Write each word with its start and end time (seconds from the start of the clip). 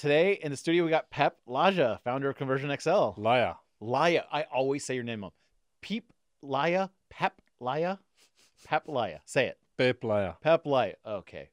today 0.00 0.38
in 0.42 0.50
the 0.50 0.56
studio 0.56 0.82
we 0.84 0.90
got 0.90 1.10
Pep 1.10 1.36
Laja, 1.46 2.00
founder 2.02 2.30
of 2.30 2.36
Conversion 2.36 2.74
XL. 2.80 3.10
Laya. 3.18 3.54
Laya, 3.80 4.22
I 4.32 4.42
always 4.44 4.82
say 4.84 4.94
your 4.94 5.04
name 5.04 5.20
wrong. 5.20 5.32
Peep 5.82 6.10
Laya, 6.42 6.88
Pep 7.10 7.40
Laya, 7.60 7.98
Pep 8.64 8.84
Laya. 8.88 9.18
Say 9.26 9.46
it. 9.46 9.58
Pep 9.76 10.02
Laya. 10.02 10.32
Pep 10.42 10.64
Laya. 10.66 10.94
Okay, 11.06 11.50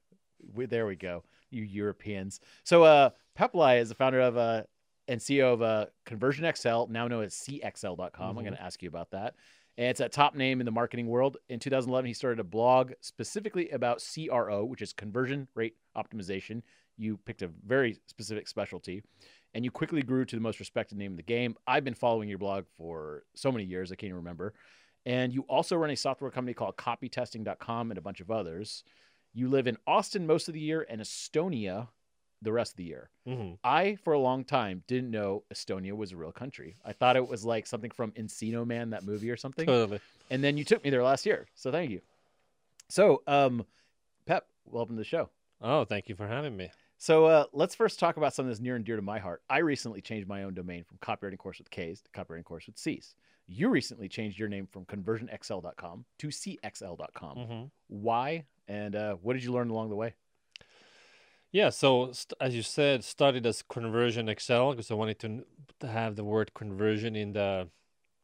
we, 0.54 0.64
there 0.64 0.86
we 0.86 0.96
go. 0.96 1.24
You 1.50 1.62
Europeans. 1.62 2.40
So, 2.64 2.84
uh, 2.84 3.10
Pep 3.34 3.54
Laya 3.54 3.80
is 3.80 3.90
the 3.90 3.94
founder 3.94 4.20
of 4.20 4.36
uh, 4.38 4.62
and 5.08 5.20
CEO 5.20 5.52
of 5.52 5.62
uh, 5.62 5.86
Conversion 6.06 6.50
XL, 6.54 6.86
now 6.90 7.06
known 7.08 7.24
as 7.24 7.34
CXL.com. 7.34 8.30
I'm 8.30 8.36
Mhm. 8.36 8.46
going 8.46 8.56
to 8.56 8.62
ask 8.62 8.82
you 8.82 8.88
about 8.88 9.10
that. 9.10 9.34
And 9.78 9.88
it's 9.88 10.00
a 10.00 10.08
top 10.08 10.34
name 10.34 10.60
in 10.60 10.64
the 10.66 10.72
marketing 10.72 11.06
world. 11.06 11.36
In 11.48 11.60
2011, 11.60 12.06
he 12.08 12.12
started 12.14 12.40
a 12.40 12.44
blog 12.44 12.92
specifically 13.00 13.68
about 13.70 14.02
CRO, 14.02 14.64
which 14.64 14.82
is 14.82 14.92
conversion 14.92 15.48
rate 15.54 15.76
optimization. 15.96 16.62
You 16.98 17.16
picked 17.16 17.42
a 17.42 17.48
very 17.66 17.98
specific 18.06 18.48
specialty, 18.48 19.02
and 19.54 19.64
you 19.64 19.70
quickly 19.70 20.02
grew 20.02 20.24
to 20.24 20.36
the 20.36 20.42
most 20.42 20.58
respected 20.58 20.98
name 20.98 21.12
in 21.12 21.16
the 21.16 21.22
game. 21.22 21.56
I've 21.66 21.84
been 21.84 21.94
following 21.94 22.28
your 22.28 22.38
blog 22.38 22.64
for 22.76 23.22
so 23.34 23.50
many 23.52 23.64
years, 23.64 23.92
I 23.92 23.94
can't 23.94 24.08
even 24.08 24.16
remember. 24.16 24.54
And 25.06 25.32
you 25.32 25.42
also 25.42 25.76
run 25.76 25.90
a 25.90 25.96
software 25.96 26.30
company 26.30 26.54
called 26.54 26.76
copytesting.com 26.76 27.90
and 27.90 27.98
a 27.98 28.02
bunch 28.02 28.20
of 28.20 28.30
others. 28.30 28.84
You 29.32 29.48
live 29.48 29.66
in 29.66 29.78
Austin 29.86 30.26
most 30.26 30.48
of 30.48 30.54
the 30.54 30.60
year 30.60 30.84
and 30.88 31.00
Estonia 31.00 31.88
the 32.42 32.52
rest 32.52 32.72
of 32.72 32.76
the 32.76 32.84
year. 32.84 33.10
hmm 33.26 33.52
I, 33.64 33.96
for 34.04 34.12
a 34.12 34.18
long 34.18 34.44
time, 34.44 34.84
didn't 34.86 35.10
know 35.10 35.42
Estonia 35.52 35.92
was 35.92 36.12
a 36.12 36.16
real 36.16 36.30
country. 36.30 36.76
I 36.84 36.92
thought 36.92 37.16
it 37.16 37.26
was 37.26 37.44
like 37.44 37.66
something 37.66 37.90
from 37.90 38.12
Encino 38.12 38.66
Man, 38.66 38.90
that 38.90 39.04
movie 39.04 39.30
or 39.30 39.36
something. 39.36 39.66
Totally. 39.66 40.00
And 40.30 40.44
then 40.44 40.56
you 40.56 40.64
took 40.64 40.84
me 40.84 40.90
there 40.90 41.02
last 41.02 41.26
year. 41.26 41.46
So 41.54 41.72
thank 41.72 41.90
you. 41.90 42.00
So, 42.88 43.22
um, 43.26 43.66
Pep, 44.26 44.46
welcome 44.64 44.94
to 44.96 45.00
the 45.00 45.04
show. 45.04 45.30
Oh, 45.60 45.84
thank 45.84 46.08
you 46.08 46.14
for 46.14 46.28
having 46.28 46.56
me. 46.56 46.70
So 47.00 47.26
uh, 47.26 47.44
let's 47.52 47.74
first 47.76 48.00
talk 48.00 48.16
about 48.16 48.34
something 48.34 48.50
that's 48.50 48.60
near 48.60 48.74
and 48.76 48.84
dear 48.84 48.96
to 48.96 49.02
my 49.02 49.18
heart. 49.20 49.42
I 49.48 49.58
recently 49.58 50.00
changed 50.00 50.28
my 50.28 50.42
own 50.42 50.54
domain 50.54 50.82
from 50.84 50.98
copywriting 50.98 51.38
course 51.38 51.58
with 51.58 51.70
K's 51.70 52.02
to 52.02 52.10
copywriting 52.10 52.44
course 52.44 52.66
with 52.66 52.76
C's. 52.76 53.14
You 53.46 53.68
recently 53.68 54.08
changed 54.08 54.38
your 54.38 54.48
name 54.48 54.66
from 54.66 54.84
conversionxl.com 54.84 56.04
to 56.18 56.26
cxl.com. 56.28 57.36
hmm 57.38 57.62
Why? 57.86 58.44
And 58.66 58.96
uh, 58.96 59.14
what 59.22 59.34
did 59.34 59.44
you 59.44 59.52
learn 59.52 59.70
along 59.70 59.90
the 59.90 59.96
way? 59.96 60.14
Yeah. 61.52 61.70
So 61.70 62.10
st- 62.12 62.34
as 62.40 62.54
you 62.54 62.62
said, 62.62 63.04
started 63.04 63.46
as 63.46 63.62
Conversion 63.62 64.26
XL 64.26 64.70
because 64.72 64.90
I 64.90 64.94
wanted 64.94 65.18
to, 65.20 65.26
n- 65.28 65.44
to 65.80 65.86
have 65.86 66.16
the 66.16 66.24
word 66.24 66.52
conversion 66.52 67.14
in 67.16 67.32
the 67.32 67.68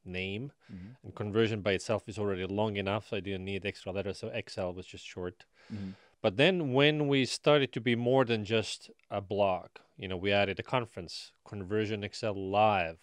name, 0.04 0.52
Mhm. 0.70 0.96
and 1.02 1.14
conversion 1.14 1.62
by 1.62 1.72
itself 1.72 2.02
is 2.08 2.18
already 2.18 2.44
long 2.44 2.76
enough, 2.76 3.08
so 3.08 3.16
I 3.16 3.20
didn't 3.20 3.44
need 3.46 3.64
extra 3.64 3.92
letters. 3.92 4.18
So 4.18 4.28
XL 4.30 4.70
was 4.72 4.84
just 4.84 5.06
short. 5.06 5.46
Mhm. 5.72 5.94
But 6.24 6.38
then 6.38 6.72
when 6.72 7.06
we 7.06 7.26
started 7.26 7.70
to 7.74 7.82
be 7.82 7.94
more 7.94 8.24
than 8.24 8.46
just 8.46 8.90
a 9.10 9.20
blog, 9.20 9.68
you 9.98 10.08
know, 10.08 10.16
we 10.16 10.32
added 10.32 10.58
a 10.58 10.62
conference, 10.62 11.32
Conversion 11.46 12.02
XL 12.10 12.32
Live. 12.32 12.96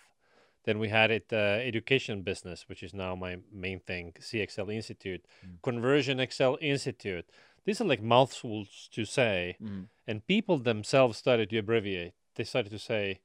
Then 0.65 0.79
we 0.79 0.89
had 0.89 1.11
it 1.11 1.27
uh, 1.31 1.35
education 1.71 2.23
business, 2.23 2.67
which 2.67 2.81
is 2.81 2.95
now 2.95 3.13
my 3.13 3.37
main 3.53 3.79
thing, 3.79 4.13
CXL 4.19 4.73
Institute, 4.73 5.23
Mm. 5.45 5.61
Conversion 5.61 6.17
XL 6.31 6.55
Institute. 6.61 7.25
These 7.63 7.79
are 7.79 7.85
like 7.91 8.01
mouthfuls 8.01 8.89
to 8.93 9.05
say, 9.05 9.55
Mhm. 9.61 9.85
and 10.07 10.25
people 10.25 10.57
themselves 10.57 11.15
started 11.19 11.51
to 11.51 11.59
abbreviate. 11.59 12.13
They 12.35 12.43
started 12.43 12.71
to 12.71 12.79
say, 12.79 13.19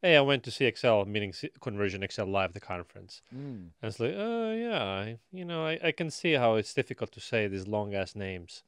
"Hey, 0.00 0.16
I 0.16 0.22
went 0.22 0.44
to 0.44 0.50
CXL, 0.50 1.04
meaning 1.04 1.34
C- 1.34 1.50
Conversion 1.60 2.02
XL 2.02 2.24
Live, 2.38 2.54
the 2.54 2.60
conference." 2.74 3.20
Mm. 3.34 3.72
And 3.82 3.88
it's 3.90 4.00
like, 4.00 4.14
oh 4.16 4.54
yeah, 4.54 4.82
I, 4.82 5.18
you 5.30 5.44
know, 5.44 5.66
I, 5.66 5.78
I 5.88 5.92
can 5.92 6.10
see 6.10 6.32
how 6.42 6.54
it's 6.54 6.72
difficult 6.72 7.12
to 7.12 7.20
say 7.20 7.48
these 7.48 7.66
long 7.68 7.94
ass 7.94 8.14
names. 8.16 8.62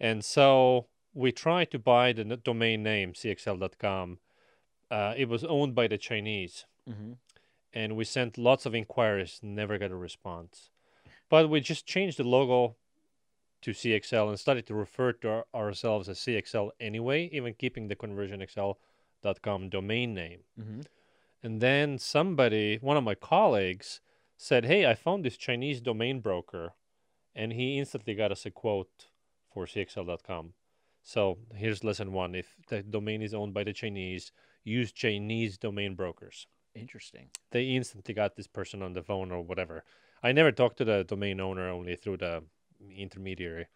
And 0.00 0.24
so 0.24 0.86
we 1.12 1.30
tried 1.32 1.70
to 1.72 1.78
buy 1.78 2.12
the 2.12 2.24
domain 2.24 2.82
name 2.82 3.12
cxl.com. 3.12 4.18
Uh, 4.90 5.14
it 5.16 5.28
was 5.28 5.44
owned 5.44 5.74
by 5.74 5.86
the 5.86 5.98
Chinese, 5.98 6.64
Mhm. 6.88 7.18
and 7.72 7.96
we 7.96 8.04
sent 8.04 8.38
lots 8.38 8.66
of 8.66 8.74
inquiries, 8.74 9.38
never 9.42 9.78
got 9.78 9.90
a 9.90 9.96
response. 9.96 10.70
But 11.28 11.48
we 11.48 11.60
just 11.60 11.86
changed 11.86 12.16
the 12.18 12.24
logo 12.24 12.76
to 13.62 13.72
CXL 13.72 14.28
and 14.28 14.40
started 14.40 14.66
to 14.66 14.74
refer 14.74 15.12
to 15.12 15.28
our, 15.28 15.46
ourselves 15.54 16.08
as 16.08 16.18
CXL 16.18 16.72
anyway, 16.80 17.28
even 17.30 17.54
keeping 17.54 17.88
the 17.88 17.94
conversionxl.com 17.94 19.68
domain 19.68 20.14
name. 20.14 20.44
Mhm. 20.58 20.86
And 21.42 21.60
then 21.60 21.98
somebody, 21.98 22.76
one 22.78 22.96
of 22.96 23.04
my 23.04 23.14
colleagues, 23.14 24.00
said, 24.36 24.64
Hey, 24.64 24.86
I 24.86 24.94
found 24.94 25.24
this 25.24 25.36
Chinese 25.36 25.80
domain 25.80 26.20
broker. 26.20 26.74
And 27.34 27.52
he 27.52 27.78
instantly 27.78 28.14
got 28.14 28.32
us 28.32 28.44
a 28.46 28.50
quote 28.50 29.09
for 29.52 29.66
CXL.com. 29.66 30.52
So 31.02 31.38
here's 31.54 31.84
lesson 31.84 32.12
one 32.12 32.34
if 32.34 32.56
the 32.68 32.82
domain 32.82 33.22
is 33.22 33.34
owned 33.34 33.54
by 33.54 33.64
the 33.64 33.72
Chinese, 33.72 34.32
use 34.64 34.92
Chinese 34.92 35.58
domain 35.58 35.94
brokers. 35.94 36.46
Interesting. 36.74 37.30
They 37.50 37.64
instantly 37.64 38.14
got 38.14 38.36
this 38.36 38.46
person 38.46 38.82
on 38.82 38.92
the 38.92 39.02
phone 39.02 39.32
or 39.32 39.42
whatever. 39.42 39.84
I 40.22 40.32
never 40.32 40.52
talked 40.52 40.76
to 40.78 40.84
the 40.84 41.04
domain 41.04 41.40
owner, 41.40 41.68
only 41.68 41.96
through 41.96 42.18
the 42.18 42.44
intermediary. 42.96 43.66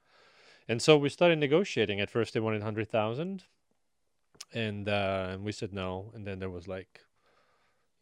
And 0.68 0.80
so 0.80 0.96
we 0.96 1.08
started 1.08 1.38
negotiating. 1.38 2.00
At 2.00 2.10
first, 2.10 2.34
they 2.34 2.40
wanted 2.40 2.60
100,000. 2.60 3.44
And 4.52 4.88
uh, 4.88 5.28
and 5.30 5.44
we 5.44 5.52
said 5.52 5.72
no. 5.72 6.12
And 6.14 6.26
then 6.26 6.38
there 6.38 6.50
was 6.50 6.68
like 6.68 7.00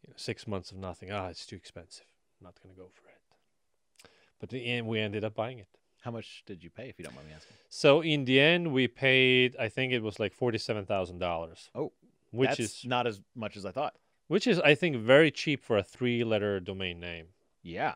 you 0.03 0.09
know, 0.09 0.15
six 0.17 0.47
months 0.47 0.71
of 0.71 0.77
nothing. 0.77 1.11
Ah, 1.11 1.27
it's 1.27 1.45
too 1.45 1.55
expensive. 1.55 2.05
I'm 2.39 2.45
not 2.45 2.61
going 2.61 2.75
to 2.75 2.79
go 2.79 2.89
for 2.93 3.09
it. 3.09 4.11
But 4.39 4.53
in 4.53 4.59
the 4.59 4.65
end, 4.65 4.87
we 4.87 4.99
ended 4.99 5.23
up 5.23 5.33
buying 5.33 5.59
it. 5.59 5.67
How 6.03 6.11
much 6.11 6.43
did 6.45 6.61
you 6.63 6.69
pay, 6.69 6.89
if 6.89 6.99
you 6.99 7.05
don't 7.05 7.15
mind 7.15 7.27
me 7.27 7.33
asking? 7.33 7.55
So 7.69 8.01
in 8.01 8.25
the 8.25 8.39
end, 8.39 8.73
we 8.73 8.87
paid, 8.87 9.55
I 9.57 9.69
think 9.69 9.93
it 9.93 10.03
was 10.03 10.19
like 10.19 10.37
$47,000. 10.37 11.69
Oh, 11.75 11.93
which 12.31 12.49
That's 12.49 12.59
is 12.59 12.81
not 12.85 13.07
as 13.07 13.21
much 13.35 13.55
as 13.55 13.65
I 13.65 13.71
thought. 13.71 13.95
which 14.27 14.45
is 14.47 14.59
I 14.59 14.75
think 14.75 14.97
very 14.97 15.31
cheap 15.31 15.63
for 15.63 15.77
a 15.77 15.83
three-letter 15.83 16.59
domain 16.59 16.99
name. 16.99 17.27
Yeah. 17.61 17.93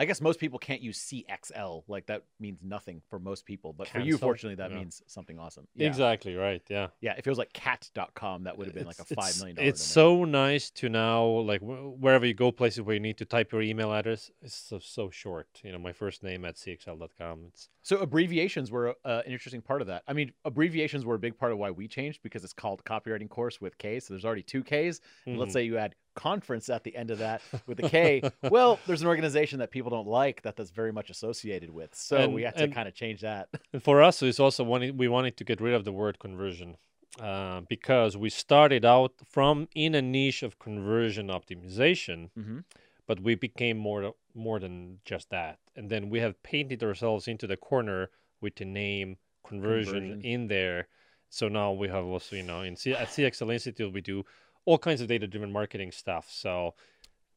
I 0.00 0.06
guess 0.06 0.22
most 0.22 0.40
people 0.40 0.58
can't 0.58 0.80
use 0.80 0.98
CXL. 0.98 1.84
Like 1.86 2.06
that 2.06 2.22
means 2.40 2.60
nothing 2.62 3.02
for 3.10 3.18
most 3.18 3.44
people. 3.44 3.74
But 3.74 3.86
for 3.86 4.00
you, 4.00 4.16
fortunately, 4.16 4.54
that 4.54 4.70
Yeah. 4.70 4.78
means 4.78 5.02
something 5.06 5.38
awesome. 5.38 5.68
Yeah. 5.74 5.88
Exactly 5.88 6.34
right. 6.36 6.62
Yeah. 6.70 6.88
Yeah. 7.02 7.12
If 7.18 7.26
it 7.26 7.30
was 7.30 7.36
like 7.36 7.52
cat.com, 7.52 8.44
that 8.44 8.56
would 8.56 8.66
have 8.66 8.74
been 8.74 8.86
like 8.86 8.98
a 8.98 9.02
It's- 9.10 9.42
$5 9.42 9.58
it's- 9.58 9.80
so 9.82 10.24
nice 10.24 10.70
to 10.70 10.88
now, 10.88 11.22
like 11.26 11.60
wherever 11.60 12.24
you 12.24 12.32
go, 12.32 12.50
places 12.50 12.80
where 12.80 12.94
you 12.94 13.00
need 13.00 13.18
to 13.18 13.26
type 13.26 13.52
your 13.52 13.60
email 13.60 13.92
address, 13.92 14.30
it's 14.40 14.54
so, 14.54 14.78
so 14.78 15.10
short. 15.10 15.48
You 15.62 15.72
know, 15.72 15.78
my 15.78 15.92
first 15.92 16.22
name 16.22 16.46
at 16.46 16.56
cxl.com. 16.56 17.44
It's 17.48 17.68
So 17.82 17.98
abbreviations 17.98 18.70
were 18.70 18.96
uh, 19.04 19.22
an 19.26 19.32
interesting 19.32 19.60
part 19.60 19.82
of 19.82 19.86
that. 19.88 20.02
I 20.08 20.14
mean, 20.14 20.32
abbreviations 20.46 21.04
were 21.04 21.16
a 21.16 21.18
big 21.18 21.36
part 21.36 21.52
of 21.52 21.58
why 21.58 21.70
we 21.72 21.88
changed 21.88 22.22
because 22.22 22.42
it's 22.42 22.54
called 22.54 22.82
copywriting 22.84 23.28
course 23.28 23.60
with 23.60 23.76
K. 23.76 24.00
So 24.00 24.14
there's 24.14 24.24
already 24.24 24.42
two 24.44 24.62
Ks. 24.64 25.00
And 25.26 25.38
let's 25.38 25.52
say 25.52 25.62
you 25.64 25.76
add 25.76 25.94
conference 26.14 26.68
at 26.68 26.84
the 26.84 26.94
end 26.96 27.10
of 27.10 27.18
that 27.18 27.42
with 27.66 27.78
a 27.84 27.88
K. 27.88 28.22
well, 28.50 28.78
there's 28.86 29.02
an 29.02 29.08
organization 29.08 29.58
that 29.60 29.70
people 29.70 29.90
don't 29.90 30.06
like 30.08 30.42
that 30.42 30.56
that's 30.56 30.70
very 30.70 30.92
much 30.92 31.10
associated 31.10 31.70
with. 31.70 31.94
So 31.94 32.16
And- 32.16 32.34
we 32.34 32.42
had 32.42 32.56
to 32.56 32.68
kind 32.68 32.88
of 32.88 32.94
change 32.94 33.20
that. 33.22 33.48
And 33.72 33.82
for 33.82 34.02
us, 34.02 34.22
it's 34.22 34.40
also 34.40 34.64
wanting, 34.64 34.96
we 34.96 35.08
wanted 35.08 35.36
to 35.38 35.44
get 35.44 35.60
rid 35.60 35.74
of 35.74 35.84
the 35.84 35.92
word 35.92 36.18
conversion 36.18 36.76
uh, 37.20 37.62
because 37.68 38.16
we 38.16 38.30
started 38.30 38.84
out 38.84 39.12
from 39.28 39.68
in 39.74 39.94
a 39.94 40.02
niche 40.02 40.42
of 40.42 40.58
conversion 40.58 41.28
optimization, 41.28 42.30
hmm 42.34 42.58
but 43.06 43.18
we 43.20 43.34
became 43.34 43.76
more 43.76 44.14
more 44.34 44.60
than 44.60 44.98
just 45.04 45.30
that. 45.30 45.58
And 45.74 45.90
then 45.90 46.10
we 46.10 46.20
have 46.20 46.40
painted 46.44 46.84
ourselves 46.84 47.26
into 47.26 47.46
the 47.48 47.56
corner 47.56 48.08
with 48.40 48.54
the 48.54 48.64
name 48.64 49.16
conversion, 49.44 49.94
Conversion. 49.94 50.20
in 50.24 50.46
there. 50.46 50.86
So 51.28 51.48
now 51.48 51.72
we 51.72 51.88
have 51.88 52.04
also, 52.04 52.36
you 52.36 52.44
know, 52.44 52.60
in 52.62 52.76
C- 52.76 52.94
at 52.94 53.08
CXL 53.08 53.52
Institute, 53.52 53.92
we 53.92 54.00
do 54.00 54.24
all 54.64 54.78
kinds 54.78 55.00
of 55.00 55.08
data-driven 55.08 55.52
marketing 55.52 55.90
stuff. 55.92 56.28
So 56.30 56.74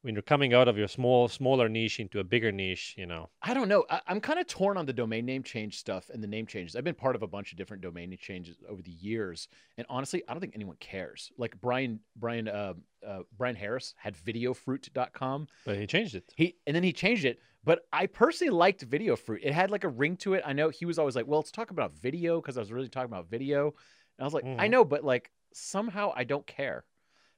when 0.02 0.14
you're 0.16 0.22
coming 0.22 0.54
out 0.54 0.68
of 0.68 0.78
your 0.78 0.90
small, 0.90 1.30
smaller 1.30 1.70
niche 1.70 2.00
into 2.02 2.20
a 2.20 2.24
bigger 2.26 2.52
niche, 2.52 2.94
you 2.98 3.06
know, 3.06 3.30
I 3.42 3.54
don't 3.54 3.70
know. 3.70 3.86
I, 3.90 4.02
I'm 4.08 4.20
kind 4.20 4.38
of 4.38 4.48
torn 4.48 4.76
on 4.76 4.86
the 4.86 4.92
domain 4.92 5.26
name 5.26 5.44
change 5.44 5.78
stuff 5.78 6.10
and 6.14 6.22
the 6.22 6.28
name 6.28 6.46
changes. 6.46 6.76
I've 6.76 6.84
been 6.84 6.94
part 6.94 7.16
of 7.16 7.24
a 7.24 7.28
bunch 7.28 7.52
of 7.52 7.58
different 7.58 7.82
domain 7.82 8.10
name 8.10 8.20
changes 8.20 8.58
over 8.68 8.82
the 8.82 8.92
years, 8.92 9.48
and 9.78 9.88
honestly, 9.90 10.22
I 10.28 10.34
don't 10.34 10.42
think 10.42 10.56
anyone 10.56 10.76
cares. 10.82 11.32
Like 11.38 11.60
Brian, 11.62 12.02
Brian, 12.18 12.50
uh, 12.50 12.74
uh, 13.08 13.20
Brian 13.38 13.56
Harris 13.56 13.94
had 13.98 14.16
VideoFruit.com. 14.18 15.48
but 15.66 15.78
he 15.78 15.88
changed 15.88 16.16
it. 16.16 16.34
He 16.36 16.58
and 16.68 16.76
then 16.76 16.84
he 16.84 16.94
changed 16.94 17.26
it. 17.26 17.40
But 17.64 17.86
I 17.94 18.08
personally 18.08 18.52
liked 18.52 18.82
Video 18.82 19.16
Fruit. 19.16 19.40
It 19.42 19.54
had 19.54 19.72
like 19.72 19.86
a 19.86 19.90
ring 19.90 20.18
to 20.18 20.34
it. 20.34 20.44
I 20.46 20.52
know 20.52 20.68
he 20.68 20.84
was 20.86 21.00
always 21.00 21.16
like, 21.16 21.28
"Well, 21.28 21.40
let's 21.40 21.52
talk 21.52 21.72
about 21.72 21.94
video," 21.94 22.42
because 22.42 22.58
I 22.58 22.60
was 22.60 22.74
really 22.74 22.90
talking 22.90 23.10
about 23.10 23.30
video. 23.30 23.68
And 23.68 24.20
I 24.20 24.24
was 24.26 24.34
like, 24.34 24.44
"I 24.44 24.68
Mhm. 24.68 24.72
know, 24.72 24.84
but 24.86 25.06
like 25.06 25.32
somehow 25.54 26.12
I 26.14 26.26
don't 26.26 26.46
care." 26.46 26.84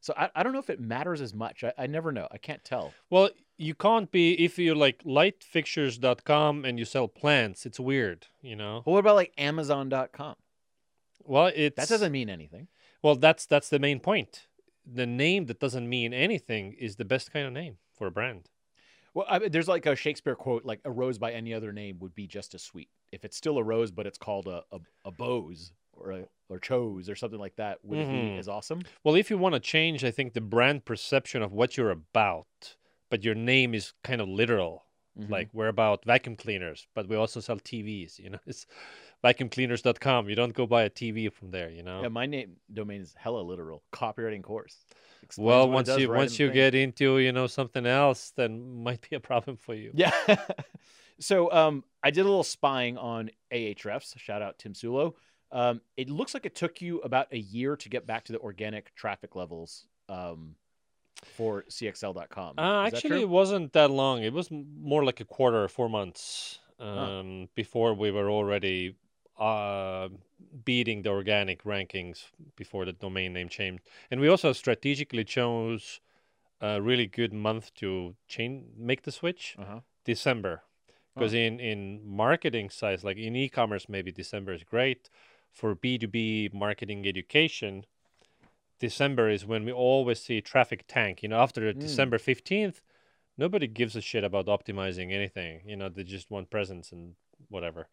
So 0.05 0.13
I, 0.15 0.29
I 0.35 0.43
don't 0.43 0.53
know 0.53 0.59
if 0.59 0.69
it 0.69 0.79
matters 0.79 1.19
as 1.19 1.33
much. 1.33 1.63
I, 1.63 1.73
I 1.79 1.87
never 1.87 2.11
know. 2.11 2.27
I 2.31 2.37
can't 2.37 2.63
tell. 2.63 2.93
Well, 3.09 3.31
you 3.57 3.73
can't 3.73 4.11
be 4.11 4.33
if 4.33 4.59
you're 4.59 4.75
like 4.75 5.03
lightfixtures.com 5.03 6.63
and 6.63 6.77
you 6.77 6.85
sell 6.85 7.07
plants. 7.07 7.65
It's 7.65 7.79
weird, 7.79 8.27
you 8.43 8.55
know. 8.55 8.83
But 8.85 8.91
what 8.91 8.99
about 8.99 9.15
like 9.15 9.33
Amazon.com? 9.35 10.35
Well, 11.23 11.51
it's 11.55 11.75
That 11.75 11.89
doesn't 11.89 12.11
mean 12.11 12.29
anything. 12.29 12.67
Well, 13.01 13.15
that's 13.15 13.47
that's 13.47 13.69
the 13.69 13.79
main 13.79 13.99
point. 13.99 14.45
The 14.85 15.07
name 15.07 15.47
that 15.47 15.59
doesn't 15.59 15.89
mean 15.89 16.13
anything 16.13 16.73
is 16.73 16.97
the 16.97 17.05
best 17.05 17.33
kind 17.33 17.47
of 17.47 17.53
name 17.53 17.77
for 17.91 18.05
a 18.05 18.11
brand. 18.11 18.51
Well, 19.15 19.25
I 19.27 19.39
mean, 19.39 19.51
there's 19.51 19.67
like 19.67 19.87
a 19.87 19.95
Shakespeare 19.95 20.35
quote, 20.35 20.65
like 20.65 20.81
a 20.85 20.91
rose 20.91 21.17
by 21.17 21.31
any 21.31 21.51
other 21.51 21.73
name 21.73 21.97
would 21.97 22.13
be 22.13 22.27
just 22.27 22.53
as 22.53 22.61
sweet. 22.61 22.89
If 23.11 23.25
it's 23.25 23.37
still 23.37 23.57
a 23.57 23.63
rose, 23.63 23.89
but 23.89 24.05
it's 24.05 24.19
called 24.19 24.45
a 24.45 24.61
a, 24.71 24.79
a 25.03 25.11
bose 25.11 25.71
or 25.95 26.27
or 26.49 26.59
chose 26.59 27.09
or 27.09 27.15
something 27.15 27.39
like 27.39 27.55
that, 27.55 27.83
would 27.83 27.97
Mhm. 27.99 28.33
be 28.33 28.37
as 28.37 28.47
awesome? 28.47 28.81
Well, 29.03 29.15
if 29.15 29.29
you 29.31 29.37
want 29.37 29.53
to 29.55 29.59
change, 29.59 30.03
I 30.03 30.11
think 30.11 30.33
the 30.33 30.41
brand 30.41 30.85
perception 30.85 31.41
of 31.41 31.51
what 31.51 31.75
you're 31.75 31.89
about, 31.89 32.75
but 33.09 33.23
your 33.23 33.33
name 33.35 33.73
is 33.73 33.93
kind 34.03 34.21
of 34.21 34.27
literal. 34.27 34.85
Mhm. 35.19 35.29
Like 35.29 35.49
we're 35.53 35.69
about 35.69 36.05
vacuum 36.05 36.35
cleaners, 36.35 36.87
but 36.93 37.07
we 37.07 37.15
also 37.15 37.39
sell 37.39 37.57
TVs. 37.57 38.19
You 38.19 38.29
know, 38.31 38.39
it's 38.45 38.67
vacuumcleaners.com. 39.23 40.29
You 40.29 40.35
don't 40.35 40.53
go 40.53 40.65
buy 40.67 40.83
a 40.83 40.89
TV 40.89 41.29
from 41.31 41.51
there. 41.51 41.69
You 41.69 41.83
know. 41.83 42.01
yeah, 42.01 42.09
my 42.09 42.25
name 42.25 42.57
domain 42.71 43.01
is 43.01 43.13
hella 43.17 43.41
literal. 43.41 43.83
Copywriting 43.91 44.43
course. 44.43 44.85
Explains 45.23 45.47
well, 45.47 45.69
once 45.69 45.87
you 45.97 46.11
right 46.11 46.17
once 46.17 46.37
you 46.39 46.47
thing. 46.47 46.53
get 46.53 46.75
into 46.75 47.17
you 47.17 47.31
know 47.31 47.47
something 47.47 47.85
else, 47.85 48.31
then 48.35 48.83
might 48.83 49.07
be 49.09 49.15
a 49.15 49.19
problem 49.19 49.57
for 49.57 49.73
you. 49.73 49.91
Yeah. 49.95 50.11
so 51.19 51.51
um, 51.51 51.83
I 52.03 52.11
did 52.11 52.21
a 52.21 52.25
little 52.29 52.43
spying 52.43 52.97
on 52.97 53.31
Ahrefs. 53.51 54.17
Shout 54.19 54.41
out 54.43 54.59
Tim 54.59 54.73
Soulo. 54.73 55.15
Um, 55.51 55.81
it 55.95 56.09
looks 56.09 56.33
like 56.33 56.45
it 56.45 56.55
took 56.55 56.81
you 56.81 56.99
about 57.01 57.27
a 57.31 57.37
year 57.37 57.75
to 57.77 57.89
get 57.89 58.05
back 58.07 58.25
to 58.25 58.33
the 58.33 58.39
organic 58.39 58.93
traffic 58.95 59.35
levels 59.35 59.85
um, 60.09 60.55
for 61.23 61.63
CXL.com. 61.69 62.55
Uh, 62.57 62.83
actually, 62.87 63.21
it 63.21 63.29
wasn't 63.29 63.73
that 63.73 63.91
long. 63.91 64.23
It 64.23 64.33
was 64.33 64.49
more 64.51 65.03
like 65.05 65.19
a 65.21 65.25
quarter 65.25 65.63
or 65.63 65.67
four 65.67 65.89
months 65.89 66.59
um, 66.79 67.47
before 67.55 67.93
we 67.93 68.11
were 68.11 68.29
already 68.29 68.95
uh, 69.39 70.09
beating 70.65 71.03
the 71.03 71.09
organic 71.09 71.63
rankings 71.63 72.25
before 72.55 72.85
the 72.85 72.93
domain 72.93 73.33
name 73.33 73.49
changed. 73.49 73.83
And 74.11 74.19
we 74.19 74.27
also 74.27 74.51
strategically 74.53 75.23
chose 75.23 75.99
a 76.61 76.81
really 76.81 77.05
good 77.07 77.33
month 77.33 77.73
to 77.75 78.15
change, 78.27 78.65
make 78.77 79.03
the 79.03 79.11
switch, 79.11 79.55
Uh-huh. 79.59 79.79
December. 80.03 80.63
Because 81.13 81.33
in, 81.33 81.61
in 81.61 82.01
marketing 82.05 82.69
sites, 82.69 83.01
like 83.05 83.15
in 83.15 83.37
e-commerce, 83.37 83.87
maybe 83.87 84.11
December 84.11 84.51
is 84.51 84.63
great. 84.65 85.09
For 85.55 85.73
B2B 85.73 86.53
marketing 86.53 87.07
education, 87.07 87.85
December 88.79 89.29
is 89.29 89.45
when 89.45 89.63
we 89.63 89.71
always 89.71 90.21
see 90.21 90.41
traffic 90.41 90.83
tank. 90.85 91.23
You 91.23 91.29
know, 91.29 91.39
after 91.39 91.61
Mm. 91.73 91.79
December 91.79 92.17
15th, 92.17 92.81
nobody 93.37 93.65
gives 93.65 93.95
a 93.95 94.01
shit 94.01 94.25
about 94.25 94.47
optimizing 94.47 95.13
anything. 95.13 95.61
You 95.65 95.77
know, 95.77 95.87
they 95.87 96.03
just 96.03 96.29
want 96.29 96.49
presents 96.49 96.91
and 96.91 97.15
whatever. 97.47 97.87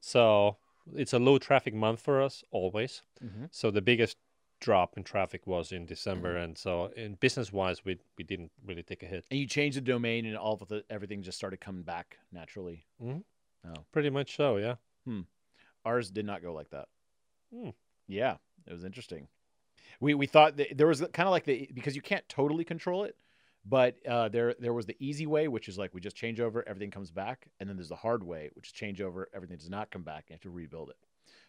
So 0.00 0.56
it's 0.94 1.12
a 1.12 1.20
low 1.20 1.38
traffic 1.38 1.72
month 1.72 2.00
for 2.00 2.20
us 2.20 2.42
always. 2.50 3.02
Mhm. 3.22 3.48
So 3.52 3.70
the 3.70 3.80
biggest 3.80 4.18
drop 4.58 4.96
in 4.96 5.04
traffic 5.04 5.46
was 5.46 5.70
in 5.70 5.86
December. 5.86 6.36
And 6.36 6.58
so 6.58 6.86
in 6.96 7.14
business 7.14 7.52
wise, 7.52 7.84
we, 7.84 8.00
we 8.18 8.24
didn't 8.24 8.50
really 8.64 8.82
take 8.82 9.04
a 9.04 9.06
hit. 9.06 9.24
And 9.30 9.38
you 9.38 9.46
changed 9.46 9.76
the 9.76 9.82
domain, 9.82 10.26
and 10.26 10.36
all 10.36 10.54
of 10.60 10.68
the 10.68 10.84
everything 10.90 11.22
just 11.22 11.38
started 11.38 11.60
coming 11.60 11.84
back 11.84 12.18
naturally. 12.32 12.86
Pretty 13.92 14.10
much 14.10 14.34
so, 14.34 14.56
yeah. 14.56 14.76
Ours 15.84 16.10
did 16.10 16.24
not 16.26 16.42
go 16.42 16.52
like 16.52 16.70
that. 16.70 16.88
Hmm. 17.54 17.70
Yeah, 18.08 18.36
it 18.66 18.72
was 18.72 18.84
interesting. 18.84 19.28
We 20.00 20.14
we 20.14 20.26
thought 20.26 20.56
that 20.56 20.76
there 20.76 20.86
was 20.86 21.00
kind 21.00 21.26
of 21.26 21.30
like 21.30 21.44
the 21.44 21.70
because 21.72 21.94
you 21.96 22.02
can't 22.02 22.28
totally 22.28 22.64
control 22.64 23.04
it, 23.04 23.16
but 23.64 23.96
uh, 24.06 24.28
there 24.28 24.54
there 24.58 24.72
was 24.72 24.86
the 24.86 24.96
easy 24.98 25.26
way, 25.26 25.48
which 25.48 25.68
is 25.68 25.78
like 25.78 25.94
we 25.94 26.00
just 26.00 26.16
change 26.16 26.40
over, 26.40 26.66
everything 26.66 26.90
comes 26.90 27.10
back, 27.10 27.48
and 27.60 27.68
then 27.68 27.76
there's 27.76 27.88
the 27.90 27.96
hard 27.96 28.24
way, 28.24 28.50
which 28.54 28.68
is 28.68 28.72
change 28.72 29.00
over, 29.00 29.28
everything 29.34 29.56
does 29.56 29.70
not 29.70 29.90
come 29.90 30.02
back, 30.02 30.24
and 30.24 30.30
you 30.30 30.34
have 30.34 30.40
to 30.42 30.50
rebuild 30.50 30.90
it. 30.90 30.96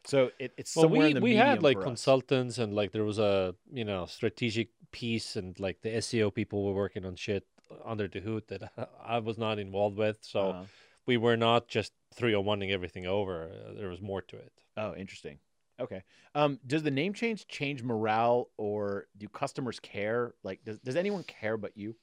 So 0.05 0.31
it, 0.39 0.53
it's 0.57 0.75
Well, 0.75 0.83
somewhere 0.83 1.07
we, 1.07 1.11
in 1.11 1.15
the 1.15 1.21
we 1.21 1.35
had 1.35 1.63
like 1.63 1.81
consultants 1.81 2.57
and 2.57 2.73
like 2.73 2.91
there 2.91 3.03
was 3.03 3.19
a 3.19 3.55
you 3.73 3.85
know 3.85 4.05
strategic 4.05 4.69
piece 4.91 5.35
and 5.35 5.59
like 5.59 5.81
the 5.81 5.89
SEO 5.89 6.29
people 6.29 6.63
were 6.63 6.73
working 6.73 7.05
on 7.05 7.15
shit 7.15 7.45
under 7.83 8.07
the 8.07 8.19
hood 8.19 8.43
that 8.49 8.71
I 9.03 9.19
was 9.19 9.37
not 9.37 9.57
involved 9.59 9.97
with. 9.97 10.19
So 10.21 10.49
Uh-huh. 10.49 10.63
we 11.07 11.17
were 11.17 11.37
not 11.37 11.67
just 11.67 11.93
301ing 12.15 12.71
everything 12.71 13.05
over. 13.07 13.49
There 13.77 13.89
was 13.89 14.01
more 14.01 14.21
to 14.21 14.37
it. 14.37 14.53
Oh, 14.77 14.93
interesting. 14.95 15.39
Okay. 15.79 16.03
Um, 16.33 16.59
does 16.65 16.83
the 16.83 16.91
name 16.91 17.13
change 17.13 17.47
change 17.47 17.83
morale, 17.83 18.49
or 18.57 19.07
do 19.17 19.27
customers 19.27 19.79
care? 19.79 20.33
Like, 20.43 20.63
does 20.63 20.79
does 20.79 20.95
anyone 20.95 21.23
care 21.23 21.57
but 21.57 21.77
you? 21.77 21.95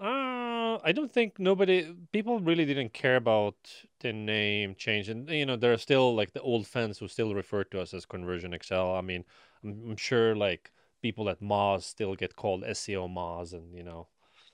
Uh, 0.00 0.78
I 0.82 0.92
don't 0.92 1.10
think 1.10 1.38
nobody, 1.38 1.94
people 2.12 2.40
really 2.40 2.64
didn't 2.64 2.92
care 2.92 3.16
about 3.16 3.54
the 4.00 4.12
name 4.12 4.74
change. 4.74 5.08
And, 5.08 5.28
you 5.30 5.46
know, 5.46 5.56
there 5.56 5.72
are 5.72 5.78
still 5.78 6.14
like 6.14 6.32
the 6.32 6.40
old 6.40 6.66
fans 6.66 6.98
who 6.98 7.06
still 7.06 7.32
refer 7.32 7.62
to 7.64 7.80
us 7.80 7.94
as 7.94 8.04
Conversion 8.04 8.56
XL. 8.60 8.74
I 8.74 9.00
mean, 9.00 9.24
I'm, 9.62 9.90
I'm 9.90 9.96
sure 9.96 10.34
like 10.34 10.72
people 11.00 11.28
at 11.30 11.40
Moz 11.40 11.84
still 11.84 12.16
get 12.16 12.34
called 12.34 12.64
SEO 12.64 13.08
Moz 13.08 13.52
and, 13.52 13.72
you 13.72 13.84
know, 13.84 14.08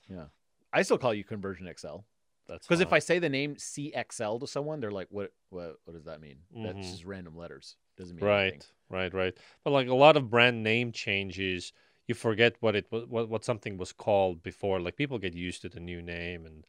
yeah, 0.09 0.27
I 0.73 0.83
still 0.83 0.99
call 0.99 1.15
you 1.15 1.25
Conversion 1.25 1.73
XL. 1.75 2.05
That's 2.51 2.67
Because 2.67 2.81
if. 2.81 2.93
I 2.93 2.99
say 2.99 3.19
the 3.19 3.29
name 3.29 3.57
CXL 3.57 4.41
to 4.41 4.47
someone, 4.47 4.81
they're 4.81 4.91
like, 4.91 5.09
"What? 5.11 5.33
What? 5.51 5.77
What 5.85 5.95
does 5.95 6.05
that 6.05 6.21
mean?" 6.21 6.39
That's 6.51 6.87
Mhm. 6.87 6.91
just 6.91 7.05
random 7.05 7.37
letters. 7.37 7.77
Doesn't 7.97 8.17
mean 8.17 8.25
Right, 8.25 8.53
anything. 8.53 8.63
right, 8.89 9.13
right. 9.15 9.37
But 9.65 9.71
like 9.71 9.89
a 9.89 9.95
lot 9.95 10.17
of 10.17 10.31
brand 10.31 10.63
name 10.63 10.93
changes, 10.93 11.73
you 12.07 12.15
forget 12.15 12.57
what 12.61 12.75
it 12.77 12.91
was, 12.91 13.07
what, 13.07 13.29
what 13.29 13.45
something 13.45 13.77
was 13.79 13.93
called 13.93 14.43
before. 14.43 14.81
Like 14.81 14.97
people 14.97 15.19
get 15.19 15.35
used 15.35 15.63
to 15.63 15.69
the 15.69 15.81
new 15.81 16.03
name, 16.03 16.45
and 16.47 16.67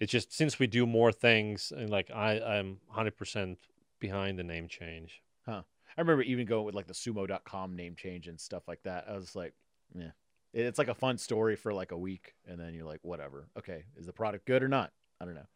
it's 0.00 0.12
just 0.12 0.32
since 0.32 0.58
we 0.58 0.66
do 0.66 0.86
more 0.86 1.12
things, 1.12 1.72
and 1.72 1.90
like 1.90 2.10
I, 2.10 2.38
I'm 2.40 2.80
100% 2.86 3.58
behind 3.98 4.38
the 4.38 4.44
name 4.44 4.68
change. 4.68 5.22
Huh. 5.44 5.62
I 5.96 6.00
remember 6.00 6.22
even 6.22 6.46
going 6.46 6.64
with 6.64 6.74
like 6.76 6.86
the 6.86 6.94
Sumo.com 6.94 7.74
name 7.74 7.96
change 7.96 8.28
and 8.28 8.38
stuff 8.38 8.68
like 8.68 8.82
that. 8.84 9.06
I 9.08 9.14
was 9.16 9.34
like, 9.34 9.54
yeah, 9.94 10.12
it's 10.52 10.78
like 10.78 10.88
a 10.88 10.94
fun 10.94 11.18
story 11.18 11.56
for 11.56 11.72
like 11.74 11.90
a 11.90 11.98
week, 11.98 12.34
and 12.46 12.60
then 12.60 12.72
you're 12.74 12.86
like, 12.86 13.00
whatever. 13.02 13.48
Okay, 13.58 13.84
is 13.96 14.06
the 14.06 14.12
product 14.12 14.44
good 14.46 14.62
or 14.62 14.68
not? 14.68 14.92
I 15.20 15.24
don't 15.24 15.34
know. 15.34 15.46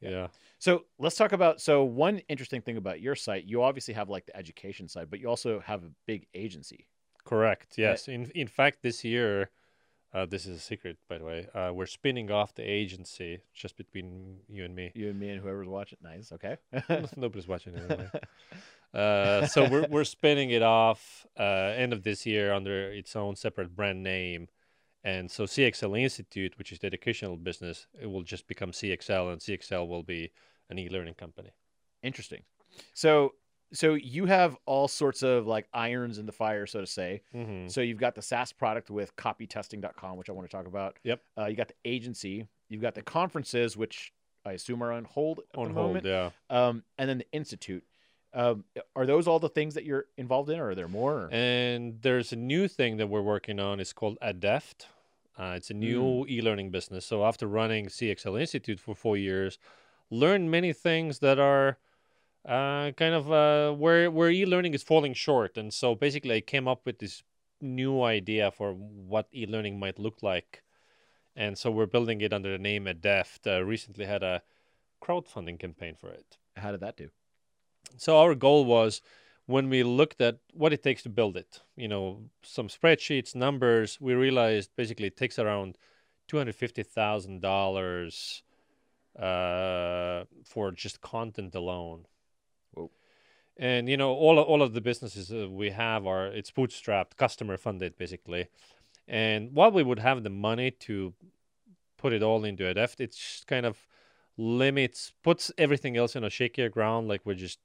Yeah. 0.00 0.10
Yeah. 0.10 0.26
So 0.58 0.84
let's 0.98 1.16
talk 1.16 1.32
about. 1.32 1.60
So 1.60 1.84
one 1.84 2.18
interesting 2.28 2.60
thing 2.60 2.76
about 2.76 3.00
your 3.00 3.14
site, 3.14 3.44
you 3.44 3.62
obviously 3.62 3.94
have 3.94 4.08
like 4.08 4.26
the 4.26 4.36
education 4.36 4.88
side, 4.88 5.08
but 5.10 5.20
you 5.20 5.28
also 5.28 5.60
have 5.60 5.84
a 5.84 5.90
big 6.06 6.26
agency. 6.34 6.86
Correct. 7.24 7.74
Yes. 7.76 8.08
In 8.08 8.30
in 8.34 8.48
fact, 8.48 8.82
this 8.82 9.04
year, 9.04 9.50
uh, 10.14 10.26
this 10.26 10.44
is 10.46 10.56
a 10.56 10.60
secret, 10.60 10.98
by 11.08 11.18
the 11.18 11.24
way. 11.24 11.46
Uh, 11.54 11.72
we're 11.72 11.86
spinning 11.86 12.30
off 12.30 12.54
the 12.54 12.62
agency 12.62 13.40
just 13.54 13.76
between 13.76 14.40
you 14.48 14.64
and 14.64 14.74
me. 14.74 14.92
You 14.94 15.08
and 15.10 15.18
me 15.18 15.30
and 15.30 15.40
whoever's 15.40 15.68
watching. 15.68 15.98
Nice. 16.02 16.32
Okay. 16.32 16.56
Nobody's 17.16 17.48
watching 17.48 17.76
anyway. 17.76 18.08
Uh, 18.94 19.46
so 19.46 19.66
we're 19.70 19.86
we're 19.88 20.04
spinning 20.04 20.50
it 20.50 20.60
off 20.60 21.26
uh, 21.38 21.72
end 21.74 21.94
of 21.94 22.02
this 22.02 22.26
year 22.26 22.52
under 22.52 22.92
its 22.92 23.16
own 23.16 23.34
separate 23.34 23.74
brand 23.74 24.02
name, 24.02 24.48
and 25.04 25.30
so 25.30 25.44
CXL 25.44 26.00
Institute, 26.00 26.58
which 26.58 26.72
is 26.72 26.78
the 26.78 26.86
educational 26.86 27.36
business, 27.36 27.86
it 28.00 28.06
will 28.06 28.22
just 28.22 28.46
become 28.46 28.70
CXL, 28.70 29.32
and 29.32 29.40
CXL 29.40 29.88
will 29.88 30.02
be 30.02 30.30
an 30.70 30.78
e-learning 30.78 31.14
company. 31.14 31.50
Interesting. 32.02 32.42
So 32.94 33.34
so 33.72 33.94
you 33.94 34.26
have 34.26 34.56
all 34.66 34.86
sorts 34.86 35.22
of 35.22 35.46
like 35.46 35.66
irons 35.72 36.18
in 36.18 36.26
the 36.26 36.32
fire, 36.32 36.66
so 36.66 36.80
to 36.80 36.86
say. 36.86 37.22
Mm-hmm. 37.34 37.68
So 37.68 37.80
you've 37.80 37.98
got 37.98 38.14
the 38.14 38.22
SaaS 38.22 38.52
product 38.52 38.90
with 38.90 39.16
copytesting.com, 39.16 40.16
which 40.16 40.28
I 40.28 40.32
want 40.32 40.48
to 40.48 40.54
talk 40.54 40.66
about. 40.66 40.98
Yep. 41.04 41.20
Uh, 41.38 41.46
you 41.46 41.56
got 41.56 41.68
the 41.68 41.74
agency. 41.84 42.46
You've 42.68 42.82
got 42.82 42.94
the 42.94 43.02
conferences, 43.02 43.76
which 43.76 44.12
I 44.44 44.52
assume 44.52 44.82
are 44.82 44.92
on 44.92 45.04
hold 45.04 45.40
at 45.52 45.58
On 45.58 45.68
the 45.68 45.74
hold, 45.74 45.86
moment. 45.88 46.06
yeah. 46.06 46.30
Um, 46.50 46.84
and 46.98 47.08
then 47.08 47.18
the 47.18 47.30
institute. 47.32 47.84
Um, 48.34 48.64
are 48.96 49.04
those 49.04 49.28
all 49.28 49.38
the 49.38 49.50
things 49.50 49.74
that 49.74 49.84
you're 49.84 50.06
involved 50.16 50.48
in, 50.48 50.58
or 50.58 50.70
are 50.70 50.74
there 50.74 50.88
more? 50.88 51.28
And 51.30 52.00
there's 52.00 52.32
a 52.32 52.36
new 52.36 52.66
thing 52.66 52.96
that 52.96 53.08
we're 53.08 53.20
working 53.20 53.60
on. 53.60 53.78
It's 53.78 53.92
called 53.92 54.16
Adeft. 54.22 54.86
Uh, 55.38 55.54
it's 55.56 55.70
a 55.70 55.74
new 55.74 56.26
e-learning 56.28 56.70
business. 56.70 57.06
So 57.06 57.24
after 57.24 57.46
running 57.46 57.86
CXL 57.86 58.38
Institute 58.40 58.78
for 58.78 58.94
four 58.94 59.16
years, 59.16 59.58
learned 60.10 60.50
many 60.50 60.72
things 60.72 61.20
that 61.20 61.38
are 61.38 61.78
uh, 62.46 62.90
kind 62.92 63.14
of 63.14 63.32
uh, 63.32 63.72
where 63.72 64.10
where 64.10 64.30
e-learning 64.30 64.74
is 64.74 64.82
falling 64.82 65.14
short. 65.14 65.56
And 65.56 65.72
so 65.72 65.94
basically, 65.94 66.36
I 66.36 66.40
came 66.40 66.68
up 66.68 66.84
with 66.84 66.98
this 66.98 67.22
new 67.60 68.02
idea 68.02 68.50
for 68.50 68.72
what 68.72 69.28
e-learning 69.32 69.78
might 69.78 69.98
look 69.98 70.22
like. 70.22 70.62
And 71.34 71.56
so 71.56 71.70
we're 71.70 71.86
building 71.86 72.20
it 72.20 72.32
under 72.32 72.50
the 72.50 72.58
name 72.58 72.84
Adeft. 72.84 73.46
Uh, 73.46 73.64
recently 73.64 74.04
had 74.04 74.22
a 74.22 74.42
crowdfunding 75.02 75.58
campaign 75.58 75.94
for 75.98 76.10
it. 76.10 76.36
How 76.56 76.72
did 76.72 76.80
that 76.80 76.96
do? 76.96 77.10
So 77.96 78.18
our 78.18 78.34
goal 78.34 78.64
was 78.64 79.00
when 79.46 79.68
we 79.68 79.82
looked 79.82 80.20
at 80.20 80.38
what 80.52 80.72
it 80.72 80.82
takes 80.82 81.02
to 81.02 81.08
build 81.08 81.36
it, 81.36 81.60
you 81.76 81.88
know, 81.88 82.30
some 82.42 82.68
spreadsheets, 82.68 83.34
numbers, 83.34 84.00
we 84.00 84.14
realized 84.14 84.70
basically 84.76 85.06
it 85.06 85.16
takes 85.16 85.38
around 85.38 85.76
two 86.28 86.38
hundred 86.38 86.54
fifty 86.54 86.82
thousand 86.82 87.42
dollars 87.42 88.42
uh, 89.18 90.24
for 90.44 90.70
just 90.70 91.00
content 91.00 91.54
alone. 91.54 92.06
Whoa. 92.72 92.90
And 93.56 93.88
you 93.88 93.96
know, 93.96 94.12
all 94.12 94.38
all 94.38 94.62
of 94.62 94.72
the 94.72 94.80
businesses 94.80 95.30
uh, 95.30 95.48
we 95.50 95.70
have 95.70 96.06
are 96.06 96.26
it's 96.26 96.50
bootstrapped, 96.50 97.16
customer 97.16 97.56
funded, 97.56 97.98
basically. 97.98 98.48
And 99.08 99.52
while 99.52 99.72
we 99.72 99.82
would 99.82 99.98
have 99.98 100.22
the 100.22 100.30
money 100.30 100.70
to 100.70 101.12
put 101.98 102.12
it 102.12 102.22
all 102.22 102.44
into 102.44 102.64
Adeft, 102.64 103.00
it's 103.00 103.16
just 103.16 103.46
kind 103.46 103.66
of 103.66 103.86
limits, 104.36 105.12
puts 105.22 105.50
everything 105.58 105.96
else 105.96 106.16
in 106.16 106.24
a 106.24 106.28
shakier 106.28 106.70
ground. 106.70 107.08
Like 107.08 107.20
we're 107.24 107.34
just, 107.34 107.58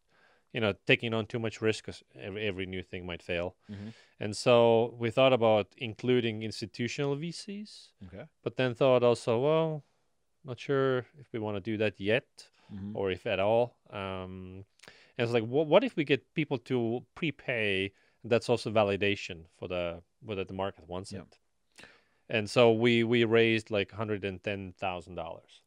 you 0.58 0.62
know, 0.62 0.74
taking 0.88 1.14
on 1.14 1.26
too 1.28 1.38
much 1.38 1.62
risk 1.62 1.86
because 1.86 2.02
every, 2.20 2.48
every 2.48 2.66
new 2.66 2.82
thing 2.82 3.06
might 3.06 3.22
fail. 3.22 3.56
Mhm. 3.70 3.94
And 4.20 4.36
so 4.36 4.96
we 5.02 5.12
thought 5.12 5.32
about 5.34 5.68
including 5.78 6.42
institutional 6.42 7.16
VCs, 7.16 7.94
Okay. 8.08 8.26
but 8.44 8.56
then 8.58 8.74
thought 8.74 9.04
also, 9.04 9.40
well, 9.40 9.84
not 10.44 10.60
sure 10.60 11.06
if 11.20 11.28
we 11.32 11.38
want 11.40 11.58
to 11.58 11.72
do 11.72 11.78
that 11.78 12.00
yet 12.00 12.50
Mhm. 12.74 12.96
or 12.96 13.12
if 13.12 13.28
at 13.28 13.40
all. 13.40 13.78
Um, 13.92 14.66
And 15.20 15.24
it's 15.26 15.34
like, 15.34 15.46
what, 15.48 15.68
what 15.68 15.84
if 15.84 15.96
we 15.96 16.04
get 16.04 16.22
people 16.34 16.58
to 16.60 17.06
prepay? 17.16 17.92
That's 18.24 18.50
also 18.50 18.72
validation 18.72 19.46
for 19.58 19.68
the 19.68 20.02
whether 20.28 20.44
the 20.46 20.54
market 20.54 20.88
wants 20.88 21.12
Yeah. 21.12 21.22
it. 21.22 21.40
And 22.30 22.50
so 22.50 22.72
we 22.84 23.04
we 23.04 23.26
raised 23.26 23.70
like 23.78 23.92
hundred 23.92 24.24
and 24.26 24.42
ten 24.44 24.74
thousand 24.74 25.16
dollars. 25.16 25.62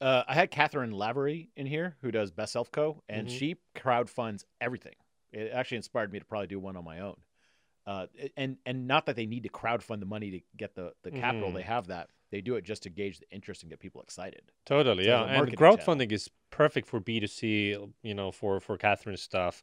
Uh, 0.00 0.24
I 0.28 0.34
had 0.34 0.50
Cathryn 0.50 0.92
Lavery 0.92 1.50
in 1.56 1.66
here 1.66 1.96
who 2.02 2.10
does 2.10 2.30
Best 2.30 2.52
Self 2.52 2.70
Co. 2.70 3.02
and 3.08 3.28
Mhm. 3.28 3.38
she 3.38 3.56
crowdfunds 3.74 4.44
everything. 4.60 4.94
It 5.32 5.50
actually 5.52 5.78
inspired 5.78 6.12
me 6.12 6.18
to 6.18 6.24
probably 6.24 6.46
do 6.48 6.58
one 6.58 6.76
on 6.76 6.84
my 6.84 7.00
own. 7.00 7.16
Uh, 7.86 8.06
and 8.36 8.58
and 8.66 8.86
not 8.88 9.06
that 9.06 9.14
they 9.16 9.26
need 9.26 9.44
to 9.44 9.48
crowdfund 9.48 10.00
the 10.00 10.06
money 10.06 10.30
to 10.32 10.40
get 10.56 10.74
the, 10.74 10.92
the 11.02 11.12
capital. 11.12 11.50
Mhm. 11.50 11.54
They 11.54 11.62
have 11.62 11.86
that. 11.86 12.10
They 12.30 12.40
do 12.40 12.56
it 12.56 12.64
just 12.64 12.82
to 12.82 12.90
gauge 12.90 13.20
the 13.20 13.30
interest 13.30 13.62
and 13.62 13.70
get 13.70 13.78
people 13.78 14.02
excited. 14.02 14.50
Totally, 14.64 15.04
So 15.04 15.10
yeah. 15.10 15.24
And 15.24 15.56
crowdfunding 15.56 16.10
is 16.10 16.28
perfect 16.50 16.88
for 16.88 16.98
B 16.98 17.20
two 17.20 17.28
C. 17.28 17.76
You 18.02 18.14
know, 18.14 18.32
for 18.32 18.60
for 18.60 18.76
Cathryn's 18.76 19.22
stuff. 19.22 19.62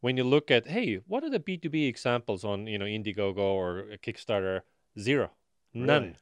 When 0.00 0.16
you 0.16 0.24
look 0.24 0.50
at, 0.50 0.66
hey, 0.66 0.96
what 1.06 1.22
are 1.22 1.30
the 1.30 1.38
B 1.38 1.56
two 1.58 1.70
B 1.70 1.86
examples 1.86 2.44
on 2.44 2.66
you 2.66 2.76
know 2.78 2.86
Indiegogo 2.86 3.38
or 3.38 3.84
Kickstarter? 4.02 4.62
Zero, 4.98 5.30
none. 5.72 6.16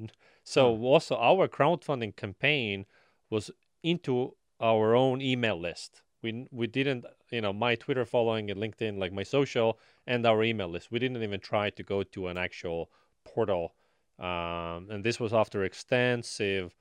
N- 0.00 0.10
So 0.48 0.74
also 0.82 1.14
our 1.16 1.46
crowdfunding 1.46 2.16
campaign 2.16 2.86
was 3.28 3.50
into 3.82 4.34
our 4.58 4.94
own 4.94 5.20
email 5.20 5.60
list. 5.60 6.00
We 6.22 6.46
we 6.50 6.66
didn't, 6.66 7.04
you 7.30 7.42
know, 7.42 7.52
my 7.52 7.74
Twitter 7.74 8.06
following 8.06 8.50
and 8.50 8.58
LinkedIn, 8.58 8.98
like 8.98 9.12
my 9.12 9.24
social 9.24 9.78
and 10.06 10.24
our 10.24 10.42
email 10.42 10.68
list. 10.68 10.90
We 10.90 11.00
didn't 11.00 11.22
even 11.22 11.40
try 11.40 11.68
to 11.68 11.82
go 11.82 12.02
to 12.02 12.28
an 12.28 12.38
actual 12.38 12.90
portal. 13.24 13.74
Um, 14.18 14.88
and 14.90 15.04
this 15.04 15.20
was 15.20 15.34
after 15.34 15.64
extensive 15.64 16.74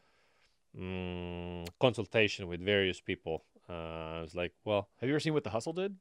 mm, 0.73 1.67
consultation 1.77 2.47
with 2.47 2.61
various 2.61 3.01
people. 3.01 3.43
Uh, 3.69 4.19
I 4.19 4.21
was 4.21 4.33
like, 4.33 4.53
well, 4.63 4.87
Have 5.01 5.09
you 5.09 5.15
ever 5.15 5.19
seen 5.19 5.33
what 5.33 5.43
the 5.43 5.49
Hustle 5.49 5.73
did 5.73 5.93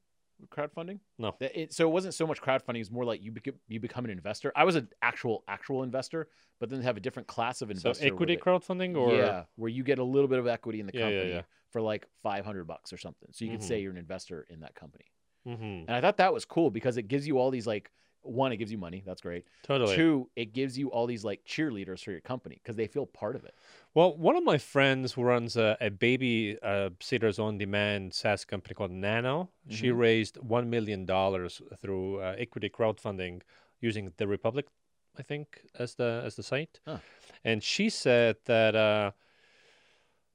crowdfunding? 0.51 1.01
No. 1.19 1.37
It, 1.41 1.73
so 1.73 1.89
it 1.89 1.93
wasn't 1.93 2.15
so 2.15 2.27
much 2.27 2.41
crowdfunding; 2.41 2.81
it's 2.81 2.91
more 2.91 3.05
like 3.05 3.23
you 3.23 3.33
become 3.33 3.55
you 3.69 3.81
become 3.81 4.05
an 4.05 4.11
investor. 4.11 4.53
I 4.57 4.65
was 4.65 4.77
an 4.77 4.89
actual 5.03 5.45
actual 5.49 5.83
investor, 5.83 6.29
but 6.61 6.71
then 6.71 6.81
have 6.83 6.97
a 6.97 7.01
different 7.01 7.29
class 7.29 7.63
of 7.63 7.71
investor. 7.71 8.05
where 8.05 8.13
equity 8.13 8.37
crowdfunding 8.37 8.97
or 8.97 9.13
yeah, 9.13 9.45
where 9.57 9.71
you 9.71 9.83
get 9.85 9.99
a 9.99 10.05
little 10.05 10.29
bit 10.29 10.39
of 10.39 10.47
equity 10.47 10.81
in 10.81 10.87
the 10.87 10.93
Yeah, 10.93 11.11
company 11.11 11.31
yeah. 11.33 11.43
for 11.71 11.81
like 11.83 12.07
five 12.23 12.45
hundred 12.45 12.65
bucks 12.67 12.93
or 12.93 12.97
something. 12.97 13.29
So 13.33 13.45
you 13.45 13.51
can 13.51 13.61
Mhm. 13.61 13.67
say 13.67 13.81
you're 13.81 13.93
an 13.93 13.99
investor 13.99 14.47
in 14.51 14.61
that 14.61 14.75
company. 14.75 15.05
Mhm. 15.47 15.89
And 15.89 15.97
I 15.97 16.01
thought 16.01 16.17
that 16.19 16.33
was 16.33 16.45
cool 16.45 16.71
because 16.71 16.97
it 16.97 17.05
gives 17.05 17.27
you 17.27 17.39
all 17.39 17.51
these 17.51 17.67
like 17.67 17.93
one, 18.23 18.51
it 18.53 18.57
gives 18.57 18.73
you 18.73 18.79
money. 18.79 19.03
That's 19.07 19.21
great. 19.21 19.45
totally. 19.63 19.95
Two, 19.95 20.31
it 20.35 20.53
gives 20.53 20.77
you 20.77 20.91
all 20.91 21.07
these 21.07 21.23
like 21.25 21.45
cheerleaders 21.45 22.03
for 22.03 22.11
your 22.11 22.21
company 22.21 22.57
because 22.57 22.75
they 22.77 22.89
feel 22.89 23.07
part 23.07 23.37
of 23.37 23.45
it. 23.45 23.55
Well, 23.97 24.15
one 24.15 24.37
of 24.37 24.45
my 24.45 24.59
friends 24.59 25.15
who 25.15 25.23
runs 25.23 25.57
a, 25.57 25.75
a 25.81 25.89
baby 25.89 26.59
uh, 26.63 26.91
sitters 27.01 27.39
on 27.39 27.57
demand 27.57 28.13
SaaS 28.13 28.45
company 28.45 28.75
called 28.75 28.91
Nanno, 28.91 29.49
she 29.71 29.89
Mhm. 29.89 29.99
raised 29.99 30.37
one 30.37 30.69
million 30.69 31.07
dollars 31.07 31.63
through 31.81 32.21
uh, 32.21 32.35
equity 32.37 32.69
crowdfunding 32.69 33.41
using 33.81 34.13
the 34.19 34.27
Republic, 34.27 34.67
I 35.19 35.23
think, 35.23 35.63
as 35.79 35.95
the 35.95 36.21
as 36.27 36.37
the 36.37 36.43
site. 36.43 36.79
Huh. 36.85 36.99
And 37.43 37.63
she 37.63 37.89
said 37.89 38.37
that 38.45 38.77
uh, 38.77 39.13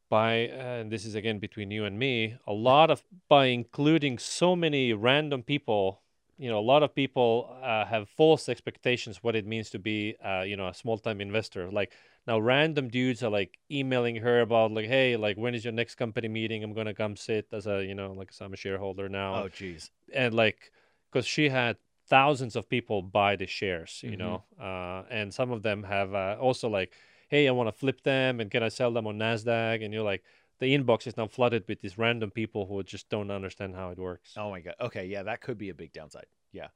by 0.10 0.50
and 0.50 0.92
this 0.92 1.06
is 1.06 1.14
again 1.14 1.38
between 1.38 1.70
you 1.70 1.86
and 1.86 2.00
me, 2.00 2.38
a 2.48 2.54
lot 2.54 2.90
of 2.90 3.04
by 3.30 3.46
including 3.46 4.18
so 4.18 4.56
many 4.56 4.92
random 4.94 5.44
people. 5.44 6.02
You 6.40 6.50
know, 6.50 6.58
a 6.58 6.68
lot 6.74 6.82
of 6.82 6.96
people 6.96 7.56
uh, 7.62 7.86
have 7.86 8.10
false 8.10 8.50
expectations 8.50 9.22
what 9.22 9.36
it 9.36 9.46
means 9.46 9.70
to 9.70 9.78
be, 9.78 10.16
uh, 10.26 10.42
you 10.42 10.58
know, 10.58 10.68
a 10.68 10.74
small-time 10.74 11.22
investor. 11.22 11.70
Like 11.70 11.94
now, 12.28 12.40
random 12.40 12.90
dudes 12.90 13.24
are 13.24 13.30
like 13.32 13.58
emailing 13.70 14.18
her 14.18 14.42
about 14.42 14.72
like, 14.72 14.86
hey, 14.86 15.18
like 15.18 15.38
when 15.38 15.56
is 15.56 15.64
your 15.66 15.74
next 15.74 15.96
company 15.96 16.28
meeting? 16.28 16.64
I'm 16.64 16.74
gonna 16.74 16.94
come 16.94 17.16
sit 17.16 17.48
as 17.52 17.68
a, 17.68 17.84
you 17.84 17.96
know, 17.96 18.14
like 18.14 18.32
I'm 18.40 18.54
a 18.54 18.58
shareholder 18.58 19.10
now, 19.10 19.36
Oh, 19.36 19.50
geez. 19.50 19.90
and 20.14 20.34
like, 20.34 20.72
because 21.12 21.26
she 21.26 21.50
had 21.50 21.78
thousands 22.08 22.56
of 22.56 22.70
people 22.70 23.02
buy 23.02 23.36
the 23.36 23.48
shares, 23.48 24.02
you 24.04 24.12
Mhm. 24.12 24.18
know, 24.18 24.44
uh, 24.60 25.04
and 25.10 25.34
some 25.34 25.52
of 25.52 25.64
them 25.64 25.84
have 25.84 26.14
uh, 26.14 26.38
also 26.40 26.70
like, 26.70 26.94
hey, 27.30 27.48
I 27.48 27.52
want 27.52 27.68
to 27.68 27.72
flip 27.74 28.02
them, 28.04 28.40
and 28.40 28.52
can 28.52 28.62
I 28.62 28.70
sell 28.70 28.92
them 28.92 29.08
on 29.08 29.18
Nasdaq? 29.18 29.84
And 29.84 29.94
you're 29.94 30.04
like, 30.04 30.24
the 30.60 30.76
inbox 30.78 31.08
is 31.08 31.18
now 31.18 31.28
flooded 31.28 31.64
with 31.68 31.82
these 31.82 31.98
random 31.98 32.30
people 32.30 32.68
who 32.68 32.84
just 32.84 33.10
don't 33.10 33.32
understand 33.32 33.76
how 33.76 33.90
it 33.90 33.98
works. 33.98 34.36
Oh 34.38 34.52
my 34.52 34.60
god. 34.60 34.76
Okay, 34.80 35.06
yeah, 35.08 35.24
that 35.24 35.42
could 35.42 35.58
be 35.58 35.70
a 35.70 35.74
big 35.74 35.92
downside. 35.92 36.28
Yeah. 36.52 36.68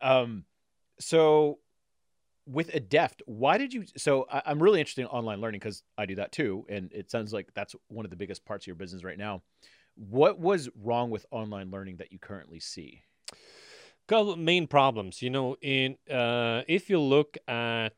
Um, 0.00 0.44
so 0.98 1.58
with 2.46 2.70
Adeft, 2.72 3.22
why 3.26 3.58
did 3.58 3.74
you? 3.74 3.84
So 3.96 4.26
I, 4.30 4.42
I'm 4.46 4.62
really 4.62 4.80
interested 4.80 5.02
in 5.02 5.08
online 5.08 5.40
learning 5.40 5.60
because 5.60 5.82
I 5.98 6.06
do 6.06 6.14
that 6.16 6.32
too, 6.32 6.64
and 6.68 6.92
it 6.92 7.10
sounds 7.10 7.32
like 7.32 7.48
that's 7.54 7.74
one 7.88 8.04
of 8.06 8.10
the 8.10 8.16
biggest 8.16 8.44
parts 8.44 8.64
of 8.64 8.68
your 8.68 8.76
business 8.76 9.04
right 9.04 9.18
now. 9.18 9.42
What 9.96 10.38
was 10.38 10.68
wrong 10.82 11.10
with 11.10 11.26
online 11.30 11.70
learning 11.70 11.96
that 11.96 12.12
you 12.12 12.18
currently 12.18 12.60
see? 12.60 13.02
couple 14.06 14.36
main 14.36 14.66
problems 14.66 15.20
you 15.20 15.30
know 15.30 15.56
in 15.60 15.96
uh, 16.10 16.62
if 16.68 16.88
you 16.88 17.00
look 17.00 17.36
at 17.48 17.94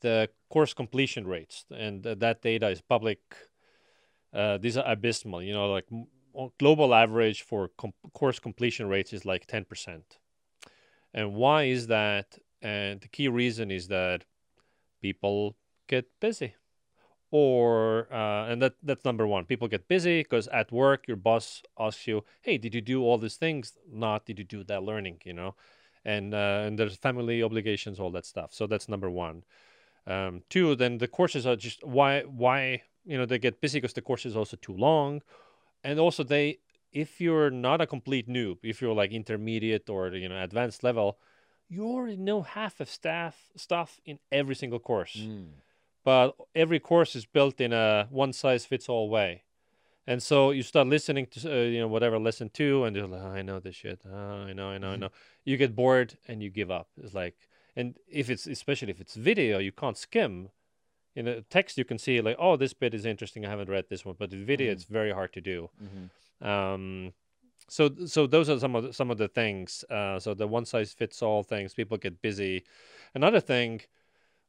the 0.00 0.28
course 0.48 0.72
completion 0.72 1.26
rates 1.26 1.64
and 1.70 2.02
th- 2.02 2.18
that 2.18 2.40
data 2.42 2.68
is 2.68 2.80
public 2.80 3.20
uh, 4.32 4.56
these 4.58 4.76
are 4.76 4.90
abysmal 4.90 5.42
you 5.42 5.52
know 5.52 5.70
like 5.70 5.86
global 6.58 6.94
average 6.94 7.42
for 7.42 7.68
course 8.14 8.38
completion 8.38 8.88
rates 8.88 9.12
is 9.12 9.24
like 9.24 9.46
10% 9.46 10.18
and 11.12 11.34
why 11.34 11.64
is 11.64 11.88
that 11.88 12.38
and 12.62 13.00
the 13.00 13.08
key 13.08 13.28
reason 13.28 13.70
is 13.70 13.88
that 13.88 14.24
people 15.00 15.56
get 15.86 16.06
busy. 16.20 16.54
Or 17.30 18.08
uh, 18.10 18.46
and 18.46 18.62
that 18.62 18.74
that's 18.82 19.04
number 19.04 19.26
one. 19.26 19.44
People 19.44 19.68
get 19.68 19.86
busy 19.86 20.22
because 20.22 20.48
at 20.48 20.72
work 20.72 21.06
your 21.06 21.18
boss 21.18 21.62
asks 21.78 22.06
you 22.06 22.24
hey 22.40 22.56
did 22.56 22.74
you 22.74 22.80
do 22.80 23.02
all 23.02 23.18
these 23.18 23.36
things? 23.36 23.76
Not 23.90 24.24
did 24.24 24.38
you 24.38 24.44
do 24.44 24.64
that 24.64 24.82
learning? 24.82 25.20
you 25.24 25.34
know? 25.34 25.54
And 26.06 26.32
uh, 26.32 26.64
and 26.64 26.78
there's 26.78 26.96
family 26.96 27.42
obligations 27.42 28.00
all 28.00 28.10
that 28.12 28.24
stuff. 28.24 28.54
So 28.54 28.66
that's 28.66 28.88
number 28.88 29.10
one. 29.10 29.44
Um, 30.06 30.42
two 30.48 30.74
then 30.74 30.98
the 30.98 31.08
courses 31.08 31.46
are 31.46 31.56
just 31.56 31.84
why 31.84 32.22
why 32.22 32.82
you 33.04 33.18
know 33.18 33.26
they 33.26 33.38
get 33.38 33.60
busy 33.60 33.78
because 33.78 33.92
the 33.92 34.00
course 34.00 34.24
is 34.24 34.34
also 34.34 34.56
too 34.56 34.74
long. 34.74 35.20
And 35.84 36.00
also 36.00 36.24
they 36.24 36.60
if 36.92 37.20
you're 37.20 37.50
not 37.50 37.82
a 37.82 37.86
complete 37.86 38.26
noob 38.26 38.56
if 38.62 38.80
you're 38.80 38.94
like 38.94 39.12
intermediate 39.12 39.90
or 39.90 40.08
you 40.14 40.30
know 40.30 40.42
advanced 40.42 40.82
level 40.82 41.18
you 41.68 41.84
already 41.84 42.16
know 42.16 42.42
half 42.42 42.80
of 42.80 42.88
staff 42.90 43.50
stuff 43.56 44.00
in 44.04 44.18
every 44.32 44.54
single 44.54 44.78
course 44.78 45.16
but 46.04 46.34
every 46.54 46.80
course 46.80 47.14
is 47.14 47.26
built 47.26 47.60
in 47.60 47.72
a 47.72 48.06
one 48.10 48.32
size 48.32 48.64
fits 48.64 48.88
all 48.88 49.10
way. 49.10 49.42
And 50.06 50.22
so 50.22 50.52
you 50.52 50.62
start 50.62 50.86
listening 50.86 51.26
to 51.32 51.38
uh, 51.52 51.62
you 51.64 51.80
know 51.80 51.88
whatever 51.88 52.18
lesson 52.18 52.48
two, 52.48 52.84
and 52.84 52.96
you're 52.96 53.06
like, 53.06 53.20
oh, 53.22 53.26
I 53.40 53.42
know 53.42 53.60
this 53.60 53.76
shit. 53.76 54.00
Oh, 54.10 54.16
I 54.48 54.54
know, 54.54 54.68
I 54.70 54.78
know, 54.78 54.92
I 54.92 54.96
Mhm. 54.96 55.00
know. 55.00 55.10
You 55.44 55.58
get 55.58 55.76
bored 55.76 56.16
and 56.26 56.42
you 56.42 56.48
give 56.48 56.70
up. 56.70 56.88
It's 57.02 57.12
like, 57.12 57.36
and 57.76 57.94
if 58.08 58.30
it's 58.30 58.46
especially 58.46 58.90
if 58.90 59.00
it's 59.02 59.16
video, 59.16 59.58
you 59.58 59.72
can't 59.72 59.98
skim. 59.98 60.48
In 61.14 61.28
a 61.28 61.42
text, 61.42 61.76
you 61.76 61.84
can 61.84 61.98
see 61.98 62.22
like, 62.22 62.36
oh, 62.38 62.56
this 62.56 62.72
bit 62.72 62.94
is 62.94 63.04
interesting. 63.04 63.44
I 63.44 63.50
haven't 63.50 63.68
read 63.68 63.86
this 63.90 64.02
one, 64.06 64.16
but 64.18 64.32
in 64.32 64.46
video, 64.46 64.68
Mhm. 64.68 64.72
it's 64.76 64.84
very 64.84 65.12
hard 65.12 65.32
to 65.34 65.42
do. 65.42 65.68
Mm-hmm. 65.84 66.46
Um, 66.52 67.12
so 67.68 67.90
so 68.06 68.26
those 68.26 68.48
are 68.48 68.58
some 68.58 68.74
of 68.74 68.84
the, 68.84 68.92
some 68.92 69.10
of 69.10 69.18
the 69.18 69.28
things. 69.28 69.84
Uh, 69.90 70.18
so 70.18 70.34
the 70.34 70.46
one 70.46 70.64
size 70.64 70.92
fits 70.92 71.22
all 71.22 71.42
things. 71.42 71.74
People 71.74 71.96
get 71.96 72.22
busy. 72.22 72.64
Another 73.14 73.40
thing, 73.40 73.82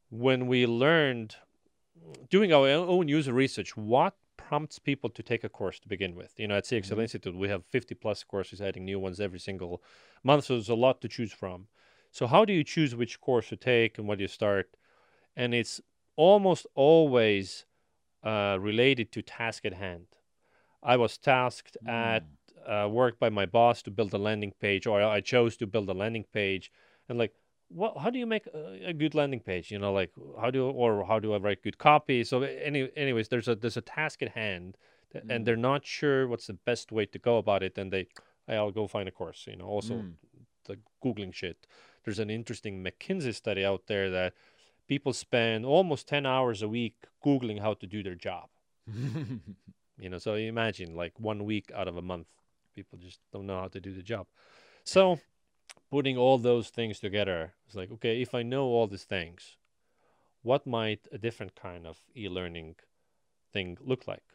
when 0.09 0.47
we 0.47 0.65
learned 0.65 1.35
doing 2.29 2.53
our 2.53 2.67
own 2.67 3.07
user 3.07 3.33
research, 3.33 3.75
what 3.75 4.15
prompts 4.37 4.79
people 4.79 5.09
to 5.09 5.21
take 5.21 5.43
a 5.43 5.49
course 5.49 5.79
to 5.79 5.87
begin 5.87 6.15
with? 6.15 6.33
You 6.39 6.47
know, 6.47 6.55
at 6.55 6.65
CXL 6.65 6.97
Mhm. 6.97 7.01
Institute, 7.01 7.35
we 7.35 7.49
have 7.49 7.65
50 7.65 7.93
plus 7.95 8.23
courses, 8.23 8.61
adding 8.61 8.85
new 8.85 8.99
ones 8.99 9.19
every 9.19 9.39
single 9.39 9.83
month. 10.23 10.45
So 10.45 10.53
there's 10.55 10.69
a 10.69 10.75
lot 10.75 11.01
to 11.01 11.07
choose 11.07 11.33
from. 11.33 11.67
So 12.11 12.25
how 12.25 12.45
do 12.45 12.53
you 12.53 12.63
choose 12.63 12.95
which 12.95 13.21
course 13.21 13.49
to 13.49 13.55
take 13.55 13.97
and 13.97 14.07
what 14.07 14.17
do 14.17 14.23
you 14.23 14.27
start? 14.27 14.75
And 15.35 15.53
it's 15.53 15.81
almost 16.15 16.65
always 16.73 17.65
uh, 18.23 18.57
related 18.59 19.11
to 19.13 19.21
task 19.21 19.65
at 19.65 19.73
hand. 19.73 20.07
I 20.81 20.97
was 20.97 21.17
tasked 21.17 21.77
at 21.85 22.23
uh, 22.67 22.87
work 22.89 23.19
by 23.19 23.29
my 23.29 23.45
boss 23.45 23.81
to 23.83 23.91
build 23.91 24.13
a 24.13 24.17
landing 24.17 24.53
page, 24.59 24.87
or 24.87 25.01
I 25.01 25.21
chose 25.21 25.57
to 25.57 25.67
build 25.67 25.89
a 25.89 25.93
landing 25.93 26.25
page, 26.33 26.71
and 27.07 27.17
like, 27.17 27.33
what? 27.69 27.97
How 27.97 28.09
do 28.09 28.17
you 28.19 28.25
make 28.25 28.47
a, 28.47 28.87
a 28.89 28.93
good 28.93 29.13
landing 29.15 29.39
page? 29.41 29.71
You 29.71 29.79
know, 29.79 29.93
like 29.93 30.11
how 30.41 30.49
do 30.51 30.67
or 30.69 31.05
how 31.05 31.19
do 31.19 31.33
I 31.33 31.37
write 31.37 31.63
good 31.63 31.77
copy? 31.77 32.23
So, 32.23 32.41
any, 32.43 32.89
anyways, 32.95 33.27
there's 33.29 33.47
a 33.47 33.55
there's 33.55 33.77
a 33.77 33.81
task 33.81 34.21
at 34.21 34.29
hand, 34.29 34.77
th- 35.11 35.23
Mm. 35.25 35.35
and 35.35 35.45
they're 35.45 35.55
not 35.71 35.85
sure 35.85 36.27
what's 36.27 36.47
the 36.47 36.53
best 36.53 36.91
way 36.91 37.05
to 37.05 37.19
go 37.19 37.37
about 37.37 37.61
it, 37.63 37.77
and 37.77 37.91
they, 37.93 38.07
I'll 38.47 38.71
go 38.71 38.87
find 38.87 39.07
a 39.07 39.11
course. 39.11 39.45
You 39.47 39.57
know, 39.57 39.65
also 39.65 39.93
Mm. 39.95 40.13
the 40.65 40.77
googling 41.03 41.33
shit. 41.33 41.67
There's 42.03 42.19
an 42.19 42.29
interesting 42.29 42.83
McKinsey 42.83 43.33
study 43.35 43.63
out 43.65 43.83
there 43.87 44.09
that 44.09 44.33
people 44.87 45.13
spend 45.13 45.65
almost 45.65 46.07
10 46.07 46.25
hours 46.25 46.61
a 46.63 46.67
week 46.67 46.95
googling 47.23 47.59
how 47.61 47.73
to 47.75 47.85
do 47.85 48.01
their 48.01 48.15
job 48.15 48.49
you 49.99 50.09
know 50.09 50.17
so 50.17 50.33
imagine 50.33 50.95
like 50.95 51.19
one 51.19 51.45
week 51.45 51.71
out 51.75 51.87
of 51.87 51.95
a 51.97 52.01
month 52.01 52.27
people 52.79 52.97
just 53.07 53.19
don't 53.33 53.47
know 53.49 53.59
how 53.63 53.71
to 53.75 53.81
do 53.87 53.93
the 53.93 54.07
job 54.13 54.25
so 54.95 55.01
putting 55.95 56.17
all 56.17 56.37
those 56.37 56.67
things 56.77 56.99
together 57.07 57.39
it's 57.65 57.79
like 57.81 57.91
okay 57.95 58.21
if 58.25 58.31
i 58.39 58.41
know 58.51 58.65
all 58.75 58.87
these 58.87 59.07
things 59.15 59.57
what 60.49 60.65
might 60.65 61.01
a 61.17 61.19
different 61.25 61.53
kind 61.67 61.83
of 61.91 61.95
e-learning 62.15 62.69
thing 63.53 63.77
look 63.91 64.03
like 64.13 64.27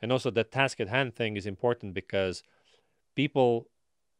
and 0.00 0.12
also 0.12 0.30
the 0.30 0.44
task 0.44 0.78
at 0.84 0.88
hand 0.96 1.10
thing 1.20 1.32
is 1.40 1.46
important 1.54 1.92
because 2.02 2.36
people 3.22 3.68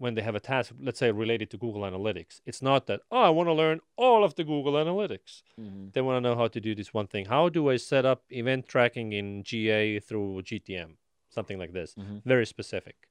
when 0.01 0.15
they 0.15 0.23
have 0.23 0.37
a 0.37 0.41
task, 0.55 0.73
let's 0.81 1.01
say 1.01 1.11
related 1.11 1.51
to 1.51 1.57
Google 1.59 1.83
Analytics, 1.83 2.41
it's 2.47 2.63
not 2.63 2.87
that 2.87 3.01
oh 3.11 3.23
I 3.23 3.31
want 3.31 3.49
to 3.49 3.53
learn 3.53 3.81
all 3.97 4.23
of 4.25 4.37
the 4.37 4.45
Google 4.45 4.75
Analytics. 4.75 5.43
Mhm. 5.61 5.93
They 5.93 6.01
want 6.01 6.17
to 6.17 6.21
know 6.21 6.37
how 6.37 6.47
to 6.49 6.61
do 6.61 6.73
this 6.75 6.95
one 6.95 7.09
thing. 7.09 7.25
How 7.27 7.49
do 7.49 7.69
I 7.69 7.77
set 7.79 8.05
up 8.07 8.21
event 8.31 8.69
tracking 8.69 9.13
in 9.13 9.43
GA 9.43 9.99
through 9.99 10.43
GTM? 10.43 10.99
Something 11.31 11.59
like 11.59 11.73
this. 11.73 11.97
Mhm. 11.97 12.23
Very 12.25 12.47
specific. 12.47 13.08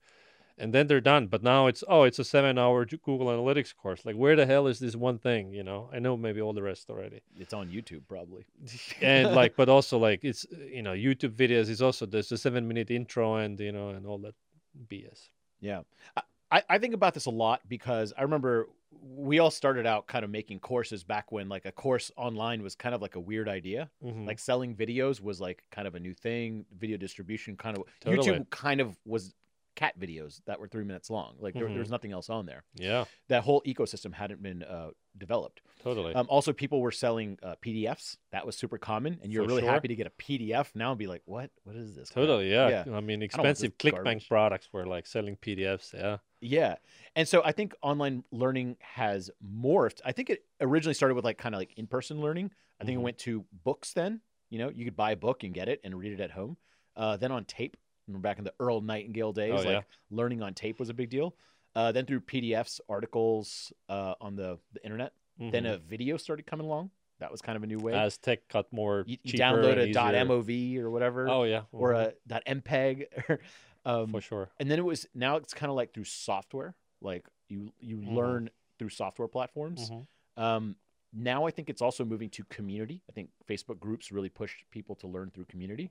And 0.57 0.73
then 0.73 0.87
they're 0.87 1.01
done. 1.01 1.27
But 1.27 1.43
now 1.43 1.67
it's 1.67 1.83
oh, 1.87 2.03
it's 2.03 2.19
a 2.19 2.23
seven-hour 2.23 2.85
Google 2.85 3.27
Analytics 3.27 3.75
course. 3.75 4.05
Like 4.05 4.15
where 4.15 4.35
the 4.35 4.45
hell 4.45 4.67
is 4.67 4.79
this 4.79 4.95
one 4.95 5.19
thing? 5.19 5.53
You 5.53 5.63
know, 5.63 5.89
I 5.93 5.99
know 5.99 6.17
maybe 6.17 6.41
all 6.41 6.53
the 6.53 6.63
rest 6.63 6.89
already. 6.89 7.21
It's 7.37 7.53
on 7.53 7.69
YouTube 7.69 8.01
probably. 8.07 8.45
and 9.01 9.35
like, 9.35 9.55
but 9.55 9.69
also 9.69 9.97
like 9.97 10.23
it's 10.23 10.45
you 10.71 10.81
know 10.81 10.93
YouTube 10.93 11.35
videos 11.35 11.69
is 11.69 11.81
also 11.81 12.05
there's 12.05 12.31
a 12.31 12.37
seven-minute 12.37 12.89
intro 12.89 13.35
and 13.35 13.59
you 13.59 13.71
know 13.71 13.89
and 13.89 14.05
all 14.07 14.17
that 14.19 14.35
BS. 14.89 15.29
Yeah. 15.59 15.81
I- 16.15 16.63
I, 16.69 16.77
think 16.77 16.93
about 16.93 17.13
this 17.13 17.25
a 17.25 17.29
lot 17.29 17.59
because 17.67 18.13
I 18.17 18.21
remember 18.21 18.69
we 19.01 19.39
all 19.39 19.51
started 19.51 19.85
out 19.85 20.07
kind 20.07 20.23
of 20.23 20.31
making 20.31 20.59
courses 20.59 21.03
back 21.03 21.29
when 21.31 21.49
like 21.49 21.65
a 21.65 21.71
course 21.73 22.09
online 22.15 22.63
was 22.63 22.73
kind 22.73 22.95
of 22.95 23.01
like 23.01 23.15
a 23.15 23.19
weird 23.19 23.49
idea. 23.49 23.89
Mhm. 24.03 24.25
Like 24.25 24.39
selling 24.39 24.73
videos 24.73 25.21
was 25.21 25.41
like 25.41 25.63
kind 25.71 25.87
of 25.89 25.95
a 25.95 25.99
new 25.99 26.13
thing. 26.13 26.65
Video 26.77 26.95
distribution 26.95 27.57
kind 27.57 27.77
of 27.77 27.83
Totally. 27.99 28.39
YouTube 28.39 28.49
kind 28.49 28.79
of 28.79 28.97
was 29.05 29.33
cat 29.77 29.97
videos 29.97 30.41
that 30.47 30.59
were 30.59 30.67
three 30.67 30.83
minutes 30.83 31.09
long. 31.09 31.35
Like 31.39 31.53
there, 31.53 31.65
Mhm. 31.67 31.73
there 31.75 31.79
was 31.79 31.91
nothing 31.91 32.11
else 32.11 32.29
on 32.29 32.45
there. 32.45 32.63
yeah, 32.75 33.05
That 33.29 33.43
whole 33.43 33.61
ecosystem 33.61 34.11
hadn't 34.13 34.41
been 34.41 34.63
uh, 34.63 34.89
developed. 35.17 35.61
totally. 35.83 36.13
Um, 36.15 36.25
also, 36.29 36.51
people 36.51 36.81
were 36.81 36.91
selling 36.91 37.37
uh, 37.43 37.55
PDFs. 37.61 38.17
That 38.31 38.45
was 38.45 38.57
super 38.57 38.77
common, 38.77 39.19
and 39.21 39.31
you're 39.31 39.43
For 39.43 39.49
really 39.49 39.61
sure. 39.61 39.71
happy 39.71 39.87
to 39.87 39.95
get 39.95 40.07
a 40.07 40.09
PDF 40.23 40.75
now 40.75 40.89
and 40.91 40.99
be 40.99 41.07
like, 41.07 41.21
"What? 41.25 41.51
What 41.63 41.75
is 41.75 41.95
this?" 41.95 42.09
Totally, 42.09 42.51
yeah. 42.51 42.83
yeah. 42.87 42.95
I 42.97 42.99
mean, 43.01 43.21
expensive 43.21 43.77
ClickBank 43.77 44.03
garbage. 44.03 44.27
products 44.27 44.67
were 44.73 44.85
like 44.85 45.05
selling 45.07 45.37
PDFs. 45.37 45.93
Yeah. 45.93 46.17
Yeah. 46.41 46.75
And 47.15 47.27
so 47.27 47.41
I 47.45 47.51
think 47.51 47.73
online 47.81 48.23
learning 48.31 48.77
has 48.81 49.29
morphed. 49.43 50.01
I 50.03 50.11
think 50.11 50.29
it 50.29 50.43
originally 50.59 50.93
started 50.95 51.15
with 51.15 51.23
like 51.25 51.37
kind 51.37 51.55
of 51.55 51.59
like 51.59 51.73
in 51.77 51.87
person 51.87 52.19
learning. 52.19 52.51
I 52.79 52.83
think 52.85 52.97
Mhm. 52.97 53.01
it 53.01 53.03
went 53.03 53.17
to 53.19 53.45
books 53.63 53.93
then. 53.93 54.21
You 54.49 54.59
know, 54.59 54.69
you 54.69 54.85
could 54.85 54.95
buy 54.95 55.11
a 55.11 55.15
book 55.15 55.43
and 55.43 55.53
get 55.53 55.67
it 55.69 55.81
and 55.83 55.97
read 55.97 56.13
it 56.13 56.19
at 56.19 56.31
home. 56.31 56.57
Uh, 56.95 57.15
then 57.17 57.31
on 57.31 57.45
tape, 57.45 57.77
remember 58.07 58.27
back 58.27 58.37
in 58.37 58.43
the 58.43 58.53
Earl 58.59 58.81
Nightingale 58.81 59.33
days, 59.33 59.53
Oh, 59.53 59.57
like 59.57 59.67
yeah. 59.67 59.81
learning 60.09 60.41
on 60.41 60.53
tape 60.53 60.79
was 60.79 60.89
a 60.89 60.93
big 60.93 61.09
deal. 61.09 61.35
Uh, 61.75 61.91
then 61.91 62.05
through 62.05 62.21
PDFs, 62.21 62.79
articles 62.89 63.71
uh, 63.89 64.15
on 64.19 64.35
the, 64.35 64.57
the 64.73 64.83
internet. 64.83 65.13
Then 65.39 65.63
Mhm. 65.65 65.73
a 65.73 65.77
video 65.77 66.17
started 66.17 66.47
coming 66.47 66.65
along. 66.65 66.89
That 67.19 67.31
was 67.31 67.41
kind 67.41 67.55
of 67.55 67.63
a 67.63 67.67
new 67.67 67.77
way. 67.77 67.93
as 67.93 68.17
tech 68.17 68.47
got 68.47 68.71
more 68.73 69.03
you, 69.05 69.17
you 69.23 69.33
download 69.33 69.77
a. 69.77 69.93
.mov 69.93 70.77
or 70.79 70.89
whatever, 70.89 71.27
Oh 71.27 71.43
yeah, 71.43 71.63
or 71.71 71.91
mhm, 71.93 72.13
a 72.29 72.41
.mpeg. 72.55 73.39
um, 73.85 74.11
for 74.11 74.21
sure. 74.21 74.49
and 74.59 74.69
then 74.71 74.79
it 74.79 74.85
was 74.85 75.07
now 75.13 75.35
it's 75.37 75.53
kind 75.53 75.69
of 75.69 75.75
like 75.75 75.93
through 75.93 76.03
software 76.05 76.75
like 77.01 77.27
you 77.49 77.71
you 77.79 77.97
Mhm. 77.97 78.15
learn 78.15 78.49
through 78.79 78.89
software 78.89 79.27
platforms 79.27 79.91
Mhm. 79.91 80.07
um 80.35 80.75
now 81.13 81.45
i 81.45 81.51
think 81.51 81.69
it's 81.69 81.81
also 81.81 82.03
moving 82.03 82.29
to 82.31 82.43
community 82.45 83.01
i 83.09 83.11
think 83.13 83.29
facebook 83.47 83.79
groups 83.79 84.11
really 84.11 84.29
push 84.29 84.63
people 84.71 84.95
to 84.95 85.07
learn 85.07 85.29
through 85.31 85.45
community 85.45 85.89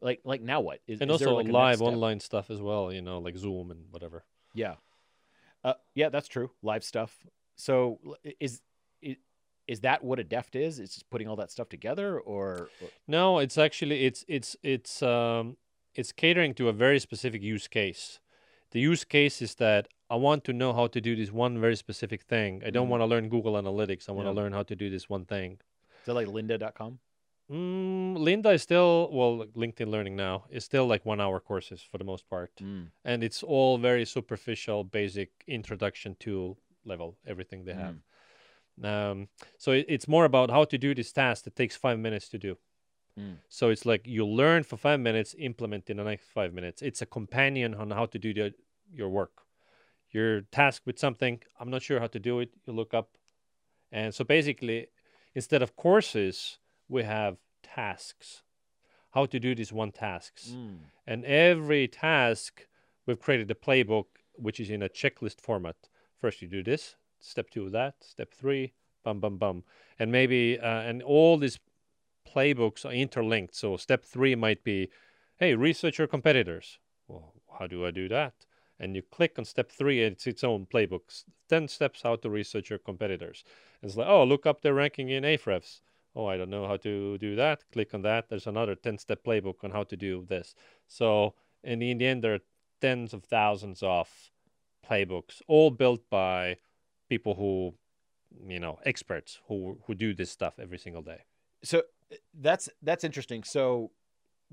like 0.00 0.20
like 0.24 0.40
now 0.42 0.60
what 0.60 0.80
is, 0.86 1.00
And 1.00 1.10
is 1.10 1.14
also 1.20 1.36
like 1.36 1.48
live 1.48 1.80
online 1.82 2.20
stuff 2.20 2.50
as 2.50 2.60
well. 2.60 2.92
You 2.92 3.02
know, 3.02 3.18
like 3.18 3.36
Zoom 3.36 3.70
and 3.70 3.84
whatever. 3.90 4.24
yeah 4.54 4.76
uh, 5.64 5.74
yeah 5.94 6.08
that's 6.08 6.28
true 6.28 6.50
live 6.62 6.82
stuff 6.84 7.26
so 7.56 7.98
is 8.40 8.62
is, 9.02 9.16
is 9.66 9.80
that 9.80 10.02
what 10.04 10.18
Adeft 10.18 10.54
is 10.54 10.78
it's 10.78 10.94
just 10.94 11.10
putting 11.10 11.28
all 11.28 11.36
that 11.36 11.50
stuff 11.50 11.68
together 11.68 12.18
or 12.20 12.68
No, 13.06 13.38
it's 13.38 13.58
actually 13.58 14.04
it's 14.08 14.24
it's 14.28 14.56
it's 14.62 15.02
um 15.02 15.56
it's 15.94 16.12
catering 16.12 16.54
to 16.54 16.68
a 16.68 16.72
very 16.72 17.00
specific 17.00 17.42
use 17.42 17.66
case. 17.68 18.20
The 18.70 18.80
use 18.80 19.04
case 19.04 19.42
is 19.42 19.54
that 19.56 19.88
I 20.10 20.16
want 20.16 20.44
to 20.44 20.52
know 20.52 20.72
how 20.72 20.86
to 20.88 21.00
do 21.00 21.16
this 21.16 21.30
one 21.32 21.60
very 21.60 21.76
specific 21.76 22.22
thing. 22.22 22.62
I 22.64 22.70
don't 22.70 22.86
Mhm. 22.86 22.90
want 22.92 23.00
to 23.02 23.06
learn 23.12 23.28
Google 23.28 23.54
Analytics. 23.62 24.08
I 24.08 24.12
want 24.12 24.26
to 24.26 24.30
Yeah. 24.32 24.40
learn 24.42 24.52
how 24.52 24.62
to 24.70 24.76
do 24.76 24.88
this 24.90 25.08
one 25.10 25.24
thing. 25.24 25.50
is 26.00 26.06
that 26.06 26.14
like 26.14 26.28
lynda.com 26.28 27.00
Mm, 27.50 28.18
Lynda 28.18 28.52
is 28.52 28.62
still 28.62 29.08
well, 29.10 29.46
LinkedIn 29.56 29.88
Learning 29.88 30.16
now 30.16 30.44
is 30.50 30.64
still 30.64 30.86
like 30.86 31.06
one 31.06 31.20
hour 31.20 31.40
courses 31.40 31.80
for 31.82 31.96
the 31.96 32.04
most 32.04 32.28
part, 32.28 32.52
mm. 32.60 32.88
and 33.04 33.24
it's 33.24 33.42
all 33.42 33.78
very 33.78 34.04
superficial, 34.04 34.84
basic 34.84 35.30
introduction 35.46 36.14
to 36.20 36.56
level 36.84 37.16
everything 37.26 37.64
they 37.64 37.72
have. 37.74 37.96
Um, 38.84 39.28
so 39.56 39.72
it, 39.72 39.86
it's 39.88 40.06
more 40.06 40.24
about 40.24 40.50
how 40.50 40.64
to 40.64 40.78
do 40.78 40.94
this 40.94 41.10
task 41.10 41.44
that 41.44 41.56
takes 41.56 41.74
five 41.74 41.98
minutes 41.98 42.28
to 42.28 42.38
do. 42.38 42.58
Mm. 43.18 43.36
So 43.48 43.70
it's 43.70 43.86
like 43.86 44.06
you 44.06 44.26
learn 44.26 44.62
for 44.62 44.76
five 44.76 45.00
minutes, 45.00 45.34
implement 45.38 45.90
in 45.90 45.96
the 45.96 46.04
next 46.04 46.28
five 46.28 46.52
minutes. 46.52 46.82
It's 46.82 47.02
a 47.02 47.06
companion 47.06 47.74
on 47.74 47.90
how 47.90 48.06
to 48.06 48.18
do 48.18 48.32
the, 48.34 48.54
your 48.92 49.08
work. 49.08 49.42
You're 50.10 50.42
tasked 50.52 50.86
with 50.86 50.98
something. 50.98 51.40
I'm 51.58 51.70
not 51.70 51.82
sure 51.82 52.00
how 52.00 52.06
to 52.08 52.18
do 52.18 52.40
it. 52.40 52.50
You 52.66 52.72
look 52.72 52.94
up, 52.94 53.16
and 53.90 54.14
so 54.14 54.24
basically, 54.24 54.88
instead 55.34 55.62
of 55.62 55.76
courses, 55.76 56.58
we 56.88 57.02
have 57.04 57.38
tasks. 57.62 58.42
How 59.12 59.26
to 59.26 59.40
do 59.40 59.54
these 59.54 59.72
one 59.72 59.92
tasks. 59.92 60.50
Mm. 60.54 60.78
And 61.06 61.24
every 61.24 61.88
task, 61.88 62.66
we've 63.06 63.20
created 63.20 63.50
a 63.50 63.54
playbook 63.54 64.04
which 64.34 64.60
is 64.60 64.70
in 64.70 64.82
a 64.82 64.88
checklist 64.88 65.40
format. 65.40 65.76
First, 66.16 66.42
you 66.42 66.48
do 66.48 66.62
this, 66.62 66.96
step 67.20 67.50
two, 67.50 67.70
that, 67.70 67.96
step 68.00 68.32
three, 68.32 68.72
bum, 69.04 69.20
bum, 69.20 69.36
bum. 69.36 69.64
And 69.98 70.12
maybe, 70.12 70.58
uh, 70.58 70.80
and 70.80 71.02
all 71.02 71.38
these 71.38 71.58
playbooks 72.26 72.84
are 72.84 72.92
interlinked. 72.92 73.54
So, 73.54 73.76
step 73.76 74.04
three 74.04 74.34
might 74.34 74.62
be, 74.64 74.90
hey, 75.36 75.54
research 75.54 75.98
your 75.98 76.06
competitors. 76.06 76.78
Well, 77.08 77.34
how 77.58 77.66
do 77.66 77.84
I 77.84 77.90
do 77.90 78.08
that? 78.08 78.34
And 78.78 78.94
you 78.94 79.02
click 79.02 79.38
on 79.38 79.44
step 79.44 79.72
three, 79.72 80.04
and 80.04 80.12
it's 80.12 80.26
its 80.26 80.44
own 80.44 80.66
playbook. 80.66 81.24
10 81.48 81.66
steps 81.68 82.02
how 82.02 82.16
to 82.16 82.30
research 82.30 82.70
your 82.70 82.78
competitors. 82.78 83.42
And 83.82 83.88
it's 83.88 83.98
like, 83.98 84.06
oh, 84.06 84.24
look 84.24 84.46
up 84.46 84.62
their 84.62 84.74
ranking 84.74 85.08
in 85.08 85.24
Ahrefs. 85.24 85.80
Oh, 86.14 86.26
I 86.26 86.36
don't 86.36 86.50
know 86.50 86.66
how 86.66 86.76
to 86.78 87.18
do 87.18 87.36
that. 87.36 87.62
Click 87.72 87.94
on 87.94 88.02
that. 88.02 88.28
There's 88.28 88.46
another 88.46 88.74
10 88.74 88.98
step 88.98 89.22
playbook 89.24 89.62
on 89.62 89.70
how 89.70 89.84
to 89.84 89.96
do 89.96 90.24
this. 90.28 90.54
So, 90.86 91.34
in 91.62 91.78
the, 91.78 91.90
in 91.90 91.98
the 91.98 92.06
end, 92.06 92.24
there 92.24 92.34
are 92.34 92.40
tens 92.80 93.12
of 93.12 93.24
thousands 93.24 93.82
of 93.82 94.08
playbooks, 94.88 95.42
all 95.46 95.70
built 95.70 96.08
by 96.10 96.56
people 97.08 97.34
who, 97.34 97.74
you 98.46 98.60
know, 98.60 98.78
experts 98.84 99.40
who 99.48 99.78
who 99.86 99.94
do 99.94 100.14
this 100.14 100.30
stuff 100.30 100.54
every 100.58 100.78
single 100.78 101.02
day. 101.02 101.22
so 101.62 101.82
that's 102.40 102.68
that's 102.82 103.04
interesting 103.04 103.42
so 103.42 103.90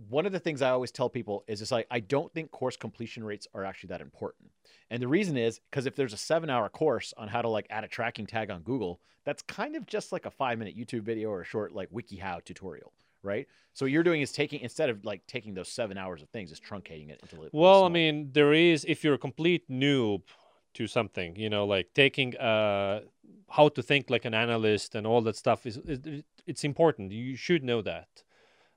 one 0.09 0.25
of 0.25 0.31
the 0.31 0.39
things 0.39 0.61
i 0.61 0.69
always 0.69 0.91
tell 0.91 1.09
people 1.09 1.43
is 1.47 1.61
it's 1.61 1.71
like 1.71 1.87
i 1.91 1.99
don't 1.99 2.33
think 2.33 2.51
course 2.51 2.75
completion 2.77 3.23
rates 3.23 3.47
are 3.53 3.63
actually 3.63 3.87
that 3.87 4.01
important 4.01 4.49
and 4.89 5.01
the 5.01 5.07
reason 5.07 5.37
is 5.37 5.59
because 5.69 5.85
if 5.85 5.95
there's 5.95 6.13
a 6.13 6.17
seven 6.17 6.49
hour 6.49 6.69
course 6.69 7.13
on 7.17 7.27
how 7.27 7.41
to 7.41 7.49
like 7.49 7.67
add 7.69 7.83
a 7.83 7.87
tracking 7.87 8.25
tag 8.25 8.49
on 8.51 8.61
google 8.61 8.99
that's 9.23 9.41
kind 9.43 9.75
of 9.75 9.85
just 9.85 10.11
like 10.11 10.25
a 10.25 10.31
five 10.31 10.57
minute 10.59 10.77
youtube 10.77 11.03
video 11.03 11.29
or 11.29 11.41
a 11.41 11.45
short 11.45 11.73
like 11.73 11.89
wikihow 11.91 12.43
tutorial 12.43 12.91
right 13.23 13.47
so 13.75 13.83
what 13.83 13.91
you're 13.91 14.03
doing 14.03 14.21
is 14.21 14.31
taking 14.31 14.61
instead 14.61 14.89
of 14.89 15.03
like 15.03 15.27
taking 15.27 15.53
those 15.53 15.67
seven 15.67 15.97
hours 15.97 16.21
of 16.21 16.29
things 16.29 16.49
is 16.49 16.61
truncating 16.61 17.09
it 17.09 17.19
into 17.21 17.49
Well, 17.51 17.83
I 17.83 17.89
mean, 17.89 18.29
there 18.31 18.53
is 18.53 18.85
if 18.87 19.03
you're 19.03 19.15
a 19.15 19.17
complete 19.17 19.69
noob 19.69 20.21
to 20.75 20.87
something, 20.87 21.35
you 21.35 21.49
know, 21.49 21.65
like 21.65 21.89
taking 21.93 22.37
uh 22.37 23.01
how 23.49 23.67
to 23.67 23.83
think 23.83 24.09
like 24.09 24.23
an 24.23 24.33
analyst 24.33 24.95
and 24.95 25.05
all 25.05 25.21
that 25.23 25.35
stuff 25.35 25.65
is, 25.65 25.75
is 25.77 26.23
it's 26.47 26.63
important. 26.63 27.11
You 27.11 27.35
should 27.35 27.65
know 27.65 27.81
that. 27.81 28.23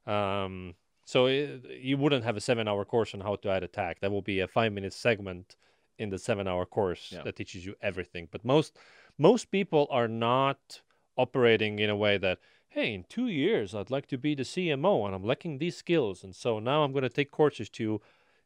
Um, 0.05 0.75
so 1.09 1.25
it, 1.25 1.65
you 1.81 1.97
wouldn't 1.97 2.23
have 2.29 2.37
a 2.37 2.41
seven-hour 2.51 2.85
course 2.85 3.15
on 3.15 3.21
how 3.23 3.35
to 3.37 3.49
add 3.49 3.63
a 3.63 3.67
tag. 3.81 3.97
That 4.03 4.13
will 4.13 4.27
be 4.35 4.41
a 4.41 4.47
five-minute 4.47 4.93
segment 4.93 5.57
in 5.97 6.11
the 6.11 6.19
seven-hour 6.19 6.67
course 6.67 7.13
Yeah. 7.15 7.23
that 7.23 7.37
teaches 7.37 7.65
you 7.65 7.75
everything. 7.81 8.29
But 8.31 8.45
most 8.45 8.77
most 9.17 9.51
people 9.51 9.87
are 9.91 10.11
not 10.29 10.83
operating 11.17 11.79
in 11.79 11.89
a 11.89 11.97
way 12.05 12.19
that 12.19 12.39
hey, 12.69 12.93
in 12.93 13.05
two 13.05 13.29
years 13.29 13.75
I'd 13.75 13.91
like 13.97 14.07
to 14.09 14.19
be 14.19 14.35
the 14.35 14.43
CMO 14.53 15.07
and 15.07 15.15
I'm 15.15 15.25
lacking 15.25 15.57
these 15.57 15.79
skills, 15.85 16.23
and 16.25 16.35
so 16.37 16.59
now 16.59 16.85
I'm 16.85 16.93
going 16.93 17.09
to 17.11 17.19
take 17.21 17.31
courses 17.31 17.71
to 17.71 18.03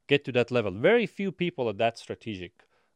get 0.07 0.25
to 0.27 0.33
that 0.33 0.53
level. 0.53 0.71
Very 0.71 1.07
few 1.07 1.33
people 1.33 1.69
are 1.69 1.79
that 1.85 1.99
strategic. 1.99 2.53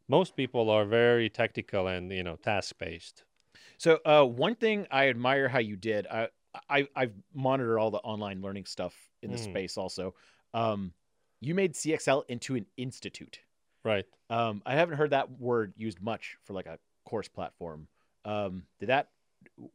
Most 0.07 0.37
people 0.37 0.71
are 0.71 0.85
very 0.85 1.29
tactical 1.29 1.89
and 1.89 2.13
you 2.13 2.23
know 2.23 2.37
task 2.37 2.79
based. 2.79 3.25
So 3.79 3.99
uh, 4.05 4.25
one 4.47 4.55
thing 4.55 4.87
I 4.93 5.09
admire 5.09 5.49
how 5.49 5.59
you 5.59 5.77
did, 5.77 6.07
I, 6.07 6.29
I 6.69 6.88
I've 6.95 7.14
monitored 7.35 7.79
all 7.79 7.90
the 7.90 7.99
online 7.99 8.42
learning 8.42 8.66
stuff 8.66 8.95
in 9.23 9.31
the 9.31 9.37
Mm. 9.38 9.45
space 9.45 9.77
also. 9.77 10.14
Um, 10.55 10.92
you 11.40 11.55
made 11.55 11.75
CXL 11.75 12.25
into 12.29 12.55
an 12.57 12.66
institute. 12.77 13.40
Right. 13.85 14.05
Um, 14.31 14.62
I 14.66 14.75
haven't 14.75 14.97
heard 14.97 15.11
that 15.11 15.31
word 15.38 15.75
used 15.77 16.01
much 16.01 16.37
for 16.45 16.53
like 16.55 16.66
a 16.66 16.79
course 17.05 17.29
platform. 17.29 17.88
Um, 18.25 18.64
did 18.81 18.88
that? 18.88 19.11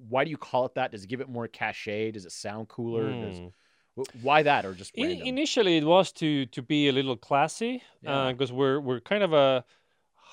Why 0.10 0.26
do 0.26 0.30
you 0.32 0.38
call 0.38 0.65
it 0.65 0.76
that? 0.76 0.91
Does 0.91 1.04
it 1.04 1.08
give 1.08 1.22
it 1.22 1.30
more 1.30 1.48
cachet? 1.48 2.12
Does 2.12 2.26
it 2.26 2.32
sound 2.32 2.67
cooler? 2.67 3.06
Mm. 3.06 3.54
wh- 3.98 4.24
why 4.26 4.44
that, 4.44 4.65
or 4.65 4.74
just 4.74 4.91
I- 4.98 5.04
random? 5.04 5.28
initially, 5.28 5.78
it 5.78 5.86
was 5.86 6.12
to 6.13 6.46
to 6.48 6.62
be 6.62 6.88
a 6.89 6.91
little 6.91 7.15
classy 7.17 7.84
Yeah. 8.02 8.32
because 8.32 8.52
we're 8.52 8.80
we're 8.80 9.00
kind 9.00 9.24
of 9.24 9.34
a 9.34 9.63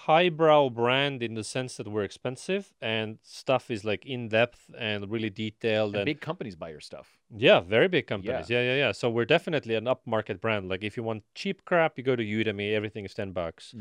highbrow 0.09 0.71
brand 0.83 1.23
in 1.23 1.35
the 1.35 1.45
sense 1.45 1.77
that 1.79 1.87
we're 1.93 2.07
expensive 2.11 2.65
and 2.81 3.19
stuff 3.23 3.65
is 3.71 3.81
like 3.91 4.03
in 4.15 4.29
depth 4.29 4.63
and 4.89 4.99
really 5.15 5.31
detailed 5.47 5.91
and 5.95 6.01
and 6.03 6.07
big 6.13 6.21
companies 6.31 6.57
buy 6.63 6.71
your 6.77 6.81
stuff. 6.91 7.09
yeah, 7.49 7.61
very 7.77 7.89
big 7.97 8.07
companies. 8.07 8.49
Yeah. 8.51 8.63
yeah, 8.69 8.77
yeah, 8.85 8.93
So 9.01 9.05
we're 9.15 9.31
definitely 9.37 9.75
an 9.83 9.87
upmarket 9.95 10.41
brand. 10.45 10.63
Like 10.73 10.83
if 10.89 10.97
you 10.97 11.03
want 11.11 11.21
cheap 11.41 11.59
crap, 11.69 11.91
you 11.99 12.05
go 12.11 12.17
to 12.23 12.25
Udemy. 12.39 12.69
Everything 12.81 13.05
is 13.09 13.15
ten 13.15 13.31
bucks. 13.41 13.75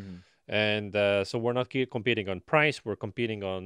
and 0.68 0.96
uh, 0.96 1.24
so 1.30 1.34
we're 1.44 1.58
not 1.62 1.70
competing 1.98 2.28
on 2.32 2.38
price 2.54 2.78
we're 2.86 3.02
competing 3.08 3.42
on 3.54 3.62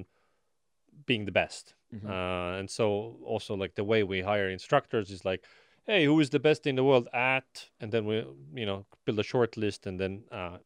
being 1.09 1.25
the 1.29 1.31
best 1.41 1.65
Mhm. 1.93 2.09
uh, 2.15 2.59
and 2.59 2.67
so 2.77 2.85
also 3.33 3.51
like 3.63 3.73
the 3.81 3.83
way 3.91 4.01
we 4.13 4.17
hire 4.31 4.49
instructors 4.59 5.07
is 5.15 5.21
like 5.31 5.41
hey 5.89 6.01
who 6.07 6.15
is 6.23 6.29
the 6.35 6.39
best 6.47 6.61
in 6.69 6.75
the 6.79 6.83
world 6.89 7.07
at 7.13 7.49
and 7.81 7.89
then 7.93 8.03
we 8.09 8.15
you 8.61 8.65
know 8.69 8.79
build 9.05 9.19
a 9.19 9.27
short 9.33 9.51
list 9.65 9.81
and 9.87 9.95
then 10.01 10.13
uh, 10.39 10.57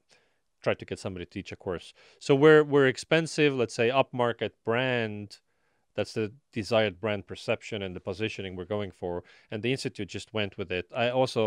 try 0.65 0.73
to 0.73 0.89
get 0.91 0.99
somebody 0.99 1.25
to 1.25 1.31
teach 1.31 1.51
a 1.51 1.55
course 1.65 1.87
so 2.19 2.31
we're 2.43 2.63
we're 2.63 2.87
expensive 2.95 3.51
let's 3.61 3.75
say 3.79 3.87
upmarket 4.01 4.53
brand 4.69 5.27
that's 5.95 6.13
the 6.13 6.27
desired 6.59 6.95
brand 6.99 7.23
perception 7.31 7.77
and 7.83 7.95
the 7.95 8.05
positioning 8.11 8.55
we're 8.55 8.73
going 8.77 8.91
for 9.01 9.23
and 9.51 9.61
the 9.61 9.71
institute 9.75 10.09
just 10.17 10.33
went 10.33 10.57
with 10.57 10.71
it 10.79 10.85
i 11.03 11.05
also 11.21 11.43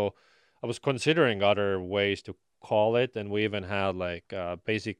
i 0.63 0.65
was 0.71 0.79
considering 0.79 1.43
other 1.43 1.71
ways 1.95 2.21
to 2.21 2.33
call 2.69 2.95
it 3.03 3.11
and 3.17 3.29
we 3.29 3.43
even 3.43 3.63
had 3.63 3.93
like 4.07 4.27
uh, 4.33 4.55
basic 4.71 4.97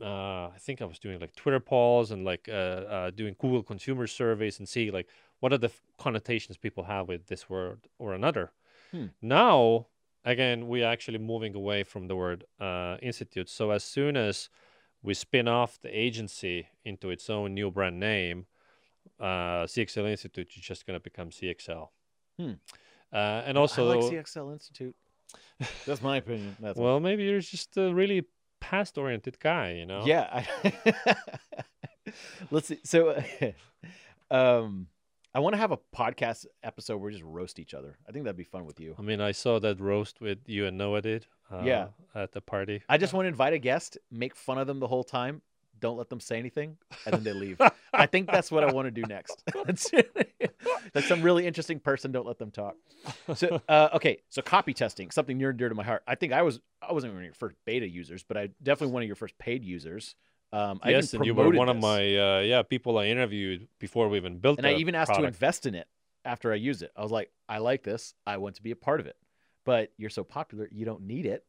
uh, 0.00 0.48
I 0.54 0.58
think 0.58 0.82
I 0.82 0.84
was 0.84 0.98
doing 0.98 1.18
like 1.20 1.34
Twitter 1.34 1.60
polls 1.60 2.10
and 2.10 2.22
like 2.24 2.48
uh, 2.50 2.52
uh, 2.96 3.10
doing 3.10 3.34
Google 3.38 3.62
consumer 3.62 4.06
surveys 4.06 4.58
and 4.58 4.68
see 4.68 4.90
like 4.90 5.08
what 5.40 5.52
are 5.54 5.58
the 5.58 5.72
connotations 5.98 6.56
people 6.58 6.84
have 6.84 7.08
with 7.08 7.26
this 7.28 7.48
word 7.48 7.80
or 7.98 8.12
another. 8.12 8.52
Hmm. 8.90 9.06
Now, 9.22 9.86
again, 10.26 10.66
we're 10.66 10.86
actually 10.86 11.18
moving 11.18 11.54
away 11.54 11.84
from 11.84 12.08
the 12.08 12.16
word 12.16 12.44
uh, 12.60 12.96
institute. 13.00 13.48
So 13.48 13.70
as 13.70 13.84
soon 13.84 14.16
as 14.16 14.50
we 15.02 15.14
spin 15.14 15.48
off 15.48 15.78
the 15.80 15.88
agency 15.88 16.68
into 16.84 17.10
its 17.10 17.30
own 17.30 17.54
new 17.54 17.70
brand 17.70 17.98
name, 17.98 18.46
uh, 19.20 19.64
CXL 19.64 20.10
Institute 20.10 20.52
is 20.54 20.62
just 20.62 20.86
going 20.86 20.98
to 20.98 21.02
become 21.02 21.30
CXL. 21.30 21.88
Hmm. 22.38 22.52
Uh, 23.12 23.16
and 23.46 23.56
also, 23.56 23.90
I 23.90 23.94
like 23.94 24.12
CXL 24.12 24.52
Institute. 24.52 24.96
That's 25.86 26.02
my 26.02 26.18
opinion. 26.18 26.56
That's 26.60 26.78
well, 26.78 27.00
maybe 27.00 27.24
you're 27.24 27.40
just 27.40 27.76
a 27.76 27.94
really 27.94 28.26
past-oriented 28.60 29.38
guy, 29.38 29.72
you 29.72 29.86
know? 29.86 30.04
Yeah. 30.04 30.44
I... 30.66 31.16
Let's 32.50 32.68
see. 32.68 32.80
So, 32.84 33.22
um, 34.30 34.88
I 35.36 35.38
want 35.38 35.52
to 35.52 35.58
have 35.58 35.70
a 35.70 35.76
podcast 35.94 36.46
episode 36.62 36.96
where 36.96 37.08
we 37.08 37.12
just 37.12 37.22
roast 37.22 37.58
each 37.58 37.74
other. 37.74 37.98
I 38.08 38.12
think 38.12 38.24
that'd 38.24 38.38
be 38.38 38.42
fun 38.42 38.64
with 38.64 38.80
you. 38.80 38.94
I 38.98 39.02
mean, 39.02 39.20
I 39.20 39.32
saw 39.32 39.58
that 39.58 39.78
roast 39.78 40.18
with 40.18 40.38
you 40.46 40.64
and 40.64 40.78
Noah 40.78 41.02
did. 41.02 41.26
Uh, 41.52 41.60
Yeah. 41.62 41.88
At 42.14 42.32
the 42.32 42.40
party. 42.40 42.82
I 42.88 42.96
just 42.96 43.12
want 43.12 43.24
to 43.26 43.28
invite 43.28 43.52
a 43.52 43.58
guest, 43.58 43.98
make 44.10 44.34
fun 44.34 44.56
of 44.56 44.66
them 44.66 44.80
the 44.80 44.86
whole 44.86 45.04
time, 45.04 45.42
don't 45.78 45.98
let 45.98 46.08
them 46.08 46.20
say 46.20 46.38
anything, 46.38 46.78
and 47.04 47.16
then 47.16 47.22
they 47.22 47.34
leave. 47.34 47.60
I 47.92 48.06
think 48.06 48.30
that's 48.30 48.50
what 48.50 48.64
I 48.64 48.72
want 48.72 48.86
to 48.86 48.90
do 48.90 49.02
next. 49.02 49.42
That's 50.94 51.06
some 51.06 51.20
really 51.20 51.46
interesting 51.46 51.80
person, 51.80 52.12
don't 52.12 52.26
let 52.26 52.38
them 52.38 52.50
talk. 52.50 52.76
So, 53.34 53.60
uh, 53.68 53.90
okay, 53.94 54.22
so 54.30 54.40
copy 54.40 54.72
testing, 54.72 55.10
something 55.10 55.36
near 55.36 55.50
and 55.50 55.58
dear 55.58 55.68
to 55.68 55.74
my 55.74 55.82
heart. 55.84 56.02
I 56.06 56.14
think 56.14 56.32
I 56.32 56.40
was 56.40 56.60
I 56.80 56.94
wasn't 56.94 57.12
one 57.12 57.20
of 57.20 57.24
your 57.24 57.34
first 57.34 57.56
beta 57.66 57.86
users, 57.86 58.22
but 58.22 58.38
I 58.38 58.48
definitely 58.62 58.94
one 58.94 59.02
of 59.02 59.06
your 59.06 59.16
first 59.16 59.36
paid 59.36 59.64
users. 59.64 60.14
Um, 60.52 60.80
I 60.82 60.90
yes, 60.90 61.12
and 61.12 61.24
you 61.24 61.34
were 61.34 61.50
one 61.50 61.68
of 61.68 61.76
this. 61.76 61.82
my 61.82 61.98
uh, 62.16 62.40
yeah 62.40 62.62
people 62.62 62.98
I 62.98 63.06
interviewed 63.06 63.68
before 63.78 64.08
we 64.08 64.16
even 64.16 64.38
built. 64.38 64.58
It. 64.58 64.64
And 64.64 64.74
I 64.74 64.78
even 64.78 64.94
asked 64.94 65.14
to 65.14 65.24
invest 65.24 65.66
in 65.66 65.74
it 65.74 65.88
after 66.24 66.52
I 66.52 66.56
used 66.56 66.82
it. 66.82 66.92
I 66.96 67.02
was 67.02 67.12
like, 67.12 67.30
I 67.48 67.58
like 67.58 67.82
this. 67.82 68.14
I 68.26 68.36
want 68.36 68.56
to 68.56 68.62
be 68.62 68.70
a 68.70 68.76
part 68.76 69.00
of 69.00 69.06
it. 69.06 69.16
But 69.64 69.92
you're 69.96 70.10
so 70.10 70.24
popular, 70.24 70.68
you 70.70 70.84
don't 70.84 71.02
need 71.02 71.26
it. 71.26 71.44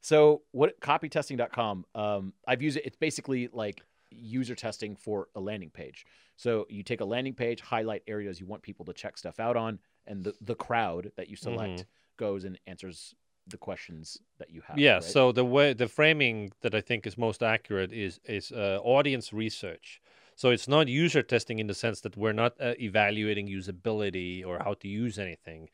So 0.00 0.42
what 0.52 0.80
copytesting.com, 0.80 1.84
um, 1.94 2.32
I've 2.46 2.62
used 2.62 2.78
it. 2.78 2.86
It's 2.86 2.96
basically 2.96 3.48
like 3.52 3.82
user 4.10 4.54
testing 4.54 4.96
for 4.96 5.28
a 5.34 5.40
landing 5.40 5.70
page. 5.70 6.06
So 6.36 6.66
you 6.70 6.82
take 6.82 7.00
a 7.00 7.04
landing 7.04 7.34
page, 7.34 7.60
highlight 7.60 8.02
areas 8.06 8.40
you 8.40 8.46
want 8.46 8.62
people 8.62 8.84
to 8.86 8.92
check 8.92 9.18
stuff 9.18 9.38
out 9.38 9.56
on, 9.56 9.78
and 10.06 10.24
the, 10.24 10.34
the 10.40 10.54
crowd 10.54 11.12
that 11.16 11.28
you 11.28 11.36
select 11.36 11.84
goes 12.16 12.44
and 12.44 12.58
answers 12.66 13.14
the 13.50 13.58
questions 13.58 14.18
that 14.38 14.50
you 14.50 14.62
have. 14.66 14.78
Yeah. 14.78 14.94
right? 14.94 15.04
So 15.04 15.32
the 15.32 15.44
way 15.44 15.72
the 15.72 15.88
framing 15.88 16.52
that 16.62 16.74
I 16.74 16.80
think 16.80 17.06
is 17.06 17.16
most 17.18 17.42
accurate 17.42 17.92
is 17.92 18.20
is 18.24 18.52
uh, 18.52 18.78
audience 18.82 19.32
research. 19.32 20.00
So 20.36 20.50
it's 20.50 20.68
not 20.68 20.88
user 20.88 21.22
testing 21.22 21.58
in 21.58 21.66
the 21.66 21.74
sense 21.74 22.00
that 22.00 22.16
we're 22.16 22.32
not 22.32 22.52
uh, 22.60 22.74
evaluating 22.80 23.46
usability 23.48 24.44
or 24.46 24.58
how 24.58 24.74
to 24.74 24.88
use 24.88 25.18
anything. 25.18 25.68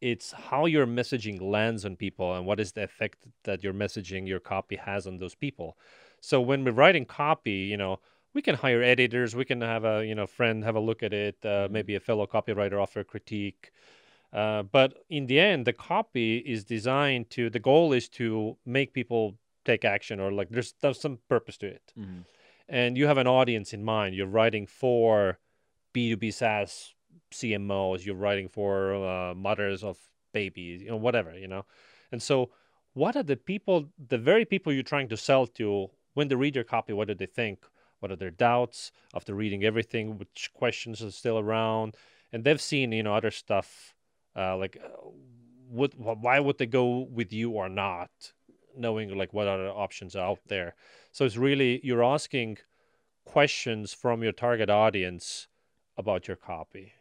It's 0.00 0.32
how 0.32 0.66
your 0.66 0.86
messaging 0.86 1.40
lands 1.40 1.84
on 1.84 1.96
people 1.96 2.34
and 2.34 2.46
what 2.46 2.58
is 2.60 2.72
the 2.72 2.82
effect 2.84 3.26
that 3.44 3.62
your 3.62 3.74
messaging, 3.74 4.26
your 4.26 4.40
copy 4.40 4.76
has 4.76 5.06
on 5.06 5.18
those 5.18 5.34
people. 5.34 5.76
So 6.20 6.40
when 6.40 6.64
we're 6.64 6.72
writing 6.72 7.04
copy, 7.04 7.52
you 7.72 7.76
know, 7.76 8.00
we 8.34 8.42
can 8.42 8.54
hire 8.56 8.82
editors, 8.82 9.34
we 9.34 9.44
can 9.44 9.60
have 9.60 9.84
a 9.84 10.06
you 10.06 10.14
know 10.14 10.26
friend 10.26 10.64
have 10.64 10.76
a 10.76 10.80
look 10.80 11.02
at 11.02 11.12
it, 11.12 11.36
uh, 11.44 11.68
Mhm. 11.68 11.70
maybe 11.70 11.94
a 11.96 12.00
fellow 12.00 12.26
copywriter 12.26 12.80
offer 12.82 13.00
a 13.00 13.04
critique. 13.04 13.70
Uh, 14.32 14.62
but 14.62 14.94
in 15.08 15.26
the 15.26 15.40
end, 15.40 15.66
the 15.66 15.72
copy 15.72 16.38
is 16.38 16.64
designed 16.64 17.30
to. 17.30 17.50
The 17.50 17.58
goal 17.58 17.92
is 17.92 18.08
to 18.10 18.56
make 18.64 18.92
people 18.92 19.36
take 19.64 19.84
action, 19.84 20.20
or 20.20 20.30
like 20.32 20.48
there's 20.50 20.72
there's 20.80 21.00
some 21.00 21.18
purpose 21.28 21.56
to 21.58 21.66
it, 21.66 21.92
Mhm. 21.98 22.24
and 22.68 22.96
you 22.96 23.06
have 23.06 23.18
an 23.18 23.26
audience 23.26 23.72
in 23.72 23.82
mind. 23.84 24.14
You're 24.14 24.26
writing 24.38 24.66
for 24.66 25.38
B2B 25.92 26.30
SaaS 26.32 26.94
CMOs. 27.32 28.04
You're 28.06 28.14
writing 28.26 28.48
for 28.48 28.94
uh, 28.94 29.34
mothers 29.34 29.82
of 29.84 29.98
babies, 30.32 30.82
you 30.82 30.88
know, 30.90 30.96
whatever, 30.96 31.36
you 31.36 31.48
know. 31.48 31.64
And 32.12 32.22
so, 32.22 32.50
what 32.94 33.16
are 33.16 33.22
the 33.24 33.36
people, 33.36 33.90
the 34.08 34.18
very 34.18 34.44
people 34.44 34.72
you're 34.72 34.82
trying 34.82 35.08
to 35.08 35.16
sell 35.16 35.46
to, 35.58 35.90
when 36.14 36.28
they 36.28 36.34
read 36.36 36.54
your 36.54 36.64
copy? 36.64 36.92
What 36.92 37.08
do 37.08 37.14
they 37.14 37.26
think? 37.26 37.66
What 37.98 38.10
are 38.10 38.16
their 38.16 38.30
doubts 38.30 38.92
after 39.14 39.34
reading 39.34 39.62
everything? 39.64 40.18
Which 40.18 40.50
questions 40.54 41.02
are 41.02 41.10
still 41.10 41.38
around? 41.38 41.96
And 42.32 42.44
they've 42.44 42.60
seen, 42.60 42.92
you 42.92 43.02
know, 43.02 43.14
other 43.14 43.30
stuff 43.30 43.94
uh, 44.36 44.56
like 44.56 44.76
uh, 44.84 44.88
would 45.68 45.94
wh- 45.94 46.20
why 46.22 46.38
would 46.40 46.58
they 46.58 46.66
go 46.66 47.00
with 47.10 47.32
you 47.32 47.50
or 47.50 47.68
not 47.68 48.10
knowing 48.76 49.16
like 49.16 49.32
what 49.32 49.46
other 49.48 49.68
options 49.68 50.14
are 50.16 50.26
out 50.30 50.38
there 50.46 50.74
so 51.12 51.24
it's 51.24 51.36
really 51.36 51.80
you're 51.82 52.04
asking 52.04 52.56
questions 53.24 53.92
from 53.92 54.22
your 54.22 54.32
target 54.32 54.70
audience 54.70 55.46
about 55.96 56.26
your 56.28 56.36
copy 56.36 56.92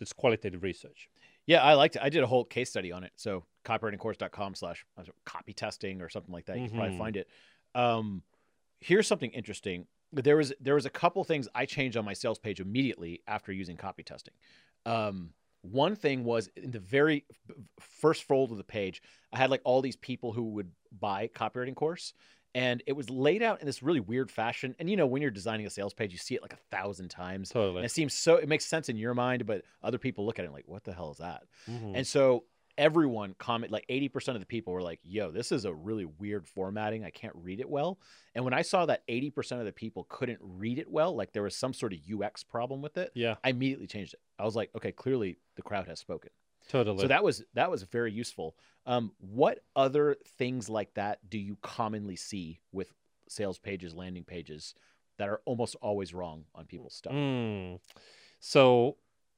it's 0.00 0.12
qualitative 0.12 0.62
research 0.62 1.08
Yeah, 1.46 1.62
I 1.62 1.74
liked 1.74 1.96
it. 1.96 2.02
I 2.02 2.08
did 2.08 2.22
a 2.22 2.26
whole 2.26 2.44
case 2.44 2.70
study 2.70 2.90
on 2.90 3.04
it. 3.04 3.12
So 3.16 3.44
copywritingcourse.com 3.66 4.54
slash 4.54 4.84
copy 5.26 5.52
testing 5.52 6.00
or 6.00 6.08
something 6.08 6.32
like 6.32 6.46
that. 6.46 6.56
You 6.58 6.68
can 6.68 6.76
probably 6.78 6.94
Mhm. 6.96 6.98
find 6.98 7.16
it. 7.18 7.28
Um, 7.74 8.22
here's 8.80 9.06
something 9.06 9.30
interesting. 9.32 9.86
There 10.10 10.38
was 10.38 10.54
there 10.58 10.74
was 10.74 10.86
a 10.86 10.90
couple 11.02 11.22
things 11.24 11.46
I 11.54 11.66
changed 11.66 11.96
on 11.98 12.04
my 12.06 12.14
sales 12.14 12.38
page 12.38 12.60
immediately 12.60 13.22
after 13.26 13.52
using 13.52 13.76
copy 13.76 14.02
testing. 14.02 14.32
Um, 14.86 15.34
one 15.64 15.96
thing 15.96 16.24
was 16.24 16.48
in 16.56 16.70
the 16.70 16.78
very 16.78 17.24
first 17.80 18.24
fold 18.24 18.50
of 18.50 18.58
the 18.58 18.64
page, 18.64 19.02
I 19.32 19.38
had 19.38 19.50
like 19.50 19.62
all 19.64 19.80
these 19.80 19.96
people 19.96 20.32
who 20.32 20.42
would 20.50 20.70
buy 21.00 21.28
copywriting 21.28 21.74
course, 21.74 22.12
and 22.54 22.82
it 22.86 22.92
was 22.92 23.10
laid 23.10 23.42
out 23.42 23.60
in 23.60 23.66
this 23.66 23.82
really 23.82 24.00
weird 24.00 24.30
fashion. 24.30 24.76
And 24.78 24.88
you 24.88 24.96
know, 24.96 25.06
when 25.06 25.22
you're 25.22 25.30
designing 25.30 25.66
a 25.66 25.70
sales 25.70 25.94
page, 25.94 26.12
you 26.12 26.18
see 26.18 26.34
it 26.34 26.42
like 26.42 26.52
a 26.52 26.58
thousand 26.70 27.08
times. 27.08 27.50
And 27.78 27.84
it 27.84 27.90
seems 27.90 28.14
so 28.14 28.36
it 28.36 28.48
makes 28.48 28.66
sense 28.66 28.88
in 28.88 28.96
your 28.96 29.14
mind, 29.14 29.46
but 29.46 29.62
other 29.82 29.98
people 29.98 30.26
look 30.26 30.38
at 30.38 30.44
it 30.44 30.52
like, 30.52 30.68
what 30.68 30.84
the 30.84 30.92
hell 30.92 31.10
is 31.10 31.18
that? 31.18 31.44
Mhm. 31.68 31.92
And 31.96 32.06
so 32.06 32.44
everyone 32.76 33.34
comment 33.38 33.72
like 33.72 33.86
80% 33.88 34.34
of 34.34 34.40
the 34.40 34.46
people 34.46 34.72
were 34.72 34.82
like, 34.82 35.00
yo, 35.04 35.30
this 35.30 35.52
is 35.52 35.64
a 35.64 35.72
really 35.72 36.04
weird 36.04 36.46
formatting. 36.46 37.04
I 37.04 37.10
can't 37.10 37.34
read 37.36 37.60
it 37.60 37.68
well. 37.68 37.98
And 38.34 38.44
when 38.44 38.54
I 38.54 38.62
saw 38.62 38.86
that 38.86 39.06
80% 39.08 39.60
of 39.60 39.64
the 39.64 39.72
people 39.72 40.06
couldn't 40.08 40.40
read 40.42 40.78
it 40.78 40.90
well, 40.90 41.14
like 41.14 41.32
there 41.32 41.42
was 41.42 41.56
some 41.56 41.72
sort 41.72 41.92
of 41.92 41.98
UX 42.10 42.42
problem 42.42 42.82
with 42.82 42.96
it, 42.96 43.12
yeah 43.14 43.36
I 43.44 43.50
immediately 43.50 43.86
changed 43.86 44.14
it. 44.14 44.20
I 44.38 44.44
was 44.44 44.56
like, 44.56 44.70
okay, 44.76 44.92
clearly 44.92 45.38
the 45.56 45.62
crowd 45.62 45.86
has 45.86 46.00
spoken. 46.00 46.30
totally 46.68 47.00
So 47.00 47.08
that 47.08 47.22
was 47.22 47.42
that 47.54 47.70
was 47.70 47.82
very 47.84 48.12
useful. 48.12 48.56
Um, 48.86 49.12
what 49.18 49.60
other 49.76 50.16
things 50.38 50.68
like 50.68 50.94
that 50.94 51.18
do 51.28 51.38
you 51.38 51.56
commonly 51.62 52.16
see 52.16 52.60
with 52.72 52.92
sales 53.28 53.58
pages, 53.58 53.94
landing 53.94 54.24
pages 54.24 54.74
that 55.18 55.28
are 55.28 55.40
almost 55.44 55.76
always 55.80 56.12
wrong 56.12 56.44
on 56.54 56.66
people's 56.66 56.94
stuff? 56.94 57.12
Mm. 57.12 57.78
So 58.40 58.96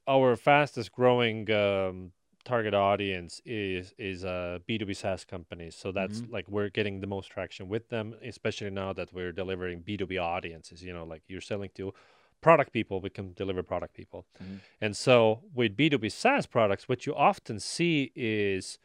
our 0.08 0.36
fastest 0.36 0.92
growing 0.92 1.50
um, 1.50 2.12
target 2.46 2.74
audience 2.74 3.40
is 3.44 3.92
is 3.98 4.24
uh, 4.24 4.58
B2B 4.68 4.94
SaaS 4.96 5.24
companies. 5.24 5.74
So 5.82 5.92
that's 5.92 6.20
Mhm. 6.20 6.32
like 6.32 6.46
we're 6.48 6.70
getting 6.78 7.00
the 7.00 7.06
most 7.16 7.26
traction 7.30 7.68
with 7.68 7.88
them, 7.88 8.14
especially 8.32 8.70
now 8.70 8.92
that 8.94 9.12
we're 9.12 9.32
delivering 9.32 9.82
B2B 9.82 10.16
audiences. 10.18 10.82
You 10.82 10.92
know, 10.96 11.04
like 11.04 11.22
you're 11.28 11.46
selling 11.52 11.70
to 11.74 11.92
product 12.40 12.72
people, 12.72 13.00
we 13.00 13.10
can 13.10 13.32
deliver 13.34 13.62
product 13.62 13.94
people. 13.94 14.20
Mhm. 14.42 14.60
And 14.80 14.96
so 14.96 15.42
with 15.54 15.76
B2B 15.76 16.08
SaaS 16.08 16.46
products, 16.46 16.88
what 16.88 17.04
you 17.06 17.14
often 17.14 17.58
see 17.60 18.12
is 18.14 18.78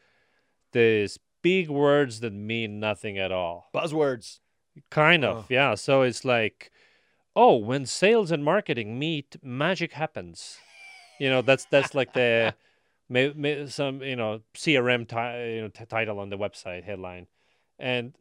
these 0.72 1.18
big 1.42 1.68
words 1.68 2.20
that 2.20 2.32
mean 2.32 2.80
nothing 2.80 3.18
at 3.18 3.30
all. 3.32 3.68
Buzzwords. 3.74 4.40
Kind 4.90 5.24
of, 5.24 5.36
Ugh. 5.36 5.44
yeah. 5.50 5.74
So 5.74 6.02
it's 6.02 6.24
like, 6.24 6.70
oh, 7.36 7.56
when 7.56 7.84
sales 7.86 8.30
and 8.30 8.42
marketing 8.44 8.98
meet, 8.98 9.36
magic 9.42 9.92
happens. 9.92 10.58
You 11.20 11.28
know, 11.30 11.42
that's 11.42 11.66
that's 11.66 11.94
like 11.94 12.12
the 12.14 12.54
some 13.68 14.02
you 14.02 14.16
know 14.16 14.40
CRM 14.54 15.08
ti- 15.08 15.54
you 15.56 15.62
know 15.62 15.68
t- 15.68 15.84
title 15.84 16.18
on 16.18 16.30
the 16.30 16.38
website 16.38 16.84
headline, 16.84 17.26
and 17.78 18.14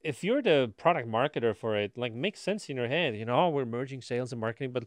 if 0.00 0.22
you're 0.22 0.42
the 0.42 0.72
product 0.76 1.08
marketer 1.08 1.56
for 1.56 1.76
it, 1.76 1.96
like 1.96 2.12
makes 2.12 2.40
sense 2.40 2.68
in 2.68 2.76
your 2.76 2.88
head. 2.88 3.16
You 3.16 3.24
know, 3.24 3.46
oh, 3.46 3.48
we're 3.50 3.64
merging 3.64 4.02
sales 4.02 4.32
and 4.32 4.40
marketing, 4.40 4.72
but 4.72 4.84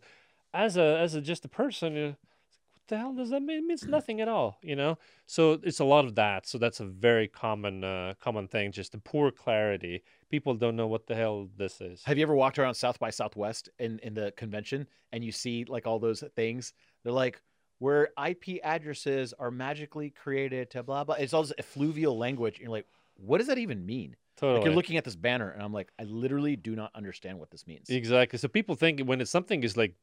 as 0.53 0.77
a 0.77 0.97
as 0.99 1.15
a 1.15 1.21
just 1.21 1.45
a 1.45 1.49
person, 1.49 1.95
you 1.95 2.05
what 2.07 2.87
the 2.87 2.97
hell 2.97 3.13
does 3.13 3.31
that 3.31 3.41
mean? 3.41 3.59
It 3.59 3.65
means 3.65 3.83
nothing 3.87 4.21
at 4.21 4.27
all. 4.27 4.57
You 4.61 4.75
know, 4.75 4.97
so 5.25 5.59
it's 5.63 5.79
a 5.79 5.85
lot 5.85 6.05
of 6.05 6.15
that. 6.15 6.47
So 6.47 6.57
that's 6.57 6.79
a 6.79 6.85
very 6.85 7.27
common 7.27 7.83
uh, 7.83 8.13
common 8.21 8.47
thing, 8.47 8.71
just 8.71 8.91
the 8.91 8.99
poor 8.99 9.31
clarity 9.31 10.03
people 10.29 10.53
don't 10.53 10.75
know 10.75 10.87
what 10.87 11.07
the 11.07 11.15
hell 11.15 11.47
this 11.57 11.81
is. 11.81 12.03
Have 12.03 12.17
you 12.17 12.23
ever 12.23 12.35
walked 12.35 12.59
around 12.59 12.75
South 12.75 12.99
by 12.99 13.09
Southwest 13.09 13.69
in 13.79 13.99
in 13.99 14.13
the 14.13 14.31
convention 14.37 14.87
and 15.11 15.23
you 15.23 15.31
see 15.31 15.65
like 15.65 15.87
all 15.87 15.99
those 15.99 16.23
things? 16.35 16.73
They're 17.03 17.13
like 17.13 17.41
where 17.79 18.09
IP 18.23 18.59
addresses 18.63 19.33
are 19.37 19.51
magically 19.51 20.09
created 20.09 20.71
to 20.71 20.83
blah 20.83 21.03
blah. 21.03 21.15
It's 21.15 21.33
all 21.33 21.43
this 21.43 21.53
effluvial 21.57 22.17
language. 22.17 22.55
And 22.55 22.63
you're 22.63 22.71
like, 22.71 22.87
what 23.17 23.37
does 23.39 23.47
that 23.47 23.57
even 23.57 23.85
mean? 23.85 24.15
Totally. 24.37 24.59
Like 24.59 24.65
you're 24.65 24.75
looking 24.75 24.97
at 24.97 25.03
this 25.03 25.15
banner 25.15 25.49
and 25.49 25.63
I'm 25.63 25.73
like, 25.73 25.91
I 25.99 26.03
literally 26.03 26.55
do 26.55 26.75
not 26.75 26.91
understand 26.93 27.39
what 27.39 27.49
this 27.49 27.65
means. 27.65 27.89
Exactly. 27.89 28.37
So 28.37 28.47
people 28.47 28.75
think 28.75 29.01
when 29.01 29.19
it's 29.19 29.31
something 29.31 29.63
is 29.63 29.75
like 29.75 29.95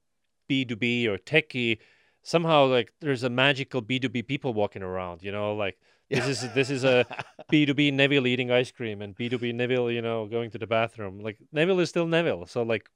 B2B 0.51 1.07
or 1.07 1.19
techie, 1.19 1.79
somehow 2.23 2.67
like 2.67 2.93
there's 3.01 3.23
a 3.23 3.31
magical 3.31 3.81
B2B 3.81 4.27
people 4.27 4.53
walking 4.53 4.83
around, 4.83 5.23
you 5.23 5.31
know, 5.31 5.55
like 5.55 5.79
this 6.11 6.27
is 6.27 6.53
this 6.53 6.71
is 6.71 6.83
a 6.85 7.07
B2B 7.53 7.93
Neville 7.93 8.27
eating 8.27 8.51
ice 8.51 8.73
cream 8.73 9.03
and 9.03 9.17
B2B 9.17 9.55
Neville, 9.55 9.91
you 9.91 10.03
know, 10.03 10.27
going 10.27 10.51
to 10.51 10.59
the 10.59 10.67
bathroom. 10.67 11.21
Like 11.21 11.39
Neville 11.53 11.81
is 11.81 11.89
still 11.89 12.07
Neville. 12.07 12.47
So 12.47 12.63
like 12.63 12.91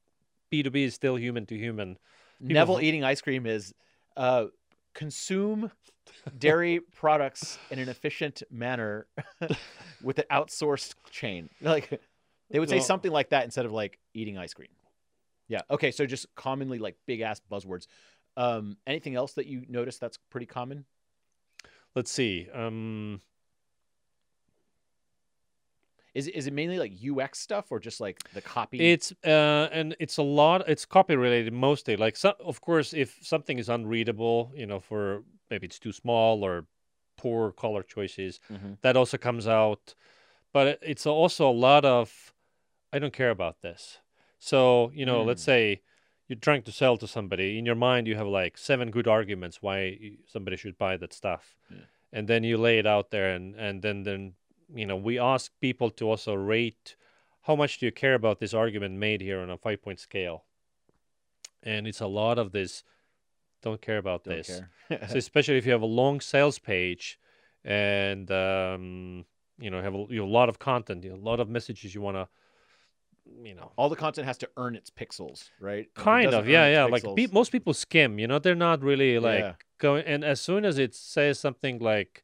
B2B 0.52 0.86
is 0.86 0.94
still 0.94 1.16
human 1.16 1.46
to 1.46 1.56
human. 1.56 1.98
Neville 2.40 2.80
eating 2.80 3.04
ice 3.04 3.20
cream 3.20 3.46
is 3.46 3.74
uh, 4.16 4.46
consume 4.98 5.70
dairy 6.38 6.80
products 6.80 7.58
in 7.70 7.78
an 7.78 7.88
efficient 7.88 8.42
manner 8.50 9.06
with 10.02 10.18
an 10.18 10.24
outsourced 10.30 10.94
chain. 11.10 11.48
Like 11.60 12.00
they 12.50 12.58
would 12.58 12.68
say 12.68 12.76
Well- 12.76 12.84
something 12.84 13.12
like 13.12 13.30
that 13.30 13.44
instead 13.44 13.64
of 13.66 13.72
like 13.72 13.98
eating 14.14 14.36
ice 14.38 14.54
cream. 14.54 14.70
Yeah. 15.48 15.62
Okay. 15.70 15.90
So 15.92 16.04
just 16.06 16.26
commonly 16.34 16.78
like 16.78 16.96
big 17.06 17.20
ass 17.20 17.40
buzzwords. 17.50 17.86
Um, 18.36 18.76
anything 18.86 19.14
else 19.14 19.32
that 19.34 19.46
you 19.46 19.64
notice 19.68 19.98
that's 19.98 20.18
pretty 20.30 20.46
common? 20.46 20.84
Let's 21.94 22.10
see. 22.10 22.48
Um 22.52 23.20
Is 26.14 26.26
it, 26.28 26.34
is 26.34 26.46
it 26.46 26.52
mainly 26.52 26.78
like 26.78 26.92
UX 27.00 27.38
stuff 27.38 27.70
or 27.70 27.78
just 27.78 28.00
like 28.00 28.22
the 28.32 28.40
copy? 28.40 28.90
It's 28.92 29.12
uh, 29.24 29.68
and 29.72 29.96
it's 30.00 30.16
a 30.18 30.22
lot. 30.22 30.68
It's 30.68 30.84
copy 30.84 31.16
related 31.16 31.52
mostly. 31.52 31.96
Like, 31.96 32.16
so, 32.16 32.34
of 32.40 32.60
course, 32.60 32.92
if 32.92 33.18
something 33.22 33.58
is 33.58 33.68
unreadable, 33.68 34.52
you 34.54 34.66
know, 34.66 34.80
for 34.80 35.22
maybe 35.50 35.66
it's 35.66 35.78
too 35.78 35.92
small 35.92 36.44
or 36.44 36.66
poor 37.16 37.52
color 37.52 37.82
choices, 37.82 38.40
Mhm. 38.50 38.78
that 38.82 38.96
also 38.96 39.16
comes 39.18 39.46
out. 39.46 39.94
But 40.52 40.78
it's 40.82 41.06
also 41.06 41.48
a 41.48 41.52
lot 41.52 41.84
of, 41.84 42.34
I 42.92 42.98
don't 42.98 43.12
care 43.12 43.30
about 43.30 43.60
this. 43.60 43.98
So 44.38 44.90
you 44.94 45.04
know, 45.04 45.22
let's 45.22 45.42
Mm. 45.42 45.46
say 45.46 45.82
you're 46.28 46.38
trying 46.38 46.62
to 46.62 46.72
sell 46.72 46.96
to 46.98 47.06
somebody. 47.06 47.58
In 47.58 47.66
your 47.66 47.74
mind, 47.74 48.06
you 48.06 48.16
have 48.16 48.26
like 48.26 48.56
seven 48.58 48.90
good 48.90 49.08
arguments 49.08 49.62
why 49.62 49.98
somebody 50.26 50.56
should 50.56 50.78
buy 50.78 50.96
that 50.96 51.12
stuff, 51.12 51.56
Yeah. 51.70 51.84
and 52.12 52.28
then 52.28 52.44
you 52.44 52.56
lay 52.56 52.78
it 52.78 52.86
out 52.86 53.10
there, 53.10 53.34
and 53.34 53.54
and 53.56 53.82
then 53.82 54.04
then 54.04 54.34
you 54.74 54.86
know 54.86 54.96
we 54.96 55.18
ask 55.18 55.52
people 55.60 55.90
to 55.90 56.08
also 56.08 56.34
rate 56.34 56.96
how 57.42 57.56
much 57.56 57.78
do 57.78 57.86
you 57.86 57.92
care 57.92 58.14
about 58.14 58.38
this 58.40 58.52
argument 58.54 58.94
made 58.94 59.20
here 59.20 59.40
on 59.40 59.50
a 59.50 59.56
five 59.56 59.82
point 59.82 59.98
scale 59.98 60.44
and 61.62 61.86
it's 61.86 62.00
a 62.00 62.06
lot 62.06 62.38
of 62.38 62.52
this 62.52 62.84
don't 63.62 63.80
care 63.80 63.98
about 63.98 64.24
Don't 64.24 64.36
this 64.36 64.62
care. 64.88 65.06
so 65.08 65.16
especially 65.18 65.56
if 65.58 65.66
you 65.66 65.72
have 65.72 65.82
a 65.82 65.86
long 65.86 66.20
sales 66.20 66.58
page 66.58 67.18
and 67.64 68.30
um, 68.30 69.24
you 69.58 69.70
know 69.70 69.82
have 69.82 69.94
a, 69.94 70.06
you 70.10 70.20
have 70.20 70.28
a 70.28 70.32
lot 70.32 70.48
of 70.48 70.58
content 70.58 71.04
you 71.04 71.10
know, 71.10 71.16
a 71.16 71.28
lot 71.30 71.40
of 71.40 71.48
messages 71.48 71.94
you 71.94 72.00
want 72.00 72.16
to 72.16 72.28
you 73.42 73.54
know 73.54 73.72
All 73.76 73.88
the 73.88 73.96
content 73.96 74.26
has 74.26 74.38
to 74.38 74.48
earn 74.56 74.74
its 74.74 74.90
pixels, 74.90 75.50
right? 75.60 75.86
Kind 75.94 76.32
of 76.32 76.48
yeah 76.48 76.68
yeah 76.68 76.84
like 76.84 77.04
pe- 77.16 77.26
most 77.32 77.52
people 77.52 77.74
skim 77.74 78.18
you 78.18 78.26
know 78.26 78.38
they're 78.38 78.54
not 78.54 78.82
really 78.82 79.18
like 79.18 79.40
Yeah. 79.44 79.52
going 79.78 80.04
and 80.06 80.24
as 80.24 80.40
soon 80.40 80.64
as 80.64 80.78
it 80.78 80.94
says 80.94 81.38
something 81.38 81.78
like 81.78 82.22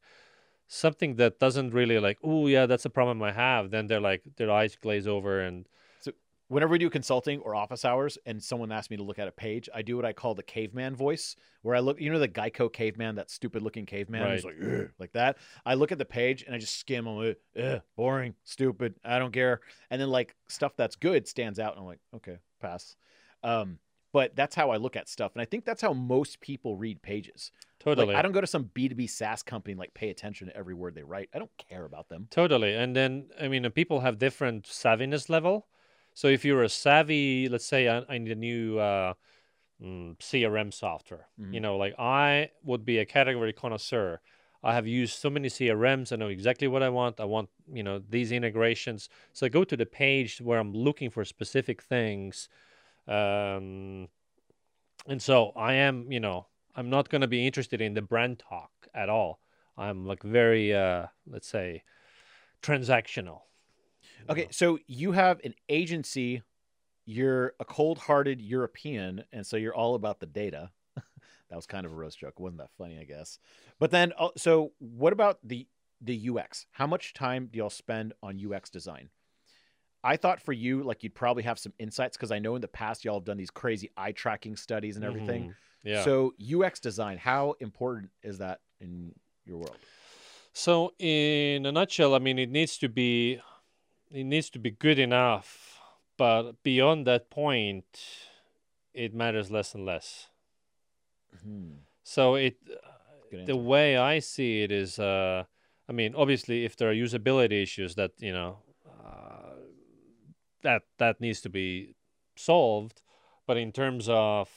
something 0.67 1.15
that 1.15 1.39
doesn't 1.39 1.71
really 1.73 1.99
like 1.99 2.17
oh 2.23 2.47
yeah 2.47 2.65
that's 2.65 2.85
a 2.85 2.89
problem 2.89 3.21
i 3.21 3.31
have 3.31 3.69
then 3.71 3.87
they're 3.87 4.01
like 4.01 4.23
their 4.37 4.51
eyes 4.51 4.75
glaze 4.75 5.07
over 5.07 5.39
and 5.39 5.67
so 5.99 6.11
whenever 6.47 6.71
we 6.71 6.77
do 6.79 6.89
consulting 6.89 7.39
or 7.41 7.55
office 7.55 7.83
hours 7.85 8.17
and 8.25 8.41
someone 8.41 8.71
asks 8.71 8.89
me 8.89 8.97
to 8.97 9.03
look 9.03 9.19
at 9.19 9.27
a 9.27 9.31
page, 9.31 9.67
I 9.73 9.81
do 9.81 9.95
what 9.95 10.05
I 10.05 10.13
call 10.13 10.35
the 10.35 10.43
caveman 10.43 10.95
voice, 10.95 11.35
where 11.61 11.75
I 11.75 11.79
look, 11.79 11.99
you 11.99 12.11
know, 12.11 12.19
the 12.19 12.27
Geico 12.27 12.71
caveman, 12.71 13.15
that 13.15 13.31
stupid 13.31 13.63
looking 13.63 13.85
caveman, 13.85 14.21
who's 14.31 14.45
like, 14.45 14.55
like 14.99 15.11
that. 15.13 15.37
I 15.65 15.73
look 15.73 15.91
at 15.91 15.97
the 15.97 16.05
page 16.05 16.43
and 16.43 16.53
I 16.53 16.59
just 16.59 16.77
skim. 16.79 17.07
I'm 17.07 17.17
like, 17.17 17.39
Ugh, 17.61 17.81
boring, 17.95 18.35
stupid. 18.43 18.95
I 19.03 19.19
don't 19.19 19.31
care. 19.31 19.61
And 19.89 19.99
then 19.99 20.09
like 20.09 20.35
stuff 20.47 20.73
that's 20.77 20.95
good 20.95 21.27
stands 21.27 21.59
out, 21.59 21.73
and 21.73 21.81
I'm 21.81 21.87
like, 21.87 21.99
okay, 22.15 22.37
pass. 22.61 22.95
Um, 23.43 23.79
but 24.13 24.35
that's 24.35 24.55
how 24.55 24.69
I 24.69 24.77
look 24.77 24.95
at 24.95 25.09
stuff, 25.09 25.33
and 25.35 25.41
I 25.41 25.45
think 25.45 25.65
that's 25.65 25.81
how 25.81 25.93
most 25.93 26.39
people 26.39 26.77
read 26.77 27.01
pages. 27.01 27.51
Totally 27.85 28.15
Like, 28.15 28.19
I 28.19 28.21
don't 28.21 28.31
go 28.31 28.41
to 28.41 28.47
some 28.47 28.65
B2B 28.73 29.07
SaaS 29.07 29.43
company 29.43 29.73
and 29.73 29.79
like 29.79 29.93
pay 29.93 30.09
attention 30.09 30.47
to 30.47 30.55
every 30.55 30.73
word 30.73 30.95
they 30.95 31.03
write. 31.03 31.29
I 31.33 31.39
don't 31.39 31.55
care 31.57 31.85
about 31.85 32.09
them. 32.09 32.29
Totally. 32.29 32.73
And 32.75 32.95
then, 32.95 33.29
I 33.39 33.47
mean, 33.47 33.69
people 33.71 34.01
have 34.01 34.17
different 34.17 34.65
savviness 34.65 35.29
level. 35.29 35.67
So 36.13 36.27
if 36.27 36.43
you're 36.43 36.63
a 36.63 36.69
savvy, 36.69 37.47
let's 37.49 37.65
say 37.65 37.87
I, 37.87 38.03
I 38.09 38.17
need 38.17 38.31
a 38.31 38.35
new 38.35 38.77
uh, 38.79 39.13
mm, 39.81 40.21
CRM 40.21 40.71
software, 40.71 41.29
you 41.51 41.59
Mhm. 41.59 41.61
know, 41.61 41.77
like 41.77 41.95
I 41.99 42.51
would 42.63 42.85
be 42.85 42.99
a 42.99 43.05
category 43.05 43.53
connoisseur. 43.53 44.21
I 44.63 44.73
have 44.75 44.87
used 44.87 45.19
so 45.19 45.29
many 45.29 45.49
CRMs. 45.49 46.11
I 46.11 46.17
know 46.17 46.29
exactly 46.29 46.67
what 46.67 46.83
I 46.83 46.89
want. 46.89 47.19
I 47.19 47.25
want, 47.25 47.49
you 47.71 47.83
know, 47.83 47.99
these 47.99 48.31
integrations. 48.31 49.09
So 49.33 49.45
I 49.45 49.49
go 49.49 49.63
to 49.63 49.77
the 49.77 49.85
page 49.85 50.41
where 50.41 50.59
I'm 50.59 50.73
looking 50.73 51.09
for 51.11 51.25
specific 51.25 51.83
things. 51.83 52.49
Um, 53.07 54.09
and 55.07 55.21
so 55.21 55.51
I 55.55 55.73
am, 55.73 56.11
you 56.11 56.19
know, 56.19 56.47
I'm 56.75 56.89
not 56.89 57.09
going 57.09 57.21
to 57.21 57.27
be 57.27 57.45
interested 57.45 57.81
in 57.81 57.93
the 57.93 58.01
brand 58.01 58.39
talk 58.39 58.71
at 58.93 59.09
all. 59.09 59.39
I'm 59.77 60.05
like 60.05 60.23
very, 60.23 60.73
uh, 60.73 61.07
let's 61.27 61.47
say, 61.47 61.83
transactional. 62.61 63.41
Okay, 64.29 64.43
know. 64.43 64.47
so 64.51 64.79
you 64.87 65.13
have 65.13 65.39
an 65.43 65.53
agency. 65.69 66.41
You're 67.05 67.53
a 67.59 67.65
cold-hearted 67.65 68.41
European, 68.41 69.23
and 69.31 69.45
so 69.45 69.57
you're 69.57 69.75
all 69.75 69.95
about 69.95 70.19
the 70.19 70.25
data. 70.25 70.71
that 70.95 71.55
was 71.55 71.67
kind 71.67 71.85
of 71.85 71.91
a 71.91 71.95
roast 71.95 72.19
joke. 72.19 72.39
wasn't 72.39 72.59
that 72.59 72.71
funny? 72.77 72.97
I 72.99 73.03
guess. 73.03 73.39
But 73.79 73.91
then, 73.91 74.13
uh, 74.17 74.29
so 74.37 74.71
what 74.79 75.13
about 75.13 75.39
the 75.43 75.67
the 76.01 76.29
UX? 76.29 76.65
How 76.71 76.87
much 76.87 77.13
time 77.13 77.49
do 77.51 77.57
y'all 77.57 77.69
spend 77.69 78.13
on 78.23 78.41
UX 78.53 78.69
design? 78.69 79.09
I 80.05 80.15
thought 80.17 80.39
for 80.41 80.53
you, 80.53 80.83
like 80.83 81.03
you'd 81.03 81.15
probably 81.15 81.43
have 81.43 81.57
some 81.57 81.73
insights 81.79 82.15
because 82.15 82.31
I 82.31 82.39
know 82.39 82.55
in 82.55 82.61
the 82.61 82.67
past 82.67 83.03
y'all 83.03 83.19
have 83.19 83.25
done 83.25 83.37
these 83.37 83.49
crazy 83.49 83.89
eye 83.97 84.11
tracking 84.11 84.55
studies 84.55 84.95
and 84.95 85.03
everything. 85.03 85.49
Mhm. 85.49 85.55
Yeah. 85.83 86.03
So 86.03 86.33
UX 86.37 86.79
design, 86.79 87.17
how 87.17 87.55
important 87.59 88.11
is 88.23 88.37
that 88.37 88.61
in 88.79 89.13
your 89.45 89.57
world? 89.57 89.77
So 90.53 90.93
in 90.99 91.65
a 91.65 91.71
nutshell, 91.71 92.13
I 92.15 92.19
mean, 92.19 92.39
it 92.39 92.49
needs 92.49 92.77
to 92.77 92.87
be, 92.87 93.41
it 94.11 94.23
needs 94.23 94.49
to 94.51 94.59
be 94.59 94.71
good 94.71 94.99
enough, 94.99 95.81
but 96.17 96.63
beyond 96.63 97.05
that 97.07 97.29
point, 97.29 97.85
it 98.93 99.13
matters 99.13 99.51
less 99.51 99.73
and 99.75 99.85
less. 99.85 100.29
Hmm, 101.43 101.71
So 102.03 102.35
it, 102.35 102.57
the 103.45 103.57
way 103.57 103.97
I 103.97 104.19
see 104.19 104.61
it 104.63 104.71
is, 104.71 104.99
uh, 104.99 105.43
I 105.89 105.91
mean, 105.91 106.15
obviously, 106.15 106.63
if 106.65 106.75
there 106.77 106.89
are 106.89 106.93
usability 106.93 107.61
issues 107.61 107.95
that 107.95 108.11
you 108.19 108.31
know, 108.31 108.59
uh, 108.64 108.64
that 110.65 110.83
that 110.97 111.21
needs 111.21 111.41
to 111.41 111.49
be 111.49 111.95
solved. 112.35 113.01
But 113.47 113.57
in 113.57 113.71
terms 113.71 114.09
of 114.09 114.49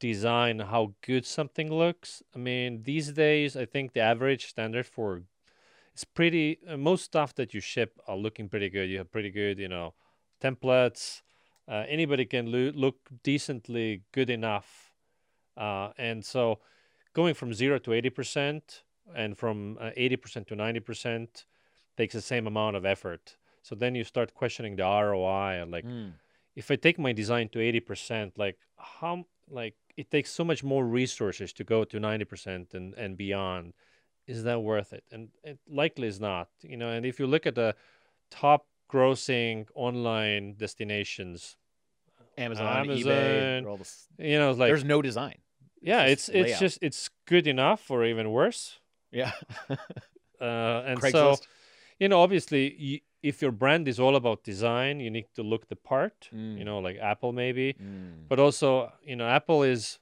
design, 0.00 0.58
how 0.58 0.94
good 1.06 1.24
something 1.26 1.68
looks, 1.70 2.22
I 2.34 2.38
mean, 2.38 2.82
these 2.82 3.12
days, 3.12 3.56
I 3.56 3.66
think 3.66 3.92
the 3.92 4.00
average 4.00 4.46
standard 4.46 4.86
for 4.86 5.22
it's 5.94 6.04
pretty. 6.04 6.58
Uh, 6.66 6.78
most 6.78 7.04
stuff 7.04 7.34
that 7.34 7.52
you 7.54 7.60
ship 7.60 8.00
are 8.08 8.16
looking 8.16 8.48
pretty 8.48 8.70
good. 8.70 8.88
You 8.88 8.98
have 8.98 9.12
pretty 9.12 9.30
good, 9.30 9.58
you 9.58 9.68
know, 9.68 9.92
templates. 10.40 11.22
Uh, 11.68 11.84
anybody 11.86 12.24
can 12.24 12.46
loo- 12.46 12.72
look 12.74 12.96
decently 13.22 14.02
good 14.10 14.30
enough, 14.30 14.94
uh, 15.56 15.90
and 15.98 16.24
so 16.24 16.58
going 17.12 17.34
from 17.34 17.52
zero 17.52 17.78
to 17.78 17.92
eighty 17.92 18.10
percent 18.10 18.84
and 19.14 19.36
from 19.36 19.76
uh, 19.78 19.90
eighty 19.96 20.16
percent 20.16 20.48
to 20.48 20.56
ninety 20.56 20.80
percent 20.80 21.44
takes 21.96 22.14
the 22.14 22.22
same 22.22 22.46
amount 22.46 22.74
of 22.74 22.86
effort. 22.86 23.36
So 23.62 23.74
then 23.74 23.94
you 23.94 24.04
start 24.04 24.34
questioning 24.34 24.76
the 24.76 24.82
ROI 24.84 25.62
and 25.62 25.70
like 25.70 25.84
Hmm. 25.84 26.10
if 26.54 26.70
I 26.70 26.76
take 26.76 26.98
my 26.98 27.12
design 27.12 27.48
to 27.50 27.58
80%, 27.60 28.32
like 28.36 28.58
how 28.76 29.24
like 29.48 29.74
it 29.96 30.10
takes 30.10 30.30
so 30.30 30.44
much 30.44 30.62
more 30.64 30.84
resources 30.86 31.52
to 31.54 31.64
go 31.64 31.84
to 31.84 31.98
90% 31.98 32.74
and 32.74 32.94
and 32.94 33.16
beyond. 33.16 33.72
Is 34.26 34.44
that 34.44 34.60
worth 34.62 34.92
it? 34.92 35.04
And 35.10 35.28
it 35.44 35.58
likely 35.68 36.06
is 36.08 36.20
not. 36.20 36.48
You 36.62 36.76
know, 36.76 36.88
and 36.88 37.04
if 37.06 37.18
you 37.20 37.26
look 37.26 37.46
at 37.46 37.54
the 37.54 37.74
top 38.30 38.66
grossing 38.90 39.66
online 39.74 40.54
destinations, 40.56 41.56
Amazon, 42.38 42.86
eBay, 42.86 43.06
Amazon, 43.06 43.66
all 43.66 43.76
this. 43.78 44.06
you 44.18 44.38
know, 44.38 44.52
like 44.52 44.68
There's 44.70 44.84
no 44.84 45.02
design. 45.02 45.38
yeah, 45.82 46.06
just 46.08 46.28
it's 46.28 46.28
it's 46.40 46.60
just 46.60 46.78
it's 46.82 47.10
good 47.26 47.46
enough 47.46 47.90
or 47.90 48.04
even 48.04 48.30
worse. 48.30 48.78
Yeah. 49.10 49.32
Uh, 50.40 50.82
and 50.86 51.00
so 51.12 51.36
you 52.00 52.08
know, 52.08 52.20
obviously, 52.20 53.02
if 53.22 53.40
your 53.42 53.52
brand 53.52 53.86
is 53.88 53.98
all 54.00 54.16
about 54.16 54.42
design, 54.44 55.00
you 55.00 55.10
need 55.10 55.26
to 55.34 55.42
look 55.42 55.68
the 55.68 55.76
part. 55.76 56.28
Mm. 56.34 56.58
You 56.58 56.64
know, 56.64 56.78
like 56.80 56.98
Apple 56.98 57.32
maybe, 57.32 57.74
Mm. 57.74 58.28
but 58.28 58.38
also 58.38 58.92
you 59.04 59.16
know 59.16 59.26
apple 59.26 59.62
is 59.62 59.98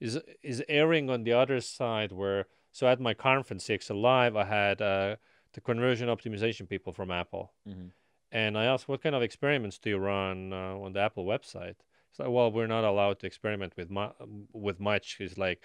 is 0.00 0.18
is 0.42 0.62
erring 0.68 1.10
on 1.10 1.24
the 1.24 1.32
other 1.32 1.60
side 1.60 2.10
where 2.12 2.46
so 2.72 2.86
at 2.88 2.98
my 3.00 3.14
conference 3.14 3.62
cxl 3.68 4.00
live 4.00 4.34
i 4.34 4.44
had 4.44 4.80
uh, 4.82 5.14
the 5.54 5.60
conversion 5.60 6.08
optimization 6.08 6.68
people 6.68 6.92
from 6.92 7.10
apple 7.10 7.52
Mhm. 7.68 7.90
And 8.34 8.56
I 8.56 8.64
asked, 8.64 8.88
what 8.88 9.02
kind 9.02 9.14
of 9.14 9.22
experiments 9.22 9.78
do 9.78 9.90
you 9.90 9.98
run 9.98 10.54
uh, 10.54 10.84
on 10.84 10.94
the 10.94 11.00
Apple 11.00 11.26
website? 11.26 11.76
It's 12.08 12.18
like, 12.18 12.30
well, 12.30 12.50
we're 12.50 12.66
not 12.76 12.82
allowed 12.82 13.18
to 13.20 13.26
experiment 13.26 13.72
with 13.76 13.90
mu- 13.90 14.16
with 14.66 14.78
much. 14.80 15.06
It's 15.20 15.36
like, 15.36 15.60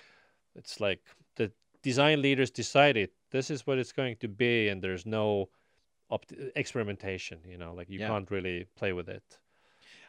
it's 0.54 0.82
like 0.82 1.00
the 1.38 1.48
design 1.82 2.22
leaders 2.22 2.52
decided 2.52 3.10
this 3.32 3.50
is 3.50 3.66
what 3.66 3.78
it's 3.82 3.94
going 3.94 4.18
to 4.18 4.28
be, 4.28 4.68
and 4.70 4.82
there's 4.82 5.06
no 5.06 5.48
opt- 6.10 6.34
experimentation. 6.56 7.40
You 7.46 7.58
know, 7.58 7.74
like 7.74 7.90
you 7.90 8.00
Yeah. 8.00 8.08
can't 8.08 8.30
really 8.32 8.66
play 8.76 8.94
with 8.94 9.10
it. 9.10 9.40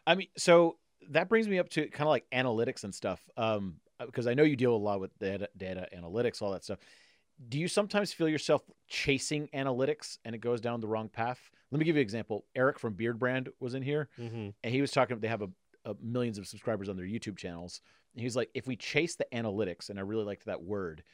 I 0.06 0.14
mean, 0.14 0.28
so 0.36 0.78
that 1.10 1.28
brings 1.28 1.48
me 1.48 1.58
up 1.58 1.68
to 1.70 1.88
kind 1.88 2.08
of 2.08 2.08
like 2.08 2.26
analytics 2.30 2.84
and 2.84 2.94
stuff. 2.94 3.20
Um, 3.36 3.80
because 4.04 4.26
I 4.26 4.34
know 4.34 4.44
you 4.44 4.56
deal 4.56 4.74
a 4.74 4.76
lot 4.76 5.00
with 5.00 5.16
data, 5.18 5.48
data 5.56 5.88
analytics, 5.96 6.40
all 6.40 6.52
that 6.52 6.64
stuff. 6.64 6.78
Do 7.48 7.58
you 7.58 7.68
sometimes 7.68 8.12
feel 8.12 8.28
yourself 8.28 8.62
chasing 8.88 9.48
analytics 9.48 10.18
and 10.24 10.34
it 10.34 10.38
goes 10.38 10.60
down 10.60 10.80
the 10.80 10.88
wrong 10.88 11.08
path? 11.08 11.50
Let 11.70 11.78
me 11.78 11.84
give 11.84 11.96
you 11.96 12.00
an 12.00 12.04
example. 12.04 12.44
Eric 12.54 12.78
from 12.78 12.94
Beardbrand 12.94 13.48
was 13.60 13.74
in 13.74 13.82
here 13.82 14.08
hmm 14.16 14.50
and 14.62 14.74
he 14.74 14.80
was 14.80 14.90
talking. 14.90 15.18
They 15.18 15.28
have 15.28 15.42
a, 15.42 15.48
a 15.84 15.94
millions 16.00 16.38
of 16.38 16.46
subscribers 16.46 16.88
on 16.88 16.96
their 16.96 17.06
YouTube 17.06 17.36
channels. 17.36 17.80
And 18.14 18.20
he 18.20 18.24
was 18.24 18.36
like, 18.36 18.50
if 18.54 18.66
we 18.66 18.76
chase 18.76 19.16
the 19.16 19.26
analytics, 19.32 19.90
and 19.90 19.98
I 19.98 20.02
really 20.02 20.24
liked 20.24 20.46
that 20.46 20.62
word, 20.62 21.04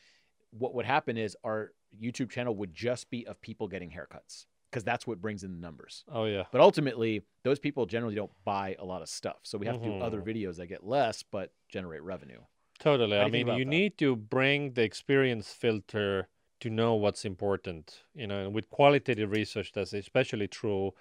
what 0.50 0.74
would 0.74 0.86
happen 0.86 1.16
is 1.18 1.36
our 1.44 1.72
YouTube 2.00 2.30
channel 2.30 2.54
would 2.56 2.72
just 2.72 3.10
be 3.10 3.26
of 3.26 3.40
people 3.40 3.68
getting 3.68 3.90
haircuts 3.90 4.46
because 4.74 4.82
that's 4.82 5.06
what 5.06 5.20
brings 5.20 5.44
in 5.44 5.52
the 5.52 5.60
numbers. 5.60 6.04
Oh 6.10 6.24
yeah. 6.24 6.46
But 6.50 6.60
ultimately, 6.60 7.22
those 7.44 7.60
people 7.60 7.86
generally 7.86 8.16
don't 8.16 8.32
buy 8.44 8.74
a 8.80 8.84
lot 8.84 9.02
of 9.02 9.08
stuff. 9.08 9.36
So 9.44 9.56
we 9.56 9.66
have 9.66 9.80
to 9.80 9.88
do 9.88 10.04
other 10.04 10.20
Mhm. 10.20 10.26
videos 10.26 10.56
that 10.56 10.66
get 10.66 10.84
less 10.84 11.22
but 11.22 11.52
generate 11.68 12.02
revenue. 12.02 12.40
Totally. 12.80 13.16
I 13.16 13.20
do 13.20 13.26
you 13.26 13.32
think 13.32 13.46
mean, 13.46 13.56
you 13.58 13.64
that? 13.64 13.70
need 13.70 13.98
to 13.98 14.16
bring 14.16 14.72
the 14.72 14.82
experience 14.82 15.52
filter 15.52 16.28
to 16.58 16.70
know 16.70 16.94
what's 16.96 17.24
important. 17.24 18.02
You 18.14 18.26
know, 18.26 18.46
and 18.46 18.52
with 18.54 18.68
qualitative 18.68 19.30
research, 19.30 19.70
that's 19.72 19.92
especially 19.92 20.48
true. 20.48 20.92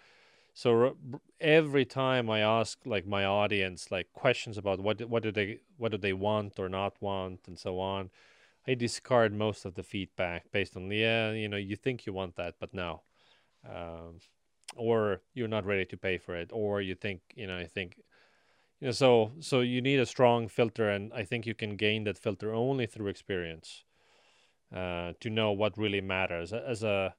So 0.53 0.95
every 1.39 1.85
time 1.85 2.29
I 2.29 2.39
ask 2.41 2.79
like 2.85 3.07
my 3.07 3.25
audience 3.25 3.91
like 3.91 4.13
questions 4.13 4.57
about 4.57 4.79
what 4.81 5.01
what 5.09 5.23
do 5.23 5.31
they 5.31 5.61
what 5.77 5.91
do 5.91 5.97
they 5.97 6.13
want 6.13 6.59
or 6.59 6.69
not 6.69 7.01
want 7.01 7.47
and 7.47 7.57
so 7.57 7.79
on, 7.79 8.11
I 8.67 8.75
discard 8.75 9.33
most 9.33 9.65
of 9.65 9.73
the 9.75 9.83
feedback 9.83 10.51
based 10.51 10.75
on 10.77 10.91
yeah, 10.91 11.31
you 11.31 11.49
know, 11.49 11.57
you 11.57 11.75
think 11.75 12.05
you 12.05 12.13
want 12.13 12.35
that, 12.35 12.55
but 12.59 12.73
no, 12.73 13.01
um, 13.69 14.19
or 14.75 15.21
you're 15.33 15.47
not 15.47 15.65
ready 15.65 15.85
to 15.85 15.97
pay 15.97 16.17
for 16.17 16.35
it, 16.35 16.51
or 16.53 16.81
you 16.81 16.95
think 16.95 17.21
you 17.35 17.47
know, 17.47 17.57
I 17.57 17.65
think 17.67 17.97
you 18.79 18.87
know, 18.87 18.91
so 18.91 19.31
so 19.39 19.61
you 19.61 19.81
need 19.81 19.99
a 19.99 20.05
strong 20.05 20.47
filter, 20.47 20.89
and 20.89 21.13
I 21.13 21.23
think 21.25 21.45
you 21.45 21.55
can 21.55 21.75
gain 21.77 22.05
that 22.05 22.17
filter 22.17 22.53
only 22.53 22.85
through 22.87 23.07
experience 23.07 23.83
uh, 24.75 25.13
to 25.21 25.29
know 25.29 25.51
what 25.51 25.77
really 25.77 26.01
matters 26.01 26.53
as 26.53 26.83
a. 26.83 27.15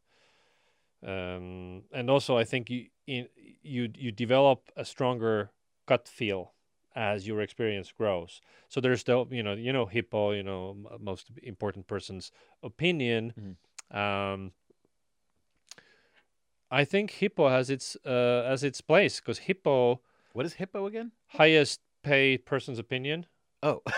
Um, 1.02 1.82
and 1.92 2.08
also, 2.08 2.36
I 2.38 2.44
think 2.44 2.70
you 2.70 2.86
in, 3.06 3.28
you 3.62 3.90
you 3.96 4.10
develop 4.10 4.70
a 4.76 4.84
stronger 4.84 5.50
gut 5.86 6.08
feel 6.08 6.52
as 6.96 7.26
your 7.26 7.40
experience 7.42 7.92
grows. 7.92 8.40
So 8.68 8.80
there's 8.80 9.00
still 9.00 9.28
you 9.30 9.42
know 9.42 9.52
you 9.52 9.72
know 9.72 9.84
Hippo, 9.86 10.30
you 10.32 10.42
know 10.42 10.70
m- 10.70 11.04
most 11.04 11.30
important 11.42 11.86
person's 11.86 12.32
opinion. 12.62 13.56
Um, 13.90 14.52
I 16.80 16.84
think 16.84 17.10
Hippo 17.10 17.48
has 17.48 17.70
its 17.70 17.96
uh, 18.04 18.42
as 18.52 18.64
its 18.64 18.80
place 18.80 19.20
because 19.20 19.38
Hippo 19.38 20.00
What 20.32 20.46
is 20.46 20.54
Hippo 20.54 20.86
again? 20.86 21.12
highest 21.26 21.80
paid 22.02 22.44
person's 22.44 22.78
opinion. 22.78 23.26
Oh, 23.62 23.82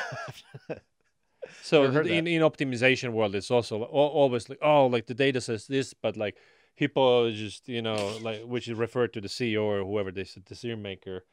So 1.63 1.83
Never 1.83 1.93
heard 1.93 2.07
th- 2.07 2.19
in 2.19 2.27
in 2.27 2.43
optimization 2.43 3.13
world, 3.13 3.35
it's 3.35 3.51
also 3.51 3.83
always 3.83 4.49
like 4.49 4.59
oh 4.63 4.87
like 4.87 5.07
the 5.07 5.15
data 5.15 5.41
says 5.41 5.67
this, 5.67 5.95
but 5.95 6.17
like 6.17 6.37
Hippo 6.75 7.27
is 7.27 7.39
just 7.39 7.69
you 7.69 7.83
know 7.83 7.97
like 8.23 8.43
which 8.45 8.69
is 8.69 8.79
referred 8.79 9.13
to 9.15 9.21
the 9.21 9.29
CEO 9.29 9.63
or 9.65 9.85
whoever 9.85 10.11
they 10.13 10.25
said 10.25 10.45
decision 10.45 10.83
maker 10.83 11.25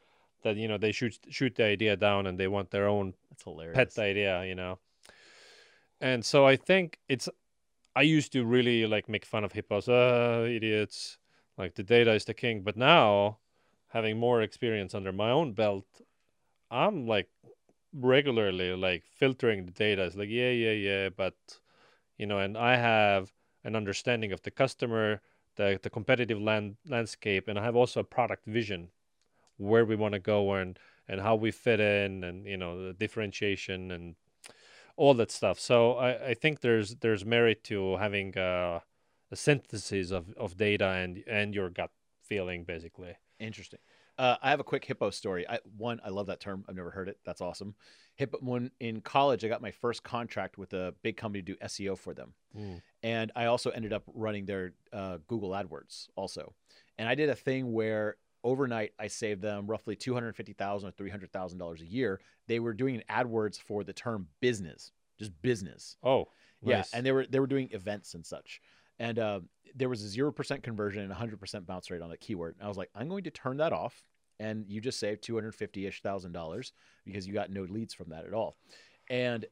that 0.43 0.55
you 0.55 0.67
know 0.67 0.77
they 0.77 0.91
shoot 0.91 1.17
shoot 1.29 1.55
the 1.55 1.65
idea 1.65 1.95
down 1.95 2.27
and 2.27 2.39
they 2.39 2.47
want 2.47 2.69
their 2.71 2.87
own 2.87 3.13
that's 3.29 3.43
hilarious. 3.43 3.95
pet 3.95 4.03
idea, 4.03 4.45
you 4.45 4.55
know. 4.55 4.79
And 5.99 6.23
so 6.23 6.45
I 6.45 6.55
think 6.55 6.99
it's 7.07 7.29
I 7.95 8.01
used 8.03 8.31
to 8.33 8.43
really 8.45 8.85
like 8.85 9.09
make 9.09 9.25
fun 9.25 9.43
of 9.43 9.51
hippos, 9.51 9.87
uh 9.89 10.45
idiots, 10.47 11.17
like 11.57 11.75
the 11.75 11.83
data 11.83 12.13
is 12.13 12.25
the 12.25 12.33
king. 12.33 12.61
But 12.61 12.77
now, 12.77 13.37
having 13.89 14.19
more 14.19 14.41
experience 14.41 14.93
under 14.95 15.11
my 15.11 15.31
own 15.31 15.53
belt, 15.53 15.85
I'm 16.71 17.07
like 17.07 17.29
regularly 17.93 18.75
like 18.75 19.03
filtering 19.05 19.65
the 19.65 19.71
data. 19.71 20.03
It's 20.03 20.15
like, 20.15 20.29
yeah, 20.29 20.49
yeah, 20.51 20.71
yeah, 20.71 21.09
but 21.09 21.35
you 22.17 22.25
know, 22.25 22.39
and 22.39 22.57
I 22.57 22.75
have 22.77 23.31
an 23.63 23.75
understanding 23.75 24.31
of 24.31 24.41
the 24.41 24.51
customer, 24.51 25.21
the 25.55 25.79
the 25.81 25.89
competitive 25.89 26.41
land 26.41 26.77
landscape, 26.87 27.47
and 27.47 27.59
I 27.59 27.63
have 27.63 27.75
also 27.75 27.99
a 28.01 28.03
product 28.03 28.45
vision 28.45 28.89
where 29.57 29.85
we 29.85 29.95
want 29.95 30.13
to 30.13 30.19
go 30.19 30.53
and 30.53 30.77
and 31.07 31.21
how 31.21 31.35
we 31.35 31.51
fit 31.51 31.79
in 31.79 32.23
and 32.23 32.45
you 32.45 32.57
know 32.57 32.87
the 32.87 32.93
differentiation 32.93 33.91
and 33.91 34.15
all 34.95 35.13
that 35.13 35.31
stuff 35.31 35.59
so 35.59 35.93
i, 35.93 36.29
I 36.29 36.33
think 36.33 36.61
there's 36.61 36.95
there's 36.95 37.25
merit 37.25 37.63
to 37.65 37.97
having 37.97 38.37
uh, 38.37 38.79
a 39.33 39.35
synthesis 39.35 40.11
of, 40.11 40.33
of 40.37 40.55
data 40.55 40.87
and 41.01 41.23
and 41.27 41.53
your 41.53 41.69
gut 41.69 41.91
feeling 42.21 42.63
basically 42.63 43.15
Interesting. 43.39 43.79
Uh, 44.17 44.37
I 44.41 44.51
have 44.51 44.59
a 44.59 44.63
quick 44.63 44.85
hippo 44.85 45.09
story. 45.09 45.45
I, 45.49 45.59
one, 45.75 45.99
I 46.05 46.09
love 46.09 46.27
that 46.27 46.39
term. 46.39 46.63
I've 46.69 46.75
never 46.75 46.91
heard 46.91 47.09
it. 47.09 47.17
That's 47.25 47.41
awesome. 47.41 47.75
Hippo. 48.15 48.37
When 48.41 48.71
in 48.79 49.01
college, 49.01 49.43
I 49.43 49.47
got 49.49 49.61
my 49.61 49.71
first 49.71 50.03
contract 50.03 50.57
with 50.57 50.71
a 50.73 50.93
big 51.01 51.17
company 51.17 51.41
to 51.41 51.53
do 51.53 51.57
SEO 51.65 51.97
for 51.97 52.13
them, 52.13 52.33
and 53.01 53.31
I 53.35 53.45
also 53.45 53.71
ended 53.71 53.91
up 53.91 54.03
running 54.13 54.45
their 54.45 54.73
uh, 54.93 55.17
Google 55.27 55.49
AdWords 55.49 56.07
also. 56.15 56.53
And 56.97 57.09
I 57.09 57.15
did 57.15 57.29
a 57.29 57.35
thing 57.35 57.73
where 57.73 58.17
overnight 58.43 58.91
I 58.99 59.07
saved 59.07 59.41
them 59.41 59.65
roughly 59.67 59.95
$250000 59.95 60.83
or 60.83 60.91
three 60.91 61.09
hundred 61.09 61.33
thousand 61.33 61.57
dollars 61.57 61.81
a 61.81 61.85
year. 61.87 62.21
They 62.47 62.59
were 62.59 62.73
doing 62.73 63.01
AdWords 63.09 63.59
for 63.59 63.83
the 63.83 63.93
term 63.93 64.27
business, 64.41 64.91
just 65.17 65.31
business. 65.41 65.97
oh 66.03 66.27
Yeah, 66.93 66.97
and 66.97 67.05
they 67.05 67.11
were 67.11 67.25
they 67.25 67.39
were 67.39 67.47
doing 67.47 67.69
events 67.71 68.13
and 68.13 68.25
such, 68.25 68.61
and 69.03 69.19
uh, 69.19 69.39
there 69.75 69.89
was 69.89 70.01
a 70.03 70.07
zero 70.07 70.31
percent 70.31 70.63
conversion 70.63 71.03
and 71.03 71.11
a 71.11 71.15
hundred 71.15 71.39
percent 71.39 71.65
bounce 71.67 71.91
rate 71.91 72.01
on 72.01 72.09
that 72.09 72.21
keyword. 72.21 72.55
And 72.57 72.65
I 72.65 72.67
was 72.69 72.77
like, 72.77 72.89
I'm 72.95 73.09
going 73.09 73.23
to 73.25 73.31
turn 73.31 73.57
that 73.57 73.73
off, 73.73 74.01
and 74.39 74.65
you 74.67 74.79
just 74.81 74.99
saved 74.99 75.21
two 75.21 75.35
hundred 75.35 75.53
fifty 75.55 75.85
ish 75.85 76.01
thousand 76.01 76.31
dollars 76.31 76.71
because 77.05 77.27
you 77.27 77.33
got 77.33 77.49
no 77.51 77.63
leads 77.63 77.93
from 77.93 78.09
that 78.09 78.25
at 78.25 78.33
all. 78.33 78.55
And 79.09 79.45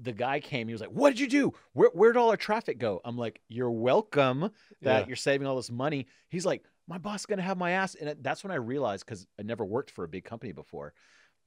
the 0.00 0.12
guy 0.12 0.40
came, 0.40 0.68
he 0.68 0.74
was 0.74 0.80
like, 0.80 0.90
"What 0.90 1.10
did 1.10 1.20
you 1.20 1.28
do? 1.28 1.52
Where 1.72 1.90
where 1.92 2.12
did 2.12 2.18
all 2.18 2.30
our 2.30 2.36
traffic 2.36 2.78
go?" 2.78 3.00
I'm 3.04 3.16
like, 3.16 3.40
"You're 3.48 3.70
welcome 3.70 4.50
that 4.82 5.00
Yeah. 5.00 5.06
you're 5.06 5.16
saving 5.16 5.46
all 5.46 5.56
this 5.56 5.70
money." 5.70 6.06
He's 6.28 6.46
like, 6.46 6.64
"My 6.86 6.98
boss 6.98 7.20
is 7.20 7.26
gonna 7.26 7.42
have 7.42 7.58
my 7.58 7.72
ass," 7.72 7.94
and 7.94 8.16
that's 8.22 8.42
when 8.44 8.50
I 8.52 8.56
realized 8.56 9.04
because 9.06 9.26
I 9.38 9.42
never 9.42 9.64
worked 9.64 9.90
for 9.90 10.04
a 10.04 10.08
big 10.08 10.24
company 10.24 10.52
before, 10.52 10.94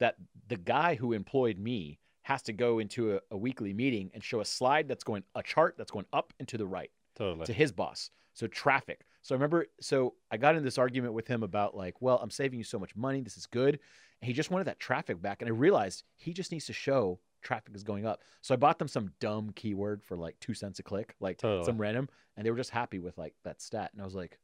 that 0.00 0.16
the 0.48 0.56
guy 0.56 0.94
who 0.94 1.12
employed 1.12 1.58
me 1.58 1.98
has 2.22 2.42
to 2.42 2.52
go 2.52 2.78
into 2.78 3.16
a, 3.16 3.20
a 3.30 3.36
weekly 3.36 3.72
meeting 3.72 4.10
and 4.14 4.22
show 4.22 4.40
a 4.40 4.44
slide 4.44 4.86
that's 4.86 5.04
going 5.04 5.24
a 5.34 5.42
chart 5.42 5.74
that's 5.76 5.90
going 5.90 6.06
up 6.12 6.32
and 6.38 6.46
to 6.48 6.58
the 6.58 6.66
right 6.66 6.90
totally 7.16 7.46
to 7.46 7.52
his 7.52 7.72
boss. 7.72 8.10
So 8.34 8.46
traffic. 8.46 9.04
So 9.20 9.34
I 9.34 9.36
remember, 9.36 9.66
so 9.80 10.14
I 10.30 10.36
got 10.36 10.56
in 10.56 10.64
this 10.64 10.78
argument 10.78 11.12
with 11.14 11.28
him 11.28 11.42
about 11.42 11.76
like, 11.76 12.00
well, 12.00 12.18
I'm 12.22 12.30
saving 12.30 12.58
you 12.58 12.64
so 12.64 12.78
much 12.78 12.96
money. 12.96 13.20
This 13.20 13.36
is 13.36 13.46
good. 13.46 13.78
And 14.20 14.26
he 14.26 14.32
just 14.32 14.50
wanted 14.50 14.66
that 14.66 14.80
traffic 14.80 15.20
back. 15.20 15.42
And 15.42 15.48
I 15.48 15.52
realized 15.52 16.04
he 16.16 16.32
just 16.32 16.50
needs 16.50 16.66
to 16.66 16.72
show 16.72 17.20
traffic 17.42 17.74
is 17.74 17.82
going 17.84 18.06
up. 18.06 18.20
So 18.40 18.54
I 18.54 18.56
bought 18.56 18.78
them 18.78 18.88
some 18.88 19.10
dumb 19.20 19.52
keyword 19.54 20.02
for 20.02 20.16
like 20.16 20.36
two 20.40 20.54
cents 20.54 20.78
a 20.78 20.82
click, 20.82 21.14
like 21.20 21.38
Totally. 21.38 21.64
some 21.64 21.78
random, 21.78 22.08
and 22.36 22.46
they 22.46 22.50
were 22.50 22.56
just 22.56 22.70
happy 22.70 22.98
with 22.98 23.18
like 23.18 23.34
that 23.44 23.60
stat. 23.60 23.90
And 23.92 24.00
I 24.00 24.04
was 24.04 24.14
like, 24.14 24.38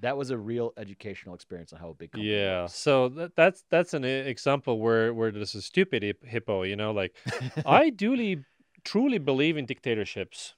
that 0.00 0.16
was 0.16 0.30
a 0.30 0.36
real 0.36 0.72
educational 0.76 1.34
experience 1.34 1.72
on 1.72 1.78
how 1.78 1.90
a 1.90 1.94
big 1.94 2.10
company 2.10 2.32
yeah 2.34 2.62
works. 2.62 2.74
so 2.74 3.08
that, 3.10 3.36
that's 3.36 3.62
that's 3.70 3.94
an 3.94 4.04
example 4.04 4.80
where 4.80 5.14
where 5.14 5.30
this 5.30 5.54
is 5.54 5.64
stupid 5.64 6.16
hippo 6.24 6.64
you 6.64 6.74
know 6.74 6.90
like 6.90 7.14
i 7.64 7.90
duly 7.90 8.44
truly 8.82 9.18
believe 9.18 9.56
in 9.56 9.66
dictatorships 9.66 10.54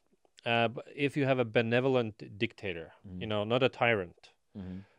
uh, 0.46 0.68
but 0.68 0.84
if 0.94 1.16
you 1.18 1.24
have 1.26 1.38
a 1.40 1.44
benevolent 1.58 2.14
dictator 2.38 2.92
you 3.04 3.26
Mhm. 3.26 3.28
know 3.32 3.42
not 3.44 3.62
a 3.62 3.68
tyrant. 3.68 4.32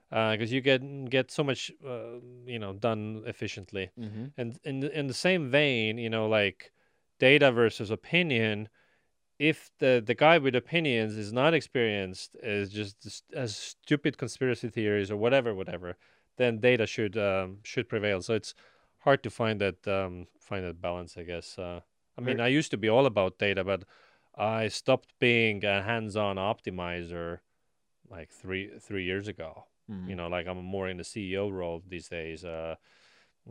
Because 0.09 0.51
you 0.53 0.61
get 0.61 0.81
get 1.09 1.31
so 1.31 1.43
much 1.43 1.71
uh, 1.85 2.19
you 2.53 2.59
know 2.63 2.73
done 2.73 3.23
efficiently. 3.33 3.85
Mhm. 3.97 4.31
and 4.39 4.49
in 4.63 4.79
the- 4.81 4.93
in 4.99 5.07
the 5.07 5.13
same 5.27 5.43
vein 5.59 5.97
you 6.05 6.09
know 6.15 6.25
like 6.39 6.71
data 7.19 7.51
versus 7.51 7.89
opinion 7.99 8.69
if 9.39 9.57
the 9.81 9.93
the 10.09 10.15
guy 10.25 10.37
with 10.45 10.55
opinions 10.55 11.11
is 11.23 11.31
not 11.41 11.53
experienced 11.53 12.29
is 12.57 12.65
just 12.79 12.95
as 13.43 13.49
stupid 13.57 14.13
conspiracy 14.23 14.69
theories 14.77 15.09
or 15.11 15.17
whatever 15.25 15.49
whatever 15.61 15.89
then 16.37 16.53
data 16.69 16.85
should 16.95 17.15
um, 17.17 17.59
should 17.63 17.87
prevail. 17.93 18.21
So 18.21 18.33
it's 18.39 18.53
hard 19.05 19.19
to 19.23 19.29
find 19.29 19.59
that 19.65 19.79
um, 19.97 20.27
find 20.49 20.63
that 20.65 20.81
balance 20.81 21.11
i 21.21 21.23
guess. 21.31 21.47
Uh, 21.65 21.79
i 22.17 22.21
mean 22.21 22.39
i 22.39 22.47
used 22.59 22.71
to 22.71 22.77
be 22.85 22.89
all 22.95 23.05
about 23.13 23.37
data 23.47 23.63
but 23.71 23.81
i 24.37 24.67
stopped 24.67 25.13
being 25.19 25.63
a 25.65 25.81
hands-on 25.81 26.35
optimizer 26.37 27.39
like 28.09 28.29
three 28.31 28.71
three 28.79 29.03
years 29.03 29.27
ago 29.27 29.65
Mhm. 29.89 30.07
you 30.09 30.15
know 30.15 30.27
like 30.27 30.47
i'm 30.47 30.63
more 30.63 30.87
in 30.89 30.97
the 30.97 31.03
ceo 31.03 31.51
role 31.51 31.81
these 31.87 32.07
days 32.09 32.43
uh 32.45 32.75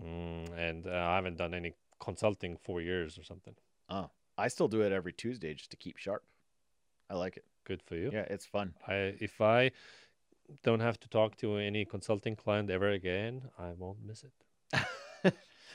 mm, 0.00 0.46
and 0.56 0.86
uh, 0.86 0.90
i 0.90 1.16
haven't 1.16 1.36
done 1.36 1.54
any 1.54 1.72
consulting 1.98 2.56
four 2.56 2.80
years 2.80 3.18
or 3.18 3.22
something 3.24 3.54
Oh, 3.88 4.10
I 4.36 4.48
still 4.48 4.68
do 4.68 4.82
it 4.82 4.90
every 4.92 5.12
Tuesday 5.12 5.54
just 5.54 5.70
to 5.70 5.76
keep 5.76 5.96
sharp. 5.96 6.24
I 7.08 7.14
like 7.14 7.36
it. 7.36 7.44
good 7.64 7.80
for 7.82 7.94
you 7.96 8.10
Yeah, 8.12 8.26
it's 8.28 8.44
fun. 8.44 8.74
i 8.86 9.14
if 9.20 9.40
i 9.40 9.70
don't 10.62 10.80
have 10.80 10.98
to 11.00 11.08
talk 11.08 11.36
to 11.36 11.56
any 11.56 11.84
consulting 11.84 12.36
client 12.36 12.70
ever 12.70 12.90
again, 12.90 13.42
I 13.58 13.72
won't 13.72 13.98
miss 14.04 14.24
it. 14.24 14.34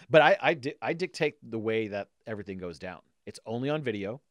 but 0.09 0.21
I 0.21 0.37
I, 0.41 0.53
di- 0.53 0.75
I 0.81 0.93
dictate 0.93 1.35
the 1.43 1.59
way 1.59 1.87
that 1.89 2.07
everything 2.25 2.57
goes 2.57 2.79
down. 2.79 3.01
It's 3.25 3.39
only 3.45 3.69
on 3.69 3.81
video. 3.81 4.21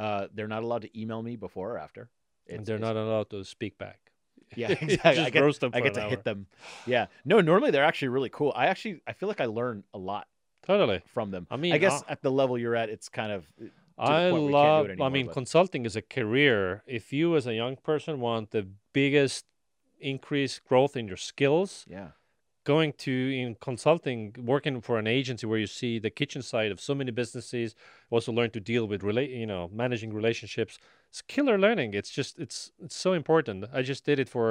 Uh, 0.00 0.26
they're 0.34 0.48
not 0.56 0.62
allowed 0.62 0.82
to 0.82 1.00
email 1.00 1.22
me 1.22 1.36
before 1.36 1.72
or 1.74 1.78
after. 1.78 2.08
and 2.48 2.64
they're 2.66 2.78
not 2.88 2.96
allowed 2.96 3.28
to 3.30 3.44
speak 3.44 3.76
back. 3.78 3.98
Yeah, 4.56 4.70
exactly. 4.80 5.24
I 5.26 5.30
get, 5.30 5.42
roast 5.42 5.60
them 5.60 5.70
I 5.72 5.80
get 5.80 5.94
to 5.94 6.02
hit 6.12 6.24
them. 6.24 6.46
Yeah. 6.84 7.06
No, 7.24 7.40
normally 7.40 7.70
they're 7.70 7.84
actually 7.84 8.08
really 8.08 8.30
cool. 8.30 8.52
I 8.56 8.66
actually 8.66 9.00
I 9.06 9.12
feel 9.12 9.28
like 9.28 9.40
I 9.40 9.46
learn 9.46 9.84
a 9.94 9.98
lot 9.98 10.26
Totally. 10.66 11.02
from 11.06 11.30
them. 11.30 11.46
I 11.52 11.56
mean, 11.56 11.72
I 11.72 11.78
guess 11.78 12.02
I- 12.08 12.12
at 12.12 12.22
the 12.22 12.32
level 12.32 12.58
you're 12.58 12.74
at, 12.82 12.88
it's 12.88 13.08
kind 13.08 13.30
of 13.30 13.46
uh, 13.60 14.02
I 14.02 14.06
point 14.06 14.10
where 14.10 14.22
you 14.24 14.30
can't 14.32 14.48
do 14.48 14.52
love. 14.52 14.90
it 14.90 15.02
I 15.02 15.08
mean, 15.08 15.26
but- 15.26 15.34
consulting 15.34 15.86
is 15.86 15.94
a 15.94 16.02
career. 16.02 16.82
If 16.86 17.12
you, 17.12 17.36
as 17.36 17.46
a 17.46 17.54
young 17.54 17.76
person, 17.76 18.18
want 18.18 18.50
the 18.50 18.66
biggest 18.92 19.44
increase 20.00 20.58
growth 20.58 20.96
in 20.96 21.06
your 21.06 21.16
skills, 21.30 21.84
yeah. 21.88 22.08
Going 22.74 22.92
to 22.92 23.14
in 23.40 23.56
consulting, 23.68 24.18
working 24.54 24.80
for 24.80 24.96
an 25.02 25.08
agency 25.18 25.44
where 25.44 25.58
you 25.64 25.70
see 25.82 25.98
the 25.98 26.12
kitchen 26.20 26.42
side 26.52 26.70
of 26.70 26.78
so 26.88 26.94
many 27.00 27.10
businesses, 27.22 27.74
also 28.14 28.30
learn 28.38 28.50
to 28.56 28.60
deal 28.72 28.84
with 28.86 29.00
relate, 29.02 29.30
you 29.30 29.48
know, 29.52 29.68
managing 29.82 30.10
relationships. 30.20 30.78
It's 31.10 31.22
killer 31.34 31.58
learning. 31.66 31.90
It's 32.00 32.12
just 32.18 32.32
it's 32.38 32.58
it's 32.84 32.98
so 33.06 33.10
important. 33.22 33.58
I 33.78 33.82
just 33.82 34.02
did 34.04 34.18
it 34.24 34.28
for 34.28 34.46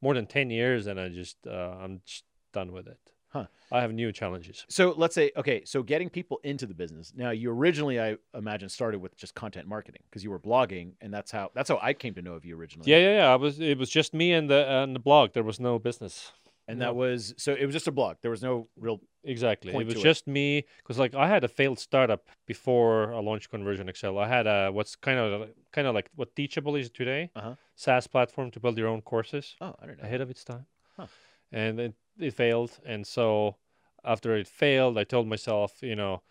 more 0.00 0.14
than 0.18 0.26
ten 0.26 0.46
years, 0.50 0.86
and 0.88 0.96
I 1.04 1.08
just 1.08 1.38
uh, 1.46 1.82
I'm 1.82 1.94
just 2.04 2.24
done 2.52 2.70
with 2.76 2.86
it. 2.94 3.00
Huh. 3.34 3.46
I 3.72 3.80
have 3.80 3.92
new 3.92 4.12
challenges. 4.12 4.64
So 4.68 4.94
let's 4.96 5.16
say 5.20 5.32
okay, 5.36 5.58
so 5.64 5.82
getting 5.82 6.08
people 6.18 6.38
into 6.44 6.66
the 6.66 6.74
business. 6.82 7.12
Now 7.16 7.30
you 7.40 7.50
originally 7.50 7.96
I 8.06 8.16
imagine 8.42 8.68
started 8.68 9.00
with 9.04 9.16
just 9.16 9.34
content 9.34 9.66
marketing 9.66 10.02
because 10.08 10.22
you 10.22 10.30
were 10.30 10.42
blogging 10.50 10.92
and 11.00 11.12
that's 11.12 11.32
how 11.32 11.50
that's 11.56 11.68
how 11.72 11.80
I 11.82 11.92
came 12.02 12.14
to 12.14 12.22
know 12.22 12.34
of 12.34 12.44
you 12.44 12.54
originally. 12.56 12.88
Yeah, 12.88 12.98
yeah, 13.06 13.14
yeah. 13.20 13.32
I 13.34 13.36
was. 13.44 13.58
It 13.58 13.78
was 13.78 13.90
just 13.90 14.14
me 14.14 14.32
and 14.38 14.48
the 14.48 14.60
and 14.78 14.94
the 14.94 15.04
blog. 15.08 15.32
There 15.32 15.48
was 15.52 15.58
no 15.58 15.80
business. 15.80 16.32
And 16.66 16.78
No. 16.78 16.86
that 16.86 16.94
was 16.96 17.34
so 17.36 17.52
it 17.52 17.66
was 17.66 17.74
just 17.74 17.88
a 17.88 17.92
blog. 17.92 18.16
There 18.22 18.30
was 18.30 18.42
no 18.42 18.68
real 18.76 19.00
Exactly. 19.22 19.72
it 19.74 19.86
was 19.86 19.94
to 19.94 20.00
it. 20.00 20.02
just 20.02 20.26
me 20.26 20.64
because 20.78 20.98
like 20.98 21.14
I 21.14 21.28
had 21.28 21.44
a 21.44 21.48
failed 21.48 21.78
startup 21.78 22.28
before 22.46 23.12
I 23.14 23.20
launched 23.20 23.50
Conversion 23.50 23.88
XL. 23.88 24.18
I 24.18 24.28
had 24.28 24.46
a 24.46 24.70
what's 24.70 24.96
kind 24.96 25.18
of 25.18 25.50
kind 25.72 25.86
of 25.86 25.94
like 25.94 26.10
what 26.14 26.34
Teachable 26.36 26.76
is 26.76 26.90
today, 26.90 27.30
Uh-huh. 27.36 27.54
SaaS 27.74 28.06
platform 28.06 28.50
to 28.52 28.60
build 28.60 28.78
your 28.78 28.88
own 28.88 29.02
courses 29.02 29.56
Oh, 29.60 29.74
I 29.80 29.86
don't 29.86 29.98
know. 29.98 30.04
ahead 30.04 30.20
of 30.20 30.30
its 30.30 30.44
time. 30.44 30.66
Huh. 30.96 31.06
And 31.52 31.80
it, 31.80 31.94
it 32.18 32.34
failed, 32.34 32.78
and 32.84 33.06
so 33.06 33.56
after 34.04 34.36
it 34.36 34.48
failed, 34.48 34.98
I 34.98 35.04
told 35.04 35.26
myself, 35.28 35.82
you 35.82 35.96
know, 35.96 36.22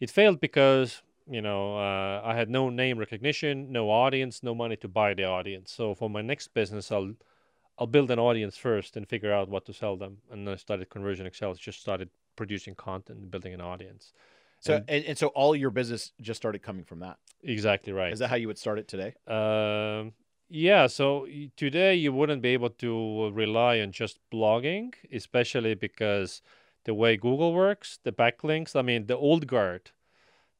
it 0.00 0.10
failed 0.10 0.40
because 0.40 1.02
you 1.30 1.42
know 1.42 1.76
uh, 1.78 2.22
I 2.24 2.34
had 2.34 2.48
no 2.50 2.70
name 2.70 2.98
recognition, 2.98 3.72
no 3.72 3.90
audience, 3.90 4.42
no 4.42 4.54
money 4.54 4.76
to 4.76 4.88
buy 4.88 5.14
the 5.14 5.24
audience. 5.24 5.72
So 5.72 5.94
for 5.94 6.08
my 6.10 6.22
next 6.22 6.54
business, 6.54 6.90
I'll 6.92 7.14
I'll 7.78 7.86
build 7.86 8.10
an 8.10 8.18
audience 8.18 8.56
first 8.56 8.96
and 8.96 9.08
figure 9.08 9.32
out 9.32 9.48
what 9.48 9.64
to 9.66 9.72
sell 9.72 9.96
them. 9.96 10.18
And 10.30 10.46
then 10.46 10.54
I 10.54 10.56
started 10.56 10.90
Conversion 10.90 11.28
XL. 11.32 11.52
Just 11.52 11.80
started 11.80 12.10
producing 12.36 12.74
content 12.74 13.18
and 13.20 13.30
building 13.30 13.54
an 13.54 13.60
audience. 13.60 14.12
So 14.60 14.76
and- 14.76 14.84
and, 14.88 15.04
and 15.04 15.18
so 15.18 15.28
all 15.28 15.54
your 15.54 15.70
business 15.70 16.12
just 16.20 16.38
started 16.38 16.60
coming 16.62 16.84
from 16.84 16.98
that. 17.00 17.18
Exactly 17.42 17.92
right. 17.92 18.12
Is 18.12 18.18
that 18.18 18.30
how 18.30 18.36
you 18.36 18.48
would 18.48 18.58
start 18.58 18.78
it 18.78 18.88
today? 18.88 19.14
Um, 19.28 20.12
yeah, 20.48 20.86
so 20.88 21.26
today 21.56 21.94
you 21.94 22.12
wouldn't 22.12 22.42
be 22.42 22.48
able 22.48 22.70
to 22.70 23.30
rely 23.30 23.80
on 23.80 23.92
just 23.92 24.18
blogging, 24.32 24.94
especially 25.12 25.74
because 25.74 26.42
the 26.84 26.94
way 26.94 27.16
Google 27.16 27.52
works, 27.54 27.98
the 28.02 28.12
backlinks. 28.12 28.74
I 28.74 28.82
mean, 28.82 29.06
the 29.06 29.16
old 29.16 29.46
guard, 29.46 29.90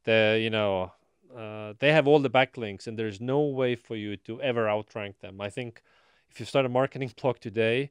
the 0.04 0.38
you 0.40 0.50
know, 0.50 0.92
uh, 1.36 1.72
they 1.80 1.92
have 1.92 2.06
all 2.06 2.20
the 2.20 2.30
backlinks, 2.30 2.86
and 2.86 2.98
there's 2.98 3.20
no 3.20 3.40
way 3.40 3.74
for 3.74 3.96
you 3.96 4.16
to 4.18 4.40
ever 4.42 4.68
outrank 4.68 5.20
them. 5.20 5.40
I 5.40 5.50
think 5.50 5.82
if 6.30 6.40
you 6.40 6.46
start 6.46 6.66
a 6.66 6.68
marketing 6.68 7.12
blog 7.20 7.38
today, 7.40 7.90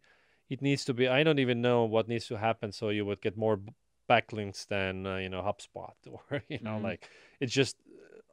it 0.50 0.62
needs 0.62 0.86
to 0.86 0.94
be. 0.94 1.08
I 1.08 1.24
don't 1.24 1.40
even 1.40 1.62
know 1.62 1.84
what 1.86 2.08
needs 2.08 2.28
to 2.28 2.38
happen 2.38 2.72
so 2.72 2.90
you 2.90 3.06
would 3.06 3.22
get 3.22 3.38
more 3.38 3.60
backlinks 4.10 4.68
than 4.68 5.06
uh, 5.06 5.18
you 5.18 5.30
know 5.30 5.42
HubSpot 5.42 5.94
or 6.12 6.44
you 6.50 6.60
know 6.64 6.78
Mhm. 6.78 6.84
like 6.84 7.10
it's 7.40 7.54
just 7.54 7.78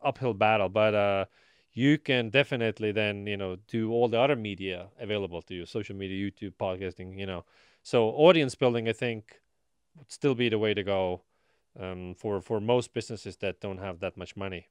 uphill 0.02 0.34
battle. 0.34 0.68
But 0.68 0.94
uh, 0.94 1.24
you 1.72 1.98
can 1.98 2.30
definitely 2.30 2.92
then 2.92 3.26
you 3.26 3.36
know 3.36 3.57
do 3.68 3.90
all 3.92 4.09
the 4.09 4.18
other 4.20 4.36
media 4.36 4.88
available 5.00 5.42
to 5.42 5.55
you 5.55 5.66
social 5.66 5.96
media 5.96 6.30
youtube 6.30 6.52
podcasting 6.55 7.18
you 7.18 7.26
know 7.26 7.44
so 7.82 8.11
audience 8.11 8.55
building 8.55 8.88
i 8.88 8.92
think 8.92 9.40
would 9.96 10.11
still 10.11 10.34
be 10.34 10.48
the 10.48 10.59
way 10.59 10.72
to 10.74 10.82
go 10.84 11.22
um, 11.78 12.14
for 12.14 12.40
for 12.40 12.61
most 12.61 12.94
businesses 12.94 13.36
that 13.38 13.61
don't 13.61 13.78
have 13.78 14.00
that 14.00 14.16
much 14.16 14.36
money 14.36 14.68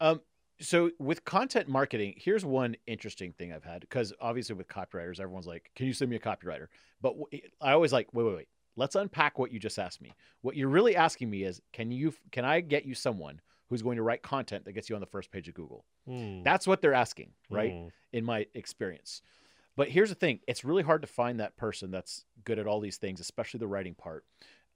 Um, 0.00 0.20
so 0.60 0.90
with 0.98 1.24
content 1.24 1.68
marketing, 1.68 2.14
here's 2.16 2.44
one 2.44 2.76
interesting 2.86 3.32
thing 3.32 3.52
I've 3.52 3.64
had 3.64 3.80
because 3.80 4.12
obviously 4.20 4.54
with 4.54 4.68
copywriters, 4.68 5.20
everyone's 5.20 5.46
like, 5.46 5.70
"Can 5.74 5.86
you 5.86 5.92
send 5.92 6.10
me 6.10 6.16
a 6.16 6.20
copywriter?" 6.20 6.68
But 7.00 7.16
I 7.60 7.72
always 7.72 7.92
like, 7.92 8.08
wait, 8.12 8.24
wait, 8.24 8.36
wait. 8.36 8.48
Let's 8.76 8.96
unpack 8.96 9.38
what 9.38 9.52
you 9.52 9.58
just 9.58 9.78
asked 9.78 10.00
me. 10.00 10.12
What 10.40 10.56
you're 10.56 10.68
really 10.68 10.96
asking 10.96 11.30
me 11.30 11.44
is, 11.44 11.60
can 11.72 11.92
you, 11.92 12.12
can 12.32 12.44
I 12.44 12.60
get 12.60 12.84
you 12.84 12.94
someone 12.94 13.40
who's 13.68 13.82
going 13.82 13.96
to 13.96 14.02
write 14.02 14.22
content 14.22 14.64
that 14.64 14.72
gets 14.72 14.88
you 14.88 14.96
on 14.96 15.00
the 15.00 15.06
first 15.06 15.30
page 15.30 15.48
of 15.48 15.54
Google? 15.54 15.84
Hmm. 16.06 16.42
That's 16.42 16.66
what 16.66 16.82
they're 16.82 16.94
asking, 16.94 17.30
right? 17.50 17.72
Hmm. 17.72 17.88
In 18.12 18.24
my 18.24 18.46
experience. 18.54 19.22
But 19.76 19.88
here's 19.88 20.08
the 20.08 20.14
thing: 20.14 20.40
it's 20.48 20.64
really 20.64 20.82
hard 20.82 21.02
to 21.02 21.08
find 21.08 21.40
that 21.40 21.56
person 21.56 21.90
that's 21.90 22.24
good 22.44 22.58
at 22.58 22.66
all 22.66 22.80
these 22.80 22.96
things, 22.96 23.20
especially 23.20 23.58
the 23.58 23.66
writing 23.68 23.94
part. 23.94 24.24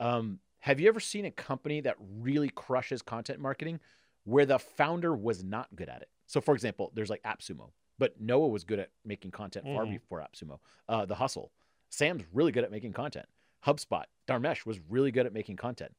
Um, 0.00 0.40
have 0.60 0.80
you 0.80 0.88
ever 0.88 1.00
seen 1.00 1.24
a 1.24 1.30
company 1.30 1.80
that 1.82 1.96
really 2.20 2.48
crushes 2.50 3.00
content 3.00 3.40
marketing 3.40 3.80
where 4.28 4.44
the 4.46 4.58
founder 4.58 5.16
was 5.16 5.42
not 5.42 5.74
good 5.74 5.88
at 5.88 6.02
it? 6.02 6.08
So, 6.26 6.40
for 6.40 6.54
example, 6.54 6.92
there's 6.94 7.08
like 7.10 7.22
AppSumo, 7.22 7.70
but 7.98 8.20
Noah 8.20 8.48
was 8.48 8.64
good 8.64 8.78
at 8.78 8.90
making 9.04 9.30
content 9.30 9.64
far 9.64 9.84
Mhm. 9.86 9.92
before 9.92 10.20
AppSumo. 10.20 10.58
Uh, 10.88 11.06
the 11.06 11.14
Hustle, 11.14 11.52
Sam's 11.90 12.24
really 12.32 12.52
good 12.52 12.64
at 12.64 12.70
making 12.70 12.92
content. 12.92 13.26
HubSpot, 13.64 14.04
Dharmesh 14.26 14.66
was 14.66 14.78
really 14.88 15.10
good 15.10 15.24
at 15.26 15.32
making 15.32 15.56
content. 15.56 15.94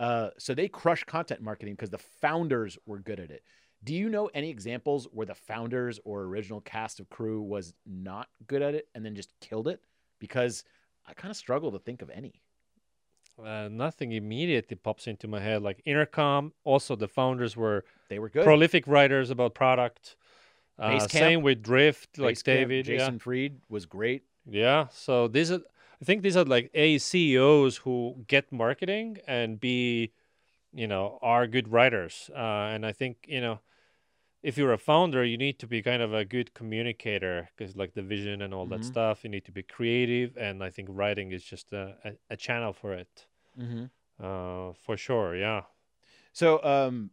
Uh, 0.00 0.30
so 0.38 0.54
they 0.54 0.68
crush 0.68 1.04
content 1.04 1.40
marketing 1.42 1.74
because 1.74 1.90
the 1.90 1.98
founders 1.98 2.78
were 2.86 2.98
good 2.98 3.20
at 3.20 3.30
it. 3.30 3.42
Do 3.84 3.94
you 3.94 4.08
know 4.08 4.26
any 4.28 4.48
examples 4.50 5.06
where 5.12 5.26
the 5.26 5.34
founders 5.34 6.00
or 6.04 6.22
original 6.22 6.60
cast 6.62 6.98
of 6.98 7.08
crew 7.10 7.42
was 7.42 7.74
not 7.84 8.28
good 8.46 8.62
at 8.62 8.74
it 8.74 8.88
and 8.94 9.04
then 9.04 9.14
just 9.14 9.38
killed 9.40 9.68
it? 9.68 9.82
Because 10.18 10.64
I 11.04 11.12
kind 11.14 11.30
of 11.30 11.36
struggle 11.36 11.70
to 11.72 11.78
think 11.78 12.00
of 12.02 12.08
any. 12.10 12.42
Uh, 13.42 13.68
nothing 13.70 14.12
immediately 14.12 14.76
pops 14.76 15.06
into 15.06 15.28
my 15.28 15.40
head 15.40 15.60
like 15.62 15.82
intercom 15.84 16.52
also 16.64 16.96
the 16.96 17.06
founders 17.06 17.54
were 17.56 17.84
They 18.08 18.18
were 18.18 18.30
good. 18.30 18.44
prolific 18.44 18.86
writers 18.86 19.28
about 19.30 19.54
product. 19.54 20.16
Uh, 20.78 21.06
same 21.08 21.42
with 21.42 21.62
drift 21.62 22.18
like 22.18 22.36
Basecamp, 22.36 22.44
david 22.44 22.86
Jason 22.86 23.18
Fried 23.18 23.60
was 23.68 23.84
great. 23.86 24.22
yeah 24.48 24.60
yeah 24.62 24.86
so 24.90 25.28
these 25.28 25.50
are 25.52 25.60
i 26.00 26.04
think 26.04 26.22
these 26.22 26.36
are 26.36 26.44
like 26.44 26.70
a 26.74 26.98
ceos 26.98 27.78
who 27.78 28.24
get 28.26 28.50
marketing 28.52 29.18
and 29.26 29.60
b 29.60 30.12
you 30.72 30.86
know 30.86 31.18
are 31.22 31.46
good 31.46 31.68
writers. 31.68 32.30
Uh, 32.34 32.72
and 32.74 32.86
i 32.86 32.92
think 32.92 33.26
you 33.28 33.40
know 33.40 33.60
if 34.48 34.56
you're 34.58 34.72
a 34.72 34.78
founder 34.92 35.22
you 35.32 35.36
need 35.46 35.56
to 35.58 35.66
be 35.66 35.82
kind 35.90 36.02
of 36.06 36.12
a 36.14 36.24
good 36.24 36.48
communicator 36.60 37.36
because 37.52 37.74
like 37.80 37.92
the 37.94 38.02
vision 38.14 38.36
and 38.44 38.52
all 38.54 38.66
that 38.72 38.82
Mhm. 38.82 38.92
stuff 38.94 39.24
you 39.24 39.30
need 39.30 39.44
to 39.44 39.52
be 39.60 39.62
creative 39.76 40.30
and 40.46 40.62
i 40.68 40.70
think 40.74 40.88
writing 41.00 41.28
is 41.36 41.42
just 41.52 41.72
a, 41.72 41.84
a, 42.08 42.10
a 42.34 42.36
channel 42.36 42.72
for 42.72 42.92
it 43.02 43.26
Mm-hmm. 43.62 43.84
uh, 44.26 44.72
for 44.84 44.96
sure 44.96 45.30
yeah 45.46 45.62
So, 46.32 46.48
um, 46.62 47.10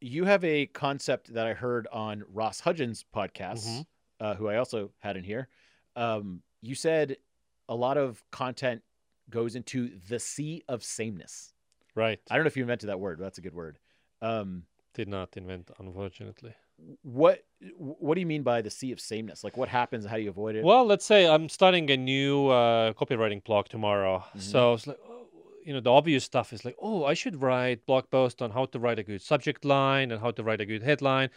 you 0.00 0.22
have 0.32 0.44
a 0.44 0.66
concept 0.66 1.32
that 1.36 1.46
I 1.46 1.54
heard 1.54 1.86
on 1.90 2.22
Ross 2.28 2.60
Hudgens' 2.60 3.02
podcast, 3.18 3.64
Mhm. 3.66 3.86
uh, 4.20 4.34
who 4.38 4.46
I 4.52 4.56
also 4.62 4.92
had 5.06 5.16
in 5.16 5.24
here. 5.24 5.48
Um, 6.04 6.42
you 6.60 6.74
said 6.74 7.16
a 7.68 7.74
lot 7.74 7.96
of 7.96 8.22
content 8.30 8.82
goes 9.30 9.56
into 9.56 9.78
the 10.10 10.18
sea 10.20 10.62
of 10.68 10.84
sameness. 10.84 11.54
right 11.94 12.20
I 12.30 12.34
don't 12.36 12.44
know 12.44 12.52
if 12.52 12.56
you 12.58 12.64
invented 12.68 12.88
that 12.90 13.00
word, 13.00 13.16
but 13.18 13.24
that's 13.24 13.38
a 13.38 13.46
good 13.46 13.54
word. 13.54 13.78
Um, 14.20 14.48
did 14.92 15.08
not 15.08 15.36
invent 15.36 15.70
unfortunately 15.78 16.54
what 17.02 17.42
what 17.78 18.14
do 18.14 18.20
you 18.20 18.26
mean 18.26 18.42
by 18.42 18.60
the 18.62 18.70
sea 18.70 18.92
of 18.92 19.00
sameness? 19.00 19.42
Like, 19.42 19.56
what 19.56 19.68
happens? 19.68 20.04
How 20.04 20.16
do 20.16 20.22
you 20.22 20.30
avoid 20.30 20.56
it? 20.56 20.64
Well, 20.64 20.84
let's 20.84 21.04
say 21.04 21.26
I'm 21.26 21.48
starting 21.48 21.90
a 21.90 21.96
new 21.96 22.48
uh, 22.48 22.92
copywriting 22.92 23.42
blog 23.44 23.66
tomorrow. 23.68 24.22
Mhm. 24.36 24.40
So 24.40 24.74
it's 24.74 24.86
like, 24.86 24.98
oh, 25.08 25.26
you 25.64 25.72
know, 25.72 25.80
the 25.80 25.90
obvious 25.90 26.24
stuff 26.24 26.52
is 26.52 26.64
like, 26.64 26.76
oh, 26.80 27.04
I 27.04 27.14
should 27.14 27.40
write 27.40 27.86
blog 27.86 28.10
post 28.10 28.42
on 28.42 28.50
how 28.50 28.66
to 28.66 28.78
write 28.78 28.98
a 28.98 29.02
good 29.02 29.22
subject 29.22 29.64
line 29.64 30.10
and 30.12 30.20
how 30.20 30.30
to 30.32 30.42
write 30.42 30.60
a 30.60 30.66
good 30.66 30.82
headline. 30.82 31.30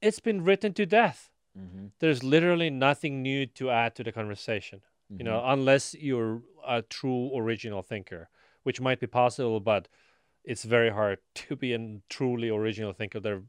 It's 0.00 0.20
been 0.20 0.42
written 0.44 0.72
to 0.74 0.86
death. 0.86 1.30
mm-hmm. 1.58 1.86
There's 2.00 2.22
literally 2.22 2.70
nothing 2.70 3.22
new 3.22 3.46
to 3.58 3.70
add 3.70 3.94
to 3.96 4.04
the 4.04 4.12
conversation. 4.12 4.80
You 5.08 5.24
know, 5.24 5.40
unless 5.46 5.94
you're 5.94 6.42
a 6.66 6.82
true 6.82 7.30
original 7.38 7.80
thinker, 7.80 8.28
which 8.64 8.80
might 8.80 8.98
be 8.98 9.06
possible, 9.06 9.60
but 9.60 9.86
it's 10.42 10.64
very 10.64 10.90
hard 10.90 11.18
to 11.34 11.54
be 11.54 11.72
a 11.74 12.00
truly 12.08 12.48
original 12.48 12.92
thinker. 12.92 13.20
There 13.20 13.42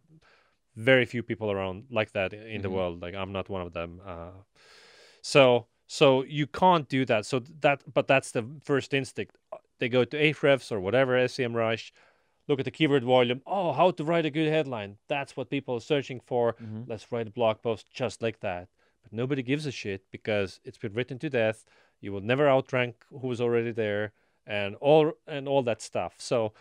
very 0.77 1.05
few 1.05 1.23
people 1.23 1.49
around 1.51 1.85
like 1.89 2.11
that 2.11 2.33
in 2.33 2.61
the 2.61 2.69
Mhm. 2.69 2.73
world. 2.77 3.01
Like 3.01 3.15
I'm 3.15 3.31
not 3.31 3.49
one 3.49 3.61
of 3.67 3.73
them. 3.73 3.99
Uh, 4.05 4.31
so 5.21 5.67
so 5.87 6.23
you 6.23 6.45
can't 6.47 6.87
do 6.89 7.05
that. 7.05 7.25
So 7.25 7.39
that 7.61 7.81
but 7.93 8.07
that's 8.07 8.31
the 8.31 8.43
first 8.63 8.93
instinct. 8.93 9.35
Uh, 9.51 9.57
They 9.79 9.89
go 9.89 10.03
to 10.05 10.17
Ahrefs 10.17 10.71
or 10.71 10.79
whatever 10.79 11.13
SEMrush, 11.27 11.91
look 12.47 12.59
at 12.59 12.65
the 12.65 12.71
keyword 12.71 13.03
volume. 13.03 13.41
Oh, 13.45 13.73
how 13.73 13.91
to 13.91 14.03
write 14.03 14.25
a 14.25 14.31
good 14.31 14.47
headline. 14.49 14.97
That's 15.07 15.37
what 15.37 15.49
people 15.49 15.75
are 15.75 15.79
searching 15.93 16.19
for. 16.19 16.53
Mhm. 16.53 16.87
Let's 16.87 17.11
write 17.11 17.27
a 17.27 17.31
blog 17.39 17.61
post 17.61 17.83
just 18.01 18.21
like 18.21 18.39
that. 18.39 18.67
but 19.03 19.13
nobody 19.13 19.41
gives 19.41 19.65
a 19.65 19.71
shit 19.71 20.01
because 20.11 20.59
it's 20.65 20.77
been 20.77 20.93
written 20.93 21.17
to 21.19 21.29
death. 21.29 21.63
You 22.01 22.11
will 22.11 22.19
never 22.33 22.45
outrank 22.49 23.05
who's 23.21 23.39
already 23.39 23.71
there, 23.71 24.11
and 24.45 24.75
all 24.81 25.13
and 25.25 25.47
all 25.47 25.63
that 25.63 25.81
stuff. 25.81 26.13
So, 26.19 26.53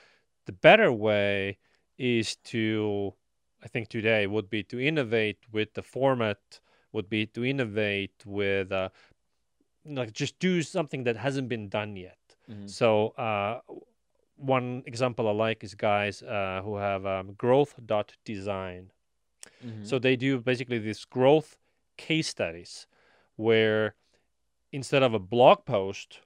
the 0.44 0.52
better 0.52 0.92
way 0.92 1.58
is 1.98 2.36
to, 2.52 3.14
I 3.66 3.68
think 3.68 3.88
today 3.88 4.28
would 4.28 4.48
be 4.48 4.62
to 4.62 4.78
innovate 4.78 5.40
with 5.50 5.74
the 5.74 5.82
format, 5.82 6.60
would 6.92 7.08
be 7.10 7.26
to 7.26 7.44
innovate 7.44 8.24
with, 8.24 8.70
uh, 8.70 8.90
like 9.84 10.12
just 10.12 10.38
do 10.38 10.62
something 10.62 11.02
that 11.02 11.16
hasn't 11.16 11.48
been 11.48 11.68
done 11.68 11.96
yet. 11.96 12.36
Mhm. 12.48 12.70
So 12.70 13.08
uh, 13.26 13.60
one 14.36 14.84
example 14.86 15.26
I 15.28 15.32
like 15.32 15.64
is 15.64 15.74
guys 15.74 16.22
uh, 16.22 16.60
who 16.64 16.76
have 16.76 17.04
um, 17.06 17.34
growth.design. 17.34 18.92
Mhm. 19.64 19.84
So 19.84 19.98
they 19.98 20.14
do 20.14 20.38
basically 20.38 20.78
these 20.78 21.04
growth 21.04 21.58
case 21.96 22.28
studies 22.28 22.86
where 23.34 23.96
instead 24.70 25.02
of 25.02 25.12
a 25.12 25.18
blog 25.18 25.64
post, 25.64 26.20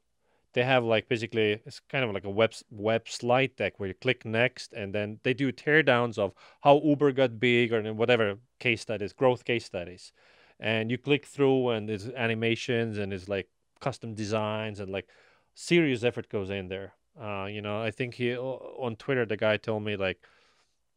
they 0.53 0.65
have 0.65 0.85
like 0.85 1.09
basically 1.09 1.61
it's 1.65 1.81
kind 1.89 2.05
of 2.05 2.13
like 2.13 2.25
a 2.25 2.31
web 2.31 2.53
web 2.71 3.09
slide 3.09 3.55
deck 3.57 3.79
where 3.79 3.89
you 3.89 3.95
click 3.95 4.25
next 4.25 4.73
and 4.73 4.95
then 4.95 5.19
they 5.23 5.35
do 5.35 5.53
teardowns 5.53 6.19
of 6.19 6.33
how 6.63 6.81
Uber 6.85 7.13
got 7.13 7.39
big 7.39 7.73
or 7.73 7.83
whatever 7.95 8.37
case 8.59 8.81
studies, 8.81 9.13
growth 9.13 9.45
case 9.45 9.65
studies. 9.65 10.13
And 10.59 10.91
you 10.91 10.99
click 10.99 11.25
through 11.25 11.71
and 11.71 11.89
there's 11.89 12.09
animations 12.09 12.99
and 12.99 13.13
it's 13.13 13.29
like 13.29 13.49
custom 13.81 14.15
designs 14.15 14.81
and 14.81 14.91
like 14.91 15.09
serious 15.55 16.05
effort 16.05 16.29
goes 16.29 16.51
in 16.51 16.69
there. 16.69 16.95
Uh, 17.21 17.47
you 17.47 17.63
know, 17.63 17.83
I 17.83 17.91
think 17.91 18.15
he 18.15 18.37
on 18.37 18.97
Twitter 18.97 19.25
the 19.25 19.37
guy 19.37 19.57
told 19.57 19.85
me 19.85 19.97
like 19.97 20.19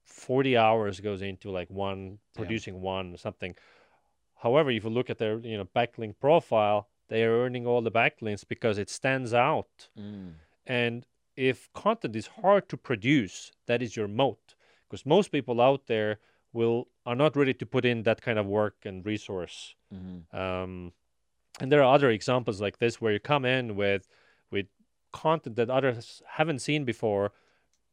40 0.05 0.57
hours 0.57 0.99
goes 0.99 1.21
into 1.21 1.49
like 1.51 1.69
one 1.69 2.17
producing 2.35 2.81
one 2.81 3.13
or 3.13 3.17
something. 3.17 3.55
However, 4.35 4.71
if 4.71 4.83
you 4.83 4.89
look 4.89 5.09
at 5.09 5.17
their 5.17 5.39
you 5.39 5.57
know 5.57 5.65
backlink 5.65 6.15
profile, 6.19 6.89
they 7.13 7.23
are 7.23 7.43
earning 7.43 7.67
all 7.67 7.83
the 7.83 7.91
backlinks 7.91 8.43
because 8.47 8.79
it 8.79 8.89
stands 8.89 9.35
out. 9.35 9.87
Mm. 9.95 10.33
And 10.65 11.05
if 11.35 11.71
content 11.73 12.15
is 12.15 12.25
hard 12.41 12.67
to 12.69 12.77
produce, 12.77 13.51
that 13.67 13.83
is 13.83 13.95
your 13.95 14.07
moat. 14.07 14.55
Because 14.89 15.05
most 15.05 15.31
people 15.31 15.61
out 15.61 15.85
there 15.85 16.17
will 16.53 16.87
are 17.05 17.15
not 17.15 17.35
ready 17.35 17.53
to 17.53 17.65
put 17.67 17.85
in 17.85 18.01
that 18.03 18.23
kind 18.23 18.39
of 18.39 18.47
work 18.47 18.77
and 18.83 19.05
resource. 19.05 19.75
Mhm. 19.93 20.33
Um, 20.33 20.93
and 21.59 21.71
there 21.71 21.83
are 21.83 21.93
other 21.93 22.09
examples 22.09 22.59
like 22.59 22.79
this 22.79 22.99
where 22.99 23.13
you 23.13 23.19
come 23.19 23.45
in 23.45 23.75
with 23.75 24.07
with 24.49 24.67
content 25.11 25.55
that 25.55 25.69
others 25.69 26.23
haven't 26.37 26.59
seen 26.59 26.83
before. 26.83 27.31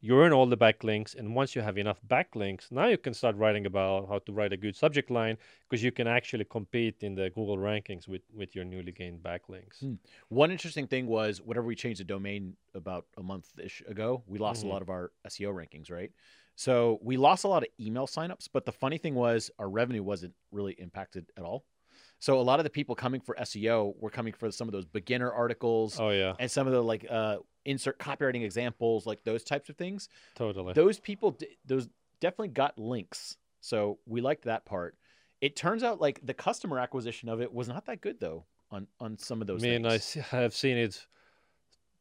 You 0.03 0.19
earn 0.19 0.33
all 0.33 0.47
the 0.47 0.57
backlinks, 0.57 1.15
and 1.15 1.35
once 1.35 1.55
you 1.55 1.61
have 1.61 1.77
enough 1.77 1.99
backlinks, 2.07 2.71
now 2.71 2.87
you 2.87 2.97
can 2.97 3.13
start 3.13 3.35
writing 3.35 3.67
about 3.67 4.07
how 4.09 4.17
to 4.17 4.31
write 4.31 4.51
a 4.51 4.57
good 4.57 4.75
subject 4.75 5.11
line 5.11 5.37
because 5.69 5.83
you 5.83 5.91
can 5.91 6.07
actually 6.07 6.45
compete 6.45 7.03
in 7.03 7.13
the 7.13 7.29
Google 7.29 7.57
rankings 7.57 8.07
with 8.07 8.23
with 8.33 8.55
your 8.55 8.65
newly 8.65 8.91
gained 8.91 9.21
backlinks. 9.21 9.77
Hmm. 9.79 9.93
One 10.29 10.49
interesting 10.49 10.87
thing 10.87 11.05
was 11.05 11.39
whenever 11.39 11.67
we 11.67 11.75
changed 11.75 11.99
the 11.99 12.03
domain 12.05 12.55
about 12.73 13.05
a 13.17 13.21
month 13.21 13.51
ish 13.63 13.83
ago, 13.87 14.23
we 14.25 14.39
lost 14.39 14.63
Mhm. 14.63 14.69
a 14.69 14.69
lot 14.69 14.81
of 14.81 14.89
our 14.89 15.11
SEO 15.23 15.53
rankings, 15.53 15.91
right? 15.91 16.11
So 16.55 16.97
we 17.03 17.15
lost 17.17 17.43
a 17.43 17.47
lot 17.47 17.61
of 17.61 17.69
email 17.79 18.07
signups, 18.07 18.49
but 18.51 18.65
the 18.65 18.71
funny 18.71 18.97
thing 18.97 19.13
was 19.13 19.51
our 19.59 19.69
revenue 19.69 20.01
wasn't 20.01 20.33
really 20.51 20.73
impacted 20.73 21.29
at 21.37 21.43
all. 21.43 21.63
So 22.17 22.39
a 22.39 22.41
lot 22.41 22.59
of 22.59 22.63
the 22.63 22.69
people 22.71 22.95
coming 22.95 23.21
for 23.21 23.35
SEO 23.39 23.93
were 23.99 24.09
coming 24.09 24.33
for 24.33 24.49
some 24.51 24.67
of 24.67 24.71
those 24.71 24.85
beginner 24.85 25.31
articles 25.31 25.99
Oh 25.99 26.09
yeah, 26.09 26.33
and 26.39 26.49
some 26.49 26.65
of 26.65 26.73
the 26.73 26.81
like 26.81 27.05
uh, 27.07 27.37
insert 27.65 27.99
copywriting 27.99 28.43
examples, 28.43 29.05
like 29.05 29.23
those 29.23 29.43
types 29.43 29.69
of 29.69 29.77
things. 29.77 30.09
totally. 30.35 30.73
Those 30.73 30.99
people, 30.99 31.37
those 31.65 31.87
definitely 32.19 32.49
got 32.49 32.77
links. 32.77 33.37
So 33.59 33.99
we 34.05 34.21
liked 34.21 34.45
that 34.45 34.65
part. 34.65 34.95
It 35.41 35.55
turns 35.55 35.83
out 35.83 35.99
like 35.99 36.19
the 36.23 36.33
customer 36.33 36.79
acquisition 36.79 37.29
of 37.29 37.41
it 37.41 37.53
was 37.53 37.67
not 37.67 37.85
that 37.85 38.01
good 38.01 38.19
though 38.19 38.45
on 38.71 38.87
on 38.99 39.17
some 39.17 39.41
of 39.41 39.47
those. 39.47 39.63
I 39.63 39.67
mean, 39.67 39.85
I 39.85 39.97
things. 39.97 40.17
s- 40.17 40.29
have 40.29 40.53
seen 40.53 40.77
it 40.77 41.05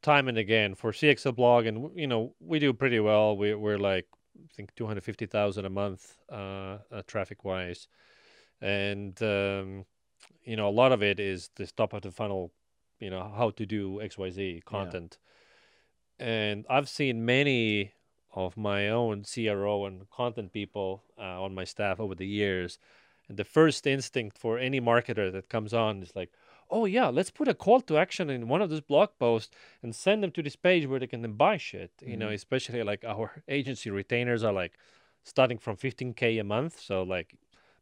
time 0.02 0.28
and 0.28 0.38
again 0.38 0.74
for 0.74 0.92
CXL 0.92 1.34
blog, 1.34 1.66
and 1.66 1.90
you 1.94 2.06
know 2.06 2.34
we 2.40 2.58
do 2.58 2.72
pretty 2.72 3.00
well. 3.00 3.36
We, 3.36 3.54
we're 3.54 3.78
like 3.78 4.06
I 4.36 4.48
think 4.54 4.74
two 4.74 4.86
hundred 4.86 5.04
fifty 5.04 5.26
thousand 5.26 5.64
a 5.64 5.70
month 5.70 6.16
uh, 6.30 6.78
uh, 6.92 7.02
traffic 7.06 7.44
wise, 7.44 7.88
and 8.60 9.20
um, 9.22 9.84
you 10.44 10.56
know 10.56 10.68
a 10.68 10.70
lot 10.70 10.92
of 10.92 11.02
it 11.02 11.20
is 11.20 11.50
this 11.56 11.72
top 11.72 11.92
of 11.92 12.02
the 12.02 12.10
funnel, 12.10 12.52
you 12.98 13.10
know 13.10 13.32
how 13.36 13.50
to 13.50 13.66
do 13.66 14.00
X 14.00 14.16
Y 14.18 14.30
Z 14.30 14.62
content, 14.64 15.18
and 16.20 16.66
I've 16.68 16.88
seen 16.88 17.24
many 17.24 17.92
of 18.32 18.56
my 18.56 18.88
own 18.88 19.24
CRO 19.24 19.86
and 19.86 20.08
content 20.10 20.52
people 20.52 21.02
uh, 21.18 21.42
on 21.42 21.54
my 21.54 21.64
staff 21.64 21.98
over 21.98 22.14
the 22.14 22.26
years. 22.26 22.78
And 23.28 23.36
the 23.38 23.44
first 23.44 23.86
instinct 23.86 24.38
for 24.38 24.58
any 24.58 24.80
marketer 24.80 25.32
that 25.32 25.48
comes 25.48 25.72
on 25.72 26.02
is 26.02 26.14
like, 26.14 26.30
oh 26.70 26.84
yeah, 26.84 27.08
let's 27.08 27.30
put 27.30 27.48
a 27.48 27.54
call 27.54 27.80
to 27.82 27.96
action 27.98 28.30
in 28.30 28.48
one 28.48 28.62
of 28.62 28.70
those 28.70 28.80
blog 28.80 29.10
posts 29.18 29.54
and 29.82 29.94
send 29.94 30.22
them 30.22 30.30
to 30.32 30.42
this 30.42 30.56
page 30.56 30.86
where 30.86 31.00
they 31.00 31.06
can 31.06 31.22
then 31.22 31.32
buy 31.34 31.56
shit. 31.56 31.90
You 32.06 32.16
know, 32.16 32.28
Mhm. 32.28 32.34
especially 32.34 32.82
like 32.82 33.04
our 33.04 33.42
agency 33.48 33.90
retainers 33.90 34.44
are 34.44 34.52
like 34.52 34.78
starting 35.24 35.58
from 35.58 35.76
15k 35.76 36.38
a 36.38 36.44
month, 36.44 36.78
so 36.80 37.02
like 37.02 37.34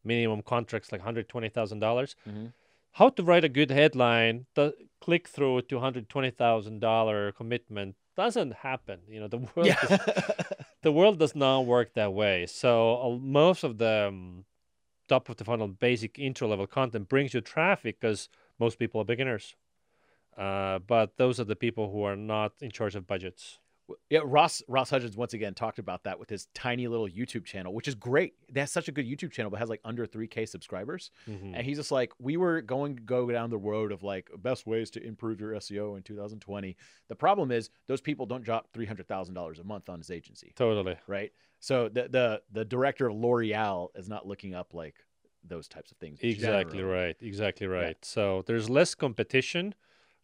minimum 0.05 0.43
contracts 0.43 0.93
like 0.93 1.01
120,000 1.03 1.81
dollars. 1.81 2.15
Mhm. 2.27 2.53
How 2.93 3.11
to 3.11 3.23
write 3.23 3.45
a 3.45 3.49
good 3.49 3.71
headline, 3.71 4.47
the 4.55 4.75
click 5.01 5.29
through 5.29 5.63
to 5.63 5.77
120,000 5.77 6.81
dollar 6.81 7.33
commitment 7.33 7.97
doesn't 8.19 8.53
happen. 8.53 8.99
You 9.09 9.21
know, 9.21 9.29
the 9.29 9.39
world 9.55 9.69
Yeah. 9.69 9.77
is 9.89 9.99
the 10.83 10.91
world 10.93 11.19
does 11.21 11.35
not 11.37 11.61
work 11.67 11.95
that 11.95 12.13
way. 12.13 12.47
So 12.47 12.71
uh, 13.01 13.17
most 13.19 13.63
of 13.63 13.79
the 13.79 14.09
um, 14.09 14.45
top 15.09 15.29
of 15.29 15.37
the 15.37 15.45
funnel 15.45 15.69
basic 15.69 16.19
intro 16.19 16.49
level 16.49 16.67
content 16.67 17.09
brings 17.09 17.33
you 17.33 17.41
traffic 17.41 18.01
because 18.01 18.29
most 18.59 18.79
people 18.79 19.01
are 19.01 19.05
beginners. 19.15 19.55
Uh, 20.37 20.81
but 20.81 21.17
those 21.17 21.39
are 21.41 21.45
the 21.45 21.57
people 21.57 21.93
who 21.93 22.03
are 22.03 22.17
not 22.17 22.53
in 22.61 22.71
charge 22.71 22.95
of 22.97 23.07
budgets. 23.07 23.59
Yeah, 24.11 24.21
Ross 24.25 24.63
Ross 24.69 24.91
Hudgens 24.91 25.17
once 25.17 25.33
again 25.35 25.55
talked 25.55 25.79
about 25.79 26.05
that 26.05 26.19
with 26.19 26.29
his 26.29 26.47
tiny 26.55 26.87
little 26.89 27.09
YouTube 27.09 27.45
channel, 27.45 27.73
which 27.73 27.89
is 27.89 27.95
great. 27.95 28.35
That's 28.53 28.71
such 28.73 28.89
a 28.89 28.93
good 28.93 29.07
YouTube 29.07 29.33
channel, 29.33 29.51
but 29.51 29.59
has 29.61 29.69
like 29.69 29.81
under 29.85 30.07
3k 30.07 30.47
subscribers. 30.49 31.11
Mhm. 31.29 31.53
And 31.55 31.65
he's 31.67 31.79
just 31.79 31.91
like, 31.93 32.13
we 32.19 32.37
were 32.37 32.61
going 32.61 32.97
to 32.97 33.03
go 33.03 33.31
down 33.31 33.51
the 33.51 33.59
road 33.59 33.93
of 33.93 34.03
like 34.03 34.31
best 34.39 34.67
ways 34.67 34.91
to 34.93 35.03
improve 35.03 35.41
your 35.41 35.53
SEO 35.53 35.97
in 35.97 36.03
2020. 36.03 36.77
The 37.09 37.15
problem 37.17 37.51
is 37.51 37.71
those 37.87 38.01
people 38.01 38.27
don't 38.27 38.45
drop 38.45 38.73
$300,000 38.73 39.59
a 39.61 39.65
month 39.65 39.89
on 39.89 39.99
his 40.01 40.11
agency, 40.11 40.53
Totally. 40.57 40.97
right? 41.07 41.33
So 41.61 41.89
the 41.89 42.09
the 42.09 42.43
the 42.53 42.65
director 42.65 43.07
of 43.09 43.17
L'Oreal 43.17 43.89
is 43.97 44.09
not 44.09 44.27
looking 44.27 44.55
up 44.55 44.75
like 44.75 44.95
those 45.45 45.67
types 45.67 45.91
of 45.91 45.97
things. 45.99 46.19
Exactly 46.23 46.79
generally. 46.79 46.83
right. 47.07 47.17
Exactly 47.21 47.67
right. 47.67 47.97
So 48.05 48.43
there's 48.47 48.69
less 48.69 48.95
competition, 48.95 49.75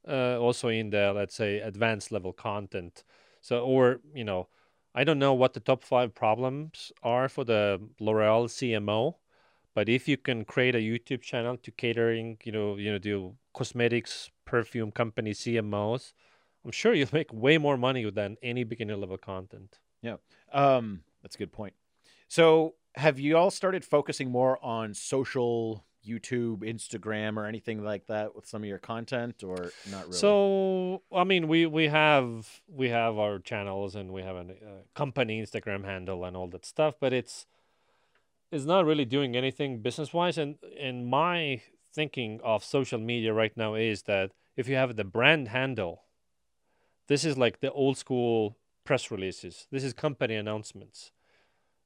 uh, 0.06 0.38
also 0.38 0.68
in 0.68 0.90
the 0.90 1.12
let's 1.14 1.34
say 1.34 1.58
advanced 1.60 2.12
level 2.12 2.32
content. 2.32 3.04
So 3.44 3.60
or 3.60 4.00
you 4.14 4.24
know, 4.24 4.48
I 4.94 5.04
don't 5.04 5.18
know 5.18 5.34
what 5.34 5.52
the 5.52 5.60
top 5.60 5.84
five 5.84 6.14
problems 6.14 6.92
are 7.02 7.28
for 7.28 7.44
the 7.44 7.78
L'Oreal 8.00 8.48
CMO, 8.48 9.16
but 9.74 9.86
if 9.86 10.08
you 10.08 10.16
can 10.16 10.46
create 10.46 10.74
a 10.74 10.78
YouTube 10.78 11.20
channel 11.20 11.58
to 11.58 11.70
catering, 11.70 12.38
you 12.44 12.52
know, 12.52 12.76
you 12.76 12.90
know, 12.90 12.98
do 12.98 13.34
cosmetics, 13.52 14.30
perfume 14.46 14.90
company 14.90 15.32
CMOs, 15.32 16.14
I'm 16.64 16.70
sure 16.70 16.94
you'll 16.94 17.08
make 17.12 17.34
way 17.34 17.58
more 17.58 17.76
money 17.76 18.10
than 18.10 18.38
any 18.42 18.64
beginner 18.64 18.96
level 18.96 19.18
content. 19.18 19.78
Yeah. 20.00 20.16
Um, 20.50 21.02
that's 21.22 21.34
a 21.34 21.38
good 21.38 21.52
point. 21.52 21.74
So, 22.28 22.76
have 22.96 23.20
you 23.20 23.36
all 23.36 23.50
started 23.50 23.84
focusing 23.84 24.30
more 24.30 24.58
on 24.64 24.94
social, 24.94 25.84
YouTube, 26.06 26.58
Instagram, 26.58 27.36
or 27.36 27.46
anything 27.46 27.82
like 27.82 28.06
that 28.06 28.34
with 28.34 28.46
some 28.46 28.62
of 28.62 28.68
your 28.68 28.78
content, 28.78 29.42
or 29.42 29.72
not 29.90 30.02
really? 30.06 30.12
So 30.12 31.02
I 31.12 31.24
mean, 31.24 31.48
we 31.48 31.66
we 31.66 31.88
have 31.88 32.60
we 32.68 32.90
have 32.90 33.18
our 33.18 33.38
channels 33.38 33.94
and 33.94 34.12
we 34.12 34.22
have 34.22 34.36
a 34.36 34.40
uh, 34.40 34.82
company 34.94 35.42
Instagram 35.42 35.84
handle 35.84 36.24
and 36.24 36.36
all 36.36 36.48
that 36.48 36.64
stuff, 36.64 36.94
but 37.00 37.12
it's 37.12 37.46
it's 38.50 38.64
not 38.64 38.84
really 38.84 39.04
doing 39.04 39.36
anything 39.36 39.80
business 39.80 40.12
wise. 40.12 40.38
And 40.38 40.56
and 40.78 41.06
my 41.06 41.62
thinking 41.92 42.40
of 42.42 42.64
social 42.64 42.98
media 42.98 43.32
right 43.32 43.56
now 43.56 43.74
is 43.74 44.02
that 44.02 44.32
if 44.56 44.68
you 44.68 44.76
have 44.76 44.96
the 44.96 45.04
brand 45.04 45.48
handle, 45.48 46.02
this 47.08 47.24
is 47.24 47.36
like 47.38 47.60
the 47.60 47.72
old 47.72 47.96
school 47.96 48.56
press 48.84 49.10
releases. 49.10 49.66
This 49.70 49.84
is 49.84 49.92
company 49.92 50.34
announcements. 50.34 51.10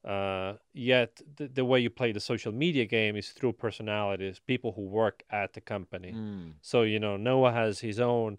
Uh, 0.04 0.54
yet 0.72 1.20
the, 1.36 1.48
the 1.48 1.64
way 1.64 1.80
you 1.80 1.90
play 1.90 2.12
the 2.12 2.20
social 2.20 2.52
media 2.52 2.84
game 2.86 3.16
is 3.16 3.30
through 3.30 3.52
personalities, 3.52 4.40
people 4.46 4.72
who 4.72 4.82
work 4.82 5.22
at 5.30 5.52
the 5.54 5.60
company. 5.60 6.12
Mm, 6.12 6.52
So 6.60 6.82
you 6.82 7.00
know 7.00 7.16
Noah 7.16 7.52
has 7.52 7.80
his 7.80 7.98
own 7.98 8.38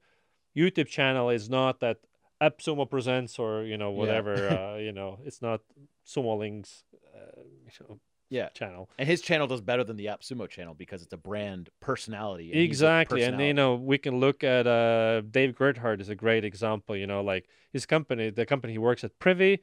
YouTube 0.56 0.88
channel. 0.88 1.30
It's 1.30 1.50
not 1.50 1.80
that 1.82 1.98
AppSumo 2.42 2.90
presents 2.90 3.38
or 3.38 3.64
you 3.64 3.78
know 3.78 3.92
Yeah. 3.92 3.98
whatever. 4.00 4.34
uh, 4.58 4.78
you 4.78 4.92
know, 4.92 5.20
it's 5.26 5.42
not 5.42 5.62
Sumo 6.08 6.38
Link's 6.40 6.86
uh, 7.14 7.42
you 7.66 7.72
know, 7.88 8.00
yeah, 8.30 8.50
channel. 8.50 8.90
and 8.98 9.08
his 9.08 9.22
channel 9.22 9.48
does 9.48 9.62
better 9.62 9.84
than 9.84 9.98
the 9.98 10.06
AppSumo 10.06 10.48
channel 10.48 10.74
because 10.74 11.02
it's 11.02 11.14
a 11.14 11.18
brand 11.18 11.70
personality. 11.82 12.52
and 12.52 12.62
Exactly, 12.62 13.24
and 13.24 13.42
you 13.42 13.54
know 13.54 13.76
we 13.76 13.98
can 13.98 14.20
look 14.20 14.44
at 14.44 14.66
uh, 14.66 15.22
Dave 15.22 15.56
Gerhardt 15.56 16.00
is 16.00 16.10
a 16.10 16.16
great 16.16 16.46
example. 16.46 16.96
You 16.96 17.08
know, 17.08 17.22
like 17.22 17.48
his 17.74 17.86
company, 17.86 18.30
the 18.30 18.46
company 18.46 18.74
he 18.74 18.80
works 18.80 19.04
at, 19.04 19.20
Privy. 19.20 19.62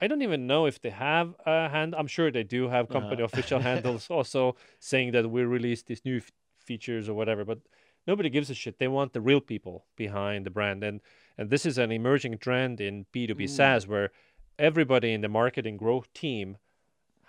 I 0.00 0.06
don't 0.08 0.22
even 0.22 0.46
know 0.46 0.66
if 0.66 0.80
they 0.80 0.90
have 0.90 1.34
a 1.46 1.68
hand. 1.68 1.94
I'm 1.96 2.06
sure 2.06 2.30
they 2.30 2.42
do 2.44 2.68
have 2.68 2.88
company 2.88 3.22
Uh-huh. 3.22 3.24
official 3.32 3.60
handles 3.70 4.08
also 4.10 4.56
saying 4.78 5.12
that 5.12 5.30
we 5.30 5.42
released 5.42 5.86
these 5.86 6.04
new 6.04 6.18
f- 6.18 6.30
features 6.58 7.08
or 7.08 7.14
whatever, 7.14 7.44
but 7.44 7.60
nobody 8.06 8.28
gives 8.30 8.50
a 8.50 8.54
shit. 8.54 8.78
They 8.78 8.88
want 8.88 9.12
the 9.14 9.20
real 9.20 9.40
people 9.40 9.86
behind 9.96 10.44
the 10.44 10.50
brand, 10.50 10.84
and 10.84 11.00
and 11.38 11.50
this 11.50 11.64
is 11.66 11.78
an 11.78 11.92
emerging 11.92 12.38
trend 12.38 12.80
in 12.80 13.06
B 13.12 13.26
two 13.26 13.34
B 13.34 13.44
Mm. 13.44 13.48
SaaS 13.50 13.86
where 13.86 14.10
everybody 14.58 15.12
in 15.12 15.20
the 15.22 15.28
marketing 15.28 15.76
growth 15.76 16.12
team 16.12 16.56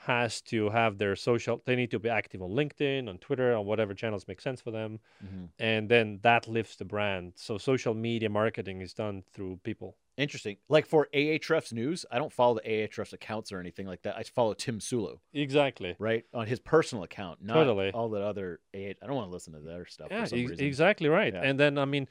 has 0.08 0.42
to 0.42 0.70
have 0.70 0.98
their 0.98 1.16
social. 1.16 1.62
They 1.66 1.76
need 1.76 1.92
to 1.92 2.00
be 2.00 2.10
active 2.10 2.42
on 2.42 2.50
LinkedIn, 2.52 3.08
on 3.08 3.18
Twitter, 3.20 3.54
on 3.56 3.66
whatever 3.66 3.94
channels 3.94 4.28
make 4.28 4.42
sense 4.42 4.60
for 4.62 4.72
them, 4.72 5.00
Mhm. 5.24 5.50
and 5.60 5.90
then 5.90 6.20
that 6.24 6.48
lifts 6.48 6.76
the 6.78 6.86
brand. 6.86 7.34
So 7.36 7.58
social 7.58 7.94
media 7.94 8.30
marketing 8.30 8.82
is 8.82 8.94
done 8.94 9.24
through 9.34 9.58
people. 9.64 9.98
Interesting. 10.16 10.58
Like 10.70 10.88
for 10.88 11.08
Ahrefs 11.14 11.72
news, 11.72 12.06
I 12.10 12.18
don't 12.18 12.34
follow 12.34 12.56
the 12.56 12.68
Ahrefs 12.68 13.14
accounts 13.14 13.52
or 13.52 13.60
anything 13.60 13.86
like 13.86 14.02
that. 14.02 14.16
I 14.18 14.24
follow 14.24 14.54
Tim 14.56 14.80
Soulo, 14.80 15.20
Exactly. 15.34 15.96
right, 16.00 16.26
on 16.34 16.48
his 16.48 16.60
personal 16.60 17.04
account, 17.04 17.44
not 17.44 17.54
Totally. 17.54 17.92
all 17.92 18.10
that 18.10 18.24
other 18.24 18.60
AH. 18.74 18.98
I 19.02 19.06
don't 19.08 19.16
want 19.16 19.28
to 19.28 19.32
listen 19.34 19.54
to 19.54 19.60
their 19.60 19.86
stuff 19.86 20.08
Yeah, 20.10 20.22
for 20.24 20.30
some 20.30 20.40
ex- 20.40 20.50
reason. 20.52 20.66
exactly 20.66 21.08
right. 21.10 21.34
Yeah. 21.34 21.44
And 21.44 21.60
then 21.60 21.78
I 21.78 21.86
mean, 21.86 22.08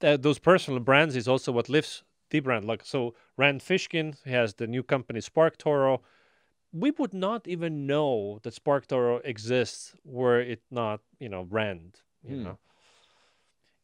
th- 0.00 0.20
those 0.22 0.38
personal 0.40 0.80
brands 0.80 1.14
is 1.14 1.28
also 1.28 1.52
what 1.52 1.68
lifts 1.68 2.02
the 2.30 2.40
brand. 2.40 2.64
Like 2.64 2.84
so, 2.84 3.14
Rand 3.36 3.60
Fishkin 3.60 4.16
he 4.24 4.30
has 4.32 4.54
the 4.54 4.66
new 4.66 4.82
company 4.82 5.20
SparkToro. 5.20 6.00
We 6.72 6.90
would 6.92 7.12
not 7.12 7.46
even 7.46 7.86
know 7.86 8.40
that 8.42 8.54
SparkToro 8.54 9.20
exists 9.24 9.94
were 10.04 10.40
it 10.40 10.62
not, 10.70 11.00
you 11.18 11.28
know, 11.28 11.42
Rand. 11.42 12.00
You 12.22 12.36
Hmm. 12.36 12.44
know, 12.44 12.58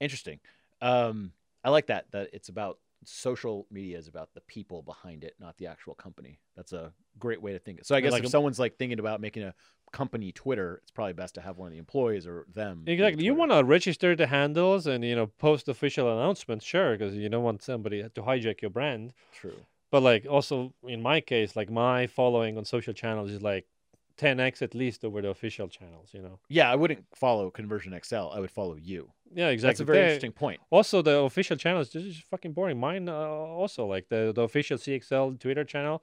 Interesting. 0.00 0.40
Um, 0.80 1.32
I 1.64 1.70
like 1.70 1.86
that. 1.86 2.10
That 2.12 2.30
it's 2.32 2.48
about 2.48 2.78
social 3.04 3.66
media 3.70 3.98
is 3.98 4.08
about 4.08 4.32
the 4.34 4.40
people 4.42 4.82
behind 4.82 5.24
it, 5.24 5.34
not 5.38 5.56
the 5.58 5.66
actual 5.66 5.94
company. 5.94 6.38
That's 6.56 6.72
a 6.72 6.92
great 7.18 7.40
way 7.42 7.52
to 7.52 7.58
think. 7.58 7.84
So 7.84 7.94
I 7.94 8.00
guess 8.00 8.12
like 8.12 8.22
if 8.22 8.26
a- 8.28 8.30
someone's 8.30 8.58
like 8.58 8.76
thinking 8.76 8.98
about 9.00 9.20
making 9.20 9.42
a 9.42 9.54
company 9.92 10.32
Twitter, 10.32 10.80
it's 10.82 10.90
probably 10.90 11.14
best 11.14 11.34
to 11.34 11.40
have 11.40 11.58
one 11.58 11.68
of 11.68 11.72
the 11.72 11.78
employees 11.78 12.26
or 12.26 12.46
them. 12.54 12.84
exactly. 12.86 13.24
You 13.24 13.34
want 13.34 13.50
to 13.50 13.64
register 13.64 14.14
the 14.14 14.26
handles 14.26 14.86
and 14.86 15.04
you 15.04 15.16
know 15.16 15.26
post 15.26 15.68
official 15.68 16.12
announcements, 16.12 16.64
sure, 16.64 16.92
because 16.96 17.14
you 17.14 17.28
don't 17.28 17.44
want 17.44 17.62
somebody 17.62 18.02
to 18.02 18.22
hijack 18.22 18.60
your 18.62 18.70
brand. 18.70 19.14
true. 19.32 19.66
But 19.90 20.02
like 20.02 20.26
also 20.28 20.74
in 20.86 21.00
my 21.02 21.20
case, 21.20 21.56
like 21.56 21.70
my 21.70 22.06
following 22.06 22.58
on 22.58 22.64
social 22.64 22.92
channels 22.92 23.30
is 23.30 23.42
like 23.42 23.66
10x 24.18 24.62
at 24.62 24.74
least 24.74 25.04
over 25.04 25.22
the 25.22 25.28
official 25.28 25.68
channels. 25.68 26.10
You 26.12 26.22
know. 26.22 26.38
Yeah, 26.48 26.70
I 26.70 26.74
wouldn't 26.76 27.04
follow 27.14 27.50
Conversion 27.50 27.98
XL. 28.04 28.28
I 28.34 28.40
would 28.40 28.50
follow 28.50 28.76
you. 28.76 29.10
Yeah, 29.34 29.48
exactly. 29.48 29.70
That's 29.70 29.80
a 29.80 29.84
very 29.84 29.98
They- 29.98 30.04
interesting 30.04 30.32
point. 30.32 30.60
Also, 30.70 31.02
the 31.02 31.18
official 31.20 31.56
channels 31.56 31.90
this 31.90 32.04
is 32.04 32.16
just 32.16 32.26
fucking 32.28 32.52
boring. 32.52 32.78
Mine 32.80 33.08
uh, 33.08 33.14
also 33.14 33.86
like 33.86 34.08
the 34.08 34.32
the 34.34 34.42
official 34.42 34.76
CXL 34.78 35.38
Twitter 35.38 35.64
channel. 35.64 36.02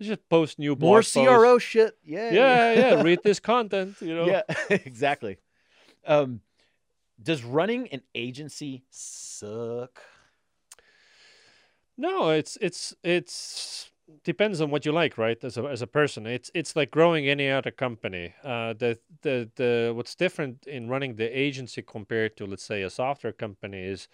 Just 0.00 0.26
post 0.30 0.58
new 0.58 0.74
blog 0.74 0.88
More 0.88 0.98
posts. 1.00 1.12
CRO 1.12 1.58
shit. 1.58 1.94
Yeah. 2.02 2.30
Yeah, 2.32 2.72
yeah. 2.72 3.02
Read 3.08 3.20
this 3.22 3.38
content. 3.38 3.96
You 4.00 4.14
know. 4.14 4.24
Yeah, 4.26 4.42
exactly. 4.70 5.36
Um, 6.06 6.40
does 7.22 7.44
running 7.44 7.88
an 7.88 8.00
agency 8.14 8.82
suck? 8.88 10.00
No, 12.00 12.30
it's 12.30 12.56
it's 12.62 12.94
it's 13.04 13.90
depends 14.24 14.62
on 14.62 14.70
what 14.70 14.86
you 14.86 14.92
like, 14.92 15.18
right? 15.18 15.44
As 15.44 15.58
a 15.58 15.64
as 15.64 15.82
a 15.82 15.86
person, 15.86 16.26
it's 16.26 16.50
it's 16.54 16.74
like 16.74 16.90
growing 16.90 17.28
any 17.28 17.50
other 17.50 17.70
company. 17.70 18.32
Uh, 18.42 18.72
the 18.72 18.98
the 19.20 19.50
the 19.56 19.92
what's 19.94 20.14
different 20.14 20.66
in 20.66 20.88
running 20.88 21.16
the 21.16 21.28
agency 21.38 21.82
compared 21.82 22.38
to 22.38 22.46
let's 22.46 22.64
say 22.64 22.80
a 22.82 22.88
software 22.88 23.34
company 23.34 23.82
is 23.82 24.08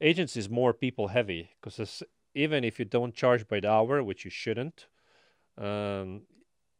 agency 0.00 0.40
is 0.40 0.48
more 0.48 0.72
people 0.72 1.08
heavy 1.08 1.50
because 1.60 2.02
even 2.34 2.64
if 2.64 2.78
you 2.78 2.86
don't 2.86 3.14
charge 3.14 3.46
by 3.46 3.60
the 3.60 3.70
hour, 3.70 4.02
which 4.02 4.24
you 4.24 4.30
shouldn't, 4.30 4.86
um, 5.58 6.22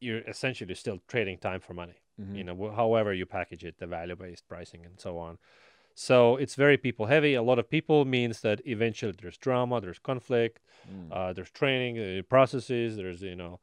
you're 0.01 0.21
essentially 0.27 0.75
still 0.75 1.01
trading 1.07 1.37
time 1.37 1.61
for 1.61 1.75
money. 1.75 2.01
Mm-hmm. 2.19 2.35
You 2.35 2.45
know, 2.45 2.57
wh- 2.57 2.75
however 2.75 3.13
you 3.13 3.27
package 3.27 3.65
it, 3.65 3.79
the 3.79 3.87
value 3.87 4.17
based 4.17 4.49
pricing 4.49 4.87
and 4.87 4.99
so 4.99 5.19
on. 5.19 5.37
So 5.99 6.37
it's 6.37 6.57
very 6.57 6.77
people 6.77 7.07
heavy. 7.07 7.33
A 7.35 7.43
lot 7.43 7.59
of 7.59 7.71
people 7.71 8.05
means 8.05 8.43
that 8.43 8.61
eventually 8.67 9.15
there's 9.21 9.39
drama, 9.39 9.81
there's 9.81 9.99
conflict, 9.99 10.61
Mm. 10.87 11.11
uh, 11.11 11.33
there's 11.33 11.51
training 11.51 11.99
uh, 11.99 12.23
processes, 12.29 12.97
there's 12.97 13.23
you 13.23 13.35
know 13.35 13.61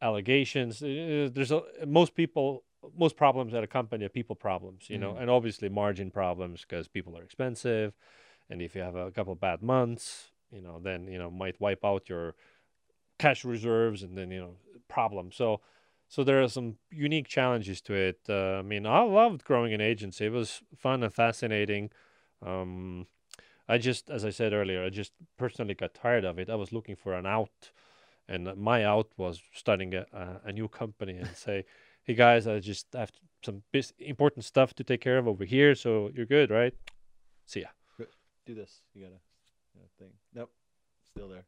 allegations. 0.00 0.82
Uh, 0.82 1.28
there's 1.30 1.52
a, 1.52 1.62
most 1.86 2.14
people, 2.14 2.64
most 2.96 3.16
problems 3.16 3.52
at 3.52 3.62
a 3.62 3.66
company 3.66 4.06
are 4.06 4.08
people 4.08 4.34
problems, 4.34 4.88
you 4.88 4.96
know, 4.98 5.12
Mhm. 5.12 5.20
and 5.20 5.30
obviously 5.30 5.68
margin 5.68 6.10
problems 6.10 6.62
because 6.62 6.88
people 6.88 7.14
are 7.18 7.22
expensive, 7.22 7.92
and 8.48 8.62
if 8.62 8.74
you 8.74 8.80
have 8.80 8.96
a 8.96 9.10
couple 9.10 9.34
bad 9.34 9.60
months, 9.62 10.32
you 10.50 10.62
know, 10.62 10.80
then 10.80 11.06
you 11.08 11.18
know 11.18 11.30
might 11.30 11.60
wipe 11.60 11.84
out 11.84 12.08
your 12.08 12.34
cash 13.18 13.44
reserves 13.44 14.02
and 14.02 14.16
then 14.16 14.30
you 14.30 14.40
know 14.40 14.56
problem. 14.88 15.30
So 15.30 15.60
so 16.10 16.24
there 16.24 16.42
are 16.42 16.48
some 16.48 16.76
unique 16.90 17.28
challenges 17.28 17.80
to 17.82 17.94
it. 17.94 18.18
Uh, 18.28 18.58
I 18.58 18.62
mean, 18.62 18.84
I 18.84 19.00
loved 19.02 19.44
growing 19.44 19.72
an 19.72 19.80
agency. 19.80 20.26
It 20.26 20.32
was 20.32 20.60
fun 20.76 21.04
and 21.04 21.14
fascinating. 21.14 21.90
Um, 22.44 23.06
I 23.68 23.78
just, 23.78 24.10
as 24.10 24.24
I 24.24 24.30
said 24.30 24.52
earlier, 24.52 24.84
I 24.84 24.90
just 24.90 25.12
personally 25.38 25.74
got 25.74 25.94
tired 25.94 26.24
of 26.24 26.36
it. 26.40 26.50
I 26.50 26.56
was 26.56 26.72
looking 26.72 26.96
for 26.96 27.14
an 27.14 27.26
out, 27.26 27.70
and 28.28 28.56
my 28.56 28.84
out 28.84 29.12
was 29.16 29.40
starting 29.54 29.94
a, 29.94 30.04
a, 30.12 30.40
a 30.46 30.52
new 30.52 30.66
company 30.66 31.16
and 31.16 31.28
say, 31.36 31.64
"Hey 32.02 32.14
guys, 32.14 32.48
I 32.48 32.58
just 32.58 32.88
have 32.92 33.12
some 33.44 33.62
bis- 33.70 33.92
important 34.00 34.44
stuff 34.44 34.74
to 34.74 34.84
take 34.84 35.00
care 35.00 35.16
of 35.16 35.28
over 35.28 35.44
here. 35.44 35.76
So 35.76 36.10
you're 36.12 36.26
good, 36.26 36.50
right? 36.50 36.74
See 37.46 37.60
ya." 37.60 37.68
Do 38.46 38.54
this. 38.54 38.82
You 38.94 39.04
gotta 39.04 39.20
yeah, 39.76 39.86
thing. 39.96 40.12
Nope. 40.34 40.50
Still 41.04 41.28
there. 41.28 41.44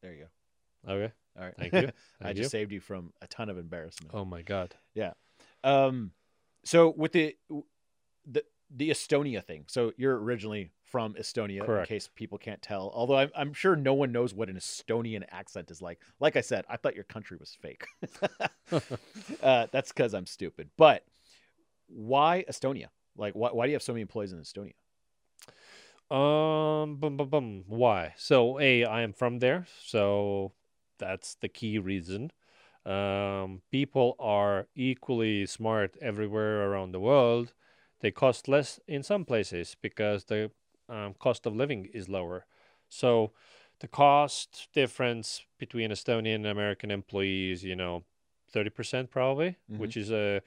There 0.00 0.14
you 0.14 0.24
go. 0.24 0.92
Okay. 0.92 1.12
All 1.38 1.44
right. 1.44 1.54
Thank 1.58 1.72
you. 1.72 1.90
I 2.22 2.32
just 2.32 2.52
you. 2.52 2.58
saved 2.58 2.72
you 2.72 2.80
from 2.80 3.12
a 3.22 3.26
ton 3.26 3.48
of 3.48 3.58
embarrassment. 3.58 4.12
Oh 4.14 4.24
my 4.24 4.42
god. 4.42 4.74
Yeah. 4.94 5.12
Um, 5.64 6.12
so 6.64 6.92
with 6.96 7.12
the 7.12 7.36
the 8.26 8.44
the 8.74 8.90
Estonia 8.90 9.42
thing. 9.42 9.64
So 9.66 9.92
you're 9.96 10.18
originally 10.18 10.70
from 10.84 11.14
Estonia, 11.14 11.64
Correct. 11.64 11.90
in 11.90 11.96
case 11.96 12.08
people 12.14 12.38
can't 12.38 12.60
tell. 12.60 12.90
Although 12.94 13.16
I'm, 13.16 13.30
I'm 13.36 13.52
sure 13.52 13.76
no 13.76 13.94
one 13.94 14.12
knows 14.12 14.34
what 14.34 14.48
an 14.48 14.56
Estonian 14.56 15.24
accent 15.30 15.70
is 15.70 15.80
like. 15.80 16.00
Like 16.20 16.36
I 16.36 16.40
said, 16.40 16.64
I 16.68 16.76
thought 16.76 16.94
your 16.94 17.04
country 17.04 17.36
was 17.38 17.56
fake. 17.60 17.86
uh, 19.42 19.66
that's 19.70 19.92
because 19.92 20.14
I'm 20.14 20.26
stupid. 20.26 20.70
But 20.76 21.04
why 21.88 22.44
Estonia? 22.48 22.86
Like, 23.16 23.34
why, 23.34 23.50
why 23.50 23.66
do 23.66 23.70
you 23.70 23.74
have 23.74 23.82
so 23.82 23.92
many 23.92 24.02
employees 24.02 24.32
in 24.32 24.38
Estonia? 24.40 24.74
Um, 26.10 26.96
bum, 26.96 27.16
bum, 27.16 27.28
bum. 27.28 27.64
Why? 27.66 28.14
So, 28.16 28.58
A, 28.60 28.84
I 28.84 29.02
am 29.02 29.12
from 29.12 29.40
there, 29.40 29.66
so 29.84 30.52
that's 30.98 31.34
the 31.36 31.48
key 31.48 31.78
reason. 31.78 32.30
Um, 32.86 33.62
people 33.70 34.16
are 34.18 34.68
equally 34.74 35.46
smart 35.46 35.96
everywhere 36.00 36.70
around 36.70 36.92
the 36.92 37.00
world. 37.00 37.52
They 38.00 38.10
cost 38.10 38.48
less 38.48 38.80
in 38.86 39.02
some 39.02 39.24
places 39.24 39.76
because 39.80 40.24
the 40.24 40.50
um, 40.88 41.14
cost 41.18 41.44
of 41.46 41.54
living 41.54 41.86
is 41.92 42.08
lower. 42.08 42.46
So, 42.88 43.32
the 43.80 43.88
cost 43.88 44.68
difference 44.72 45.44
between 45.58 45.90
Estonian 45.90 46.36
and 46.36 46.46
American 46.46 46.90
employees, 46.90 47.62
you 47.62 47.76
know, 47.76 48.04
30% 48.50 49.10
probably, 49.10 49.56
Mhm. 49.70 49.78
which 49.78 49.96
is 49.96 50.10
a, 50.10 50.40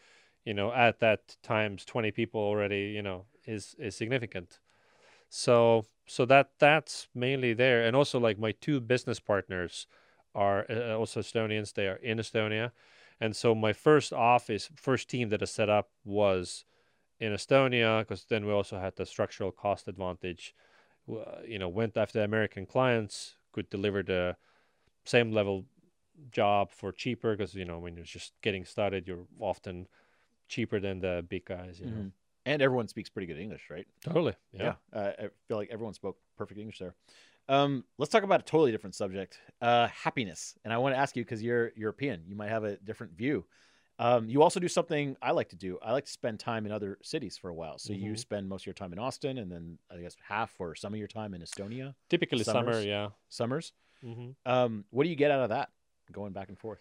you 0.43 0.53
know, 0.53 0.71
at 0.73 0.99
that 0.99 1.37
times 1.43 1.85
20 1.85 2.11
people 2.11 2.41
already, 2.41 2.91
you 2.95 3.01
know, 3.01 3.25
is 3.45 3.75
is 3.77 3.95
significant. 3.95 4.59
So 5.29 5.85
so 6.05 6.25
that 6.25 6.51
that's 6.59 7.07
mainly 7.13 7.53
there, 7.53 7.83
and 7.85 7.95
also 7.95 8.19
like 8.19 8.37
my 8.39 8.51
two 8.51 8.79
business 8.81 9.19
partners 9.19 9.87
are 10.33 10.65
uh, 10.69 10.97
also 10.97 11.19
Estonians. 11.21 11.73
They 11.73 11.87
are 11.87 11.97
in 11.97 12.17
Estonia, 12.19 12.71
and 13.19 13.35
so 13.35 13.55
my 13.55 13.73
first 13.73 14.13
office, 14.13 14.69
first 14.75 15.09
team 15.09 15.29
that 15.29 15.41
I 15.41 15.45
set 15.45 15.69
up 15.69 15.89
was 16.03 16.65
in 17.19 17.33
Estonia, 17.33 17.99
because 17.99 18.25
then 18.25 18.45
we 18.45 18.51
also 18.51 18.79
had 18.79 18.95
the 18.95 19.05
structural 19.05 19.51
cost 19.51 19.87
advantage. 19.87 20.55
Uh, 21.07 21.41
You 21.45 21.59
know, 21.59 21.69
went 21.69 21.97
after 21.97 22.23
American 22.23 22.65
clients, 22.65 23.37
could 23.51 23.69
deliver 23.69 24.03
the 24.03 24.35
same 25.05 25.31
level 25.31 25.65
job 26.31 26.71
for 26.71 26.91
cheaper, 26.91 27.35
because 27.35 27.55
you 27.55 27.65
know 27.65 27.79
when 27.79 27.95
you're 27.95 28.05
just 28.05 28.33
getting 28.41 28.65
started, 28.65 29.07
you're 29.07 29.27
often 29.39 29.87
cheaper 30.47 30.79
than 30.79 30.99
the 30.99 31.25
big 31.27 31.45
guys. 31.45 31.79
You 31.79 31.87
know, 31.87 31.91
Mhm. 31.91 32.11
And 32.45 32.61
everyone 32.61 32.87
speaks 32.87 33.09
pretty 33.09 33.27
good 33.27 33.37
English, 33.37 33.69
right? 33.69 33.87
totally. 34.03 34.35
Yeah. 34.51 34.75
Uh, 34.91 35.11
I 35.19 35.29
feel 35.47 35.57
like 35.57 35.69
everyone 35.69 35.93
spoke 35.93 36.17
perfect 36.37 36.59
English 36.59 36.79
there. 36.79 36.95
Um, 37.49 37.83
let's 37.97 38.11
talk 38.11 38.23
about 38.23 38.39
a 38.39 38.43
totally 38.43 38.71
different 38.71 38.95
subject, 38.95 39.39
uh, 39.61 39.87
happiness. 39.87 40.55
And 40.63 40.73
I 40.73 40.77
want 40.77 40.95
to 40.95 40.99
ask 40.99 41.15
you 41.15 41.23
because 41.23 41.43
you're 41.43 41.71
European, 41.75 42.23
you 42.27 42.35
might 42.35 42.49
have 42.49 42.63
a 42.63 42.77
different 42.77 43.13
view. 43.13 43.45
Um, 43.99 44.29
you 44.29 44.41
also 44.41 44.59
do 44.59 44.67
something 44.67 45.15
I 45.21 45.31
like 45.31 45.49
to 45.49 45.55
do. 45.55 45.77
I 45.83 45.91
like 45.91 46.05
to 46.05 46.11
spend 46.11 46.39
time 46.39 46.65
in 46.65 46.71
other 46.71 46.97
cities 47.03 47.37
for 47.37 47.49
a 47.49 47.53
while. 47.53 47.77
So 47.77 47.93
you 47.93 48.13
Mhm. 48.13 48.17
spend 48.19 48.49
most 48.49 48.63
of 48.63 48.67
your 48.67 48.73
time 48.73 48.93
in 48.93 48.99
Austin, 48.99 49.37
and 49.37 49.51
then 49.51 49.77
I 49.91 49.97
guess 49.97 50.15
half 50.27 50.55
or 50.59 50.73
some 50.75 50.93
of 50.93 50.97
your 50.97 51.07
time 51.07 51.33
in 51.33 51.41
Estonia 51.41 51.93
Typically 52.09 52.43
summer. 52.43 52.71
Summers. 52.71 52.85
Yeah. 52.85 53.09
summers. 53.29 53.73
hmm 54.01 54.31
Um, 54.45 54.85
what 54.89 55.03
do 55.03 55.09
you 55.09 55.15
get 55.15 55.29
out 55.29 55.41
of 55.41 55.49
that, 55.49 55.71
going 56.11 56.33
back 56.33 56.49
and 56.49 56.57
forth? 56.57 56.79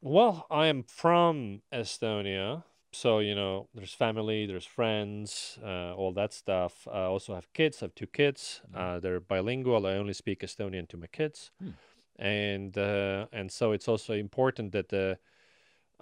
Well, 0.00 0.46
I 0.50 0.66
am 0.66 0.82
from 0.82 1.62
Estonia, 1.72 2.64
so 2.92 3.18
you 3.20 3.34
know, 3.34 3.68
there's 3.74 3.94
family, 3.94 4.46
there's 4.46 4.66
friends, 4.66 5.58
uh, 5.64 5.94
all 5.94 6.12
that 6.12 6.32
stuff. 6.32 6.86
I 6.90 7.02
also 7.04 7.34
have 7.34 7.52
kids. 7.52 7.82
I 7.82 7.84
have 7.86 7.94
two 7.94 8.06
kids. 8.06 8.62
Mhm. 8.72 8.76
Uh, 8.80 9.00
they're 9.00 9.20
bilingual. 9.20 9.86
I 9.86 9.92
only 9.98 10.12
speak 10.14 10.40
Estonian 10.42 10.86
to 10.88 10.96
my 10.96 11.06
kids, 11.06 11.50
Hmm. 11.60 11.70
and 12.18 12.76
uh, 12.76 13.26
and 13.32 13.50
so 13.50 13.72
it's 13.72 13.88
also 13.88 14.14
important 14.14 14.72
that 14.72 14.88
the 14.88 15.18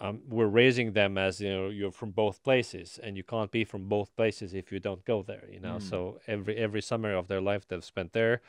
um, 0.01 0.23
we're 0.29 0.47
raising 0.47 0.93
them 0.93 1.19
as 1.19 1.41
you 1.41 1.49
know 1.51 1.69
you're 1.69 1.91
from 1.93 2.13
both 2.13 2.43
places 2.43 2.99
and 3.03 3.17
you 3.17 3.25
can't 3.25 3.51
be 3.51 3.65
from 3.65 3.89
both 3.89 4.15
places 4.17 4.55
if 4.55 4.71
you 4.73 4.79
don't 4.81 5.05
go 5.05 5.23
there 5.23 5.45
you 5.53 5.59
know 5.61 5.79
Mm. 5.79 5.83
so 5.83 6.21
every 6.29 6.57
every 6.57 6.81
summer 6.83 7.15
of 7.17 7.27
their 7.27 7.41
life 7.41 7.67
they've 7.67 7.85
spent 7.85 8.13
there 8.13 8.41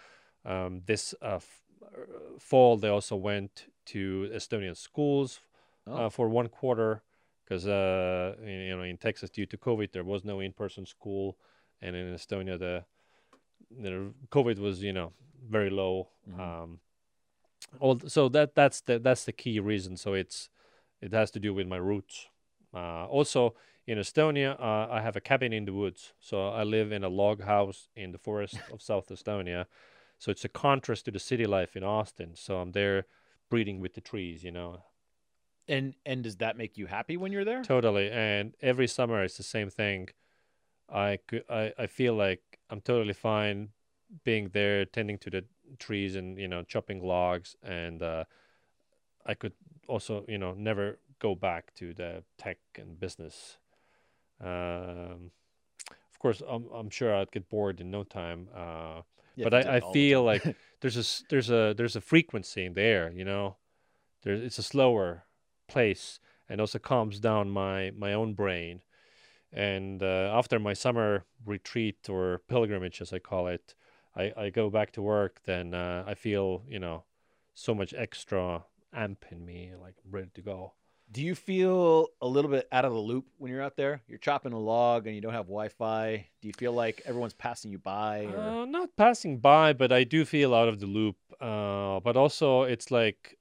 um, 0.46 0.82
this 0.86 1.16
uh, 1.24 1.36
f- 1.38 1.64
uh, 1.84 2.38
fall 2.40 2.78
they 2.78 2.90
also 2.90 3.16
went 3.16 3.66
to 3.86 4.30
estonian 4.34 4.76
schools 4.76 5.40
Oh. 5.88 5.96
uh, 6.06 6.10
for 6.10 6.30
one 6.30 6.50
quarter 6.50 7.02
because 7.50 7.68
uh, 7.68 8.36
in- 8.44 8.48
you 8.70 8.78
know 8.78 8.84
in 8.84 8.98
texas 8.98 9.30
due 9.32 9.46
to 9.48 9.58
covid 9.58 9.92
there 9.92 10.04
was 10.04 10.24
no 10.24 10.40
in-person 10.40 10.86
school 10.86 11.38
and 11.82 11.96
in 11.96 12.14
estonia 12.14 12.58
the 12.60 12.84
the 13.72 14.14
covid 14.32 14.60
was 14.60 14.84
you 14.84 14.94
know 14.94 15.12
very 15.50 15.70
low 15.70 16.10
Mhm. 16.30 16.40
um, 16.40 16.80
all 17.80 18.00
so 18.08 18.30
that 18.30 18.56
that's 18.56 18.82
the 18.82 19.00
that's 19.00 19.26
the 19.26 19.32
key 19.32 19.60
reason. 19.60 19.98
So 19.98 20.14
it's 20.14 20.50
it 21.02 21.14
has 21.14 21.32
to 21.32 21.40
do 21.40 21.54
with 21.54 21.68
my 21.68 21.78
roots. 21.78 22.28
Uh, 22.74 23.06
also 23.06 23.56
in 23.88 23.98
estonia 23.98 24.60
uh, 24.60 24.88
i 24.92 25.02
have 25.02 25.16
a 25.16 25.22
cabin 25.22 25.54
in 25.54 25.66
the 25.66 25.74
woods. 25.74 26.14
So 26.20 26.50
i 26.50 26.64
live 26.64 26.92
in 26.92 27.04
a 27.04 27.10
log 27.10 27.44
house 27.44 27.90
in 27.96 28.12
the 28.12 28.18
forest 28.18 28.56
of 28.74 28.82
south 28.82 29.10
estonia. 29.10 29.66
So 30.18 30.32
it's 30.32 30.46
a 30.46 30.50
contrast 30.50 31.06
to 31.06 31.12
the 31.12 31.20
city 31.20 31.46
life 31.46 31.76
in 31.76 31.84
austin. 31.84 32.36
So 32.36 32.58
i'm 32.60 32.72
there 32.72 33.06
breathing 33.50 33.80
with 33.80 33.94
the 33.94 34.02
trees 34.02 34.44
you 34.44 34.52
know 34.52 34.84
And 35.70 35.94
and 36.06 36.24
does 36.24 36.38
that 36.38 36.58
make 36.58 36.78
you 36.78 36.88
happy 36.88 37.16
when 37.16 37.32
you're 37.32 37.46
there? 37.46 37.64
totally 37.64 38.10
and 38.12 38.56
every 38.62 38.88
summer 38.88 39.24
it's 39.24 39.38
the 39.38 39.44
same 39.44 39.70
thing. 39.70 40.10
I 40.90 41.20
could 41.28 41.44
i, 41.50 41.72
I 41.78 41.88
feel 41.88 42.16
like 42.16 42.42
i'm 42.70 42.82
totally 42.82 43.14
fine 43.14 43.70
being 44.24 44.50
there 44.54 44.86
tending 44.86 45.20
to 45.20 45.30
the 45.30 45.44
trees 45.78 46.16
and 46.16 46.38
you 46.40 46.48
know 46.48 46.64
chopping 46.64 47.00
logs 47.04 47.56
and 47.62 48.02
uh, 48.02 48.24
i 49.26 49.36
could 49.36 49.54
also 49.88 50.26
you 50.28 50.38
know 50.40 50.54
never 50.54 50.98
go 51.20 51.36
back 51.36 51.74
to 51.76 51.94
the 51.94 52.24
tech 52.38 52.58
and 52.78 53.00
business. 53.00 53.58
Um, 54.42 55.32
of 56.12 56.18
course 56.20 56.42
I'm, 56.48 56.66
I'm 56.74 56.90
sure 56.90 57.14
i'd 57.16 57.32
get 57.32 57.50
bored 57.50 57.82
in 57.82 57.92
no 57.92 58.04
time 58.04 58.48
uh, 58.56 59.02
Yeah, 59.36 59.46
but 59.46 59.54
if 59.54 59.66
you 59.66 59.72
did 59.72 59.74
I, 59.74 59.76
I 59.76 59.80
it 59.80 59.84
all 59.84 59.94
the 59.94 59.94
feel 59.94 60.24
like 60.24 60.44
there's 60.82 60.98
a 60.98 61.24
there's 61.30 61.50
a 61.52 61.74
there's 61.78 61.96
a 61.96 62.02
frequency 62.02 62.66
in 62.66 62.74
the 62.74 62.82
air 62.82 63.12
you 63.16 63.26
know? 63.26 63.58
There 64.24 64.34
it's 64.34 64.58
a 64.58 64.64
slower 64.64 65.26
place 65.70 66.20
and 66.50 66.60
also 66.60 66.80
calms 66.80 67.20
down 67.20 67.50
my 67.50 67.92
my 67.96 68.14
own 68.14 68.34
brain 68.34 68.82
and 69.52 70.04
uh, 70.04 70.32
after 70.40 70.60
my 70.60 70.74
summer 70.74 71.26
retreat 71.46 72.10
or 72.10 72.42
pilgrimage 72.48 73.02
as 73.02 73.14
i 73.14 73.20
call 73.20 73.48
it 73.48 73.76
i 74.16 74.34
i 74.36 74.50
go 74.50 74.70
back 74.70 74.92
to 74.92 75.02
work 75.02 75.40
then 75.46 75.74
uh, 75.74 76.04
i 76.08 76.14
feel 76.14 76.64
you 76.68 76.80
know 76.80 77.04
so 77.54 77.74
much 77.74 77.94
extra 77.94 78.64
amp 78.94 79.26
in 79.32 79.46
me 79.46 79.72
like 79.82 79.96
i'm 80.04 80.12
ready 80.12 80.32
to 80.34 80.42
go 80.42 80.74
Do 81.12 81.24
you 81.24 81.34
feel 81.34 82.10
a 82.22 82.28
little 82.28 82.52
bit 82.52 82.68
out 82.72 82.86
of 82.86 82.94
the 82.94 83.00
loop 83.00 83.26
when 83.40 83.52
you're 83.52 83.64
out 83.64 83.76
there? 83.76 84.04
You're 84.08 84.20
chopping 84.20 84.54
a 84.54 84.60
log 84.60 85.08
and 85.08 85.16
you 85.16 85.22
don't 85.22 85.34
have 85.34 85.48
Wi-Fi. 85.48 86.28
Do 86.40 86.48
you 86.48 86.54
feel 86.54 86.72
like 86.72 87.02
everyone's 87.04 87.34
passing 87.34 87.72
you 87.72 87.80
by? 87.80 88.26
Or... 88.26 88.38
Uh, 88.38 88.66
not 88.66 88.90
passing 88.96 89.40
by, 89.40 89.74
but 89.74 89.92
I 89.92 90.04
do 90.06 90.24
feel 90.24 90.54
out 90.54 90.68
of 90.68 90.78
the 90.80 90.86
loop. 90.86 91.18
Uh, 91.42 92.00
but 92.02 92.16
also, 92.16 92.62
it's 92.62 92.92
like 92.92 93.39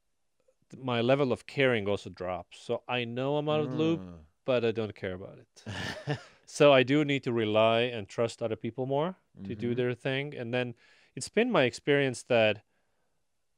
my 0.76 1.00
level 1.00 1.32
of 1.32 1.46
caring 1.46 1.88
also 1.88 2.10
drops. 2.10 2.60
So 2.60 2.82
I 2.88 3.04
know 3.04 3.36
I'm 3.36 3.48
out 3.48 3.60
of 3.60 3.70
the 3.70 3.76
loop, 3.76 4.00
Mm. 4.00 4.24
but 4.44 4.64
I 4.64 4.72
don't 4.72 4.94
care 4.94 5.14
about 5.14 5.38
it. 5.38 5.64
so 6.46 6.72
I 6.72 6.82
do 6.82 7.04
need 7.04 7.22
to 7.24 7.32
rely 7.32 7.80
and 7.82 8.08
trust 8.08 8.42
other 8.42 8.56
people 8.56 8.86
more 8.86 9.16
to 9.44 9.54
do 9.54 9.70
Mhm. 9.72 9.76
their 9.76 9.94
thing. 9.94 10.34
And 10.36 10.52
then 10.52 10.74
it's 11.14 11.28
been 11.28 11.50
my 11.50 11.64
experience 11.64 12.22
that 12.24 12.62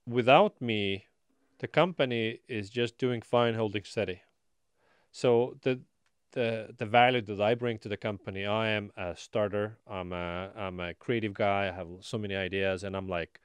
without 0.06 0.60
me, 0.60 1.06
the 1.58 1.68
company 1.68 2.40
is 2.48 2.70
just 2.70 2.98
doing 2.98 3.22
fine, 3.22 3.54
holding 3.54 3.84
steady. 3.84 4.22
So 5.12 5.58
the 5.62 5.80
the 6.32 6.74
the 6.78 6.86
value 6.86 7.20
that 7.22 7.40
I 7.40 7.54
bring 7.56 7.78
to 7.78 7.88
the 7.88 7.96
company, 7.96 8.46
I 8.46 8.68
am 8.68 8.92
a 8.96 9.16
starter. 9.16 9.78
I'm 9.86 10.12
a 10.12 10.52
I'm 10.54 10.78
a 10.80 10.94
creative 10.94 11.34
guy. 11.34 11.68
I 11.68 11.72
have 11.72 11.88
so 12.00 12.18
many 12.18 12.36
ideas, 12.36 12.84
and 12.84 12.96
I'm 12.96 13.08
like, 13.08 13.40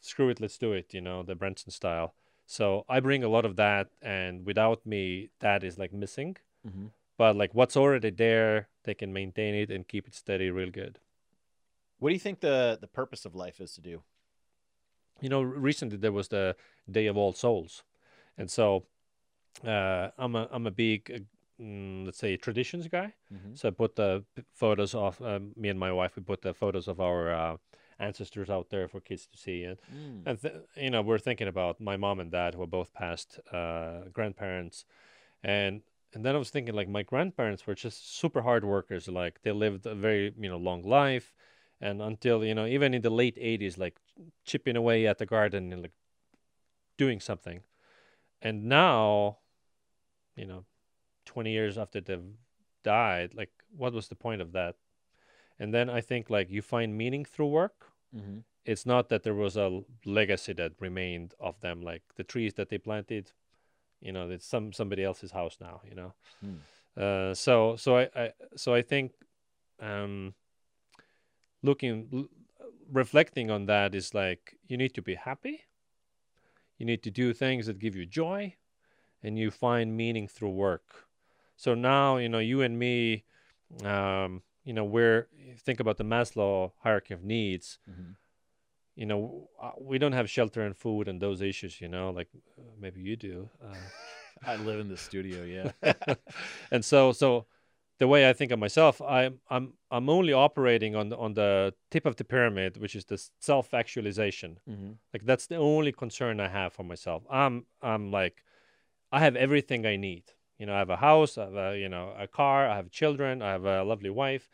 screw 0.00 0.28
it, 0.28 0.40
let's 0.40 0.58
do 0.58 0.72
it. 0.72 0.92
You 0.92 1.00
know, 1.00 1.22
the 1.22 1.34
Branson 1.34 1.70
style. 1.70 2.14
So 2.46 2.84
I 2.88 3.00
bring 3.00 3.24
a 3.24 3.28
lot 3.28 3.44
of 3.44 3.56
that, 3.56 3.88
and 4.02 4.44
without 4.46 4.84
me, 4.86 5.30
that 5.40 5.64
is 5.64 5.78
like 5.78 5.92
missing. 5.92 6.36
Mhm. 6.66 6.90
But 7.16 7.36
like 7.36 7.54
what's 7.54 7.76
already 7.76 8.10
there, 8.10 8.68
they 8.82 8.94
can 8.94 9.12
maintain 9.12 9.54
it 9.54 9.70
and 9.70 9.86
keep 9.88 10.06
it 10.08 10.14
steady, 10.14 10.50
real 10.50 10.70
good. 10.70 10.98
What 11.98 12.08
do 12.10 12.14
you 12.14 12.20
think 12.20 12.40
the 12.40 12.76
the 12.80 12.88
purpose 12.88 13.24
of 13.24 13.34
life 13.34 13.60
is 13.60 13.74
to 13.74 13.80
do? 13.80 14.02
you 15.20 15.28
know 15.28 15.40
recently 15.42 15.96
there 15.96 16.12
was 16.12 16.28
the 16.28 16.56
day 16.90 17.06
of 17.06 17.16
all 17.16 17.32
souls 17.32 17.84
and 18.36 18.50
so 18.50 18.84
uh, 19.64 20.10
i'm 20.18 20.34
a 20.34 20.48
i'm 20.50 20.66
a 20.66 20.70
big 20.72 21.08
uh, 21.10 21.62
mm, 21.62 22.04
let's 22.04 22.18
say 22.18 22.36
traditions 22.36 22.88
guy 22.88 23.14
Mhm. 23.32 23.56
so 23.56 23.68
i 23.68 23.70
put 23.70 23.94
the 23.94 24.24
photos 24.52 24.92
of 24.94 25.22
um, 25.22 25.52
me 25.56 25.68
and 25.68 25.78
my 25.78 25.92
wife 25.92 26.16
we 26.16 26.22
put 26.22 26.42
the 26.42 26.52
photos 26.52 26.88
of 26.88 27.00
our 27.00 27.32
uh, 27.32 27.56
ancestors 27.98 28.50
out 28.50 28.70
there 28.70 28.88
for 28.88 29.00
kids 29.00 29.26
to 29.26 29.36
see. 29.38 29.64
And, 29.64 29.78
Mm. 29.92 30.22
and 30.26 30.40
th- 30.42 30.54
you 30.76 30.90
know 30.90 31.02
we're 31.02 31.18
thinking 31.18 31.48
about 31.48 31.80
my 31.80 31.96
mom 31.96 32.20
and 32.20 32.30
dad 32.30 32.54
who 32.54 32.62
are 32.62 32.66
both 32.66 32.92
past 32.92 33.40
uh, 33.52 34.08
grandparents. 34.12 34.84
And 35.42 35.82
and 36.12 36.24
then 36.24 36.34
i 36.36 36.38
was 36.38 36.50
thinking 36.50 36.74
like 36.74 36.88
my 36.88 37.02
grandparents 37.02 37.66
were 37.66 37.74
just 37.74 38.16
super 38.18 38.42
hard 38.42 38.64
workers. 38.64 39.08
Like 39.08 39.42
they 39.42 39.52
lived 39.52 39.86
a 39.86 39.94
very 39.94 40.32
you 40.38 40.48
know 40.48 40.58
long 40.58 40.82
life. 40.82 41.32
And 41.80 42.00
until 42.00 42.44
you 42.44 42.54
know 42.54 42.66
even 42.66 42.94
in 42.94 43.02
the 43.02 43.10
late 43.10 43.36
80s 43.36 43.76
like 43.78 43.98
chipping 44.44 44.76
away 44.76 45.06
at 45.06 45.18
the 45.18 45.26
garden 45.26 45.72
and 45.72 45.82
like 45.82 45.92
doing 46.96 47.20
something. 47.20 47.60
And 48.40 48.64
now 48.64 49.38
you 50.36 50.46
know 50.46 50.64
20 51.26 51.50
years 51.52 51.78
after 51.78 52.00
they've 52.00 52.32
died 52.82 53.34
like 53.34 53.50
what 53.76 53.92
was 53.92 54.08
the 54.08 54.14
point 54.14 54.42
of 54.42 54.52
that 54.52 54.76
and 55.58 55.72
then 55.74 55.88
i 55.90 56.00
think 56.00 56.30
like 56.30 56.50
you 56.50 56.62
find 56.62 56.96
meaning 56.96 57.24
through 57.24 57.48
work 57.48 57.90
Mhm. 58.14 58.44
it's 58.64 58.86
not 58.86 59.08
that 59.08 59.22
there 59.22 59.34
was 59.34 59.56
a 59.56 59.82
legacy 60.04 60.52
that 60.54 60.72
remained 60.80 61.34
of 61.38 61.60
them 61.60 61.80
like 61.82 62.02
the 62.16 62.24
trees 62.24 62.54
that 62.54 62.68
they 62.68 62.78
planted 62.78 63.32
you 64.00 64.12
know 64.12 64.30
it's 64.30 64.46
some 64.46 64.72
somebody 64.72 65.02
else's 65.04 65.32
house 65.32 65.56
now 65.60 65.80
you 65.88 65.94
know 65.94 66.12
Hmm. 66.40 66.58
uh, 66.96 67.34
so 67.34 67.76
so 67.76 67.96
I, 67.98 68.08
I 68.14 68.32
so 68.56 68.74
i 68.74 68.82
think 68.82 69.12
um 69.80 70.34
looking 71.62 72.08
l- 72.12 72.28
reflecting 72.92 73.50
on 73.50 73.66
that 73.66 73.94
is 73.94 74.14
like 74.14 74.56
you 74.66 74.76
need 74.76 74.94
to 74.94 75.02
be 75.02 75.14
happy 75.14 75.60
you 76.78 76.86
need 76.86 77.02
to 77.02 77.10
do 77.10 77.32
things 77.32 77.66
that 77.66 77.78
give 77.78 77.94
you 77.96 78.06
joy 78.06 78.54
and 79.22 79.38
you 79.38 79.50
find 79.50 79.96
meaning 79.96 80.28
through 80.28 80.50
work 80.50 81.06
so 81.56 81.74
now 81.74 82.16
you 82.18 82.28
know 82.28 82.38
you 82.38 82.62
and 82.62 82.78
me 82.78 83.24
um 83.84 84.42
you 84.64 84.72
know 84.72 84.84
we're 84.84 85.28
think 85.66 85.80
about 85.80 85.96
the 85.98 86.04
maslow 86.04 86.72
hierarchy 86.82 87.14
of 87.14 87.22
needs 87.22 87.78
Mhm. 87.88 88.16
you 88.96 89.06
know 89.06 89.48
uh, 89.62 89.72
we 89.78 89.98
don't 89.98 90.12
have 90.12 90.28
shelter 90.30 90.62
and 90.62 90.76
food 90.76 91.08
and 91.08 91.20
those 91.20 91.40
issues 91.42 91.80
you 91.80 91.88
know 91.88 92.10
like 92.10 92.28
uh, 92.58 92.62
maybe 92.78 93.00
you 93.00 93.16
do 93.16 93.48
uh, 93.62 93.74
I 94.46 94.56
live 94.56 94.78
in 94.80 94.88
the 94.88 94.96
studio. 94.98 95.38
Yeah. 95.44 95.94
and 96.70 96.84
so 96.84 97.12
so 97.12 97.46
the 97.98 98.06
way 98.08 98.28
I 98.28 98.32
think 98.34 98.50
of 98.52 98.58
myself, 98.58 99.00
I'm 99.00 99.40
I'm 99.48 99.74
I'm 99.90 100.08
only 100.10 100.32
operating 100.34 100.96
on 100.96 101.08
the, 101.10 101.16
on 101.16 101.32
the 101.34 101.72
tip 101.90 102.04
of 102.04 102.16
the 102.16 102.24
pyramid, 102.24 102.76
which 102.76 102.94
is 102.96 103.04
the 103.06 103.16
self 103.40 103.72
actualization. 103.72 104.58
Mhm. 104.68 104.96
Like 105.12 105.24
that's 105.24 105.46
the 105.46 105.56
only 105.56 105.92
concern 105.92 106.40
I 106.40 106.48
have 106.48 106.72
for 106.74 106.82
myself. 106.84 107.22
I'm 107.30 107.64
I'm 107.80 108.10
like, 108.10 108.42
I 109.12 109.20
have 109.20 109.36
everything 109.36 109.86
I 109.86 109.96
need. 109.96 110.24
You 110.58 110.66
know, 110.66 110.74
I 110.74 110.78
have 110.78 110.90
a 110.90 110.96
house, 110.96 111.38
I 111.38 111.44
have 111.44 111.54
a 111.56 111.78
you 111.78 111.88
know 111.88 112.14
a 112.18 112.26
car, 112.28 112.68
I 112.68 112.76
have 112.76 112.90
children, 112.90 113.42
I 113.42 113.50
have 113.52 113.64
a 113.64 113.84
lovely 113.84 114.10
wife, 114.10 114.48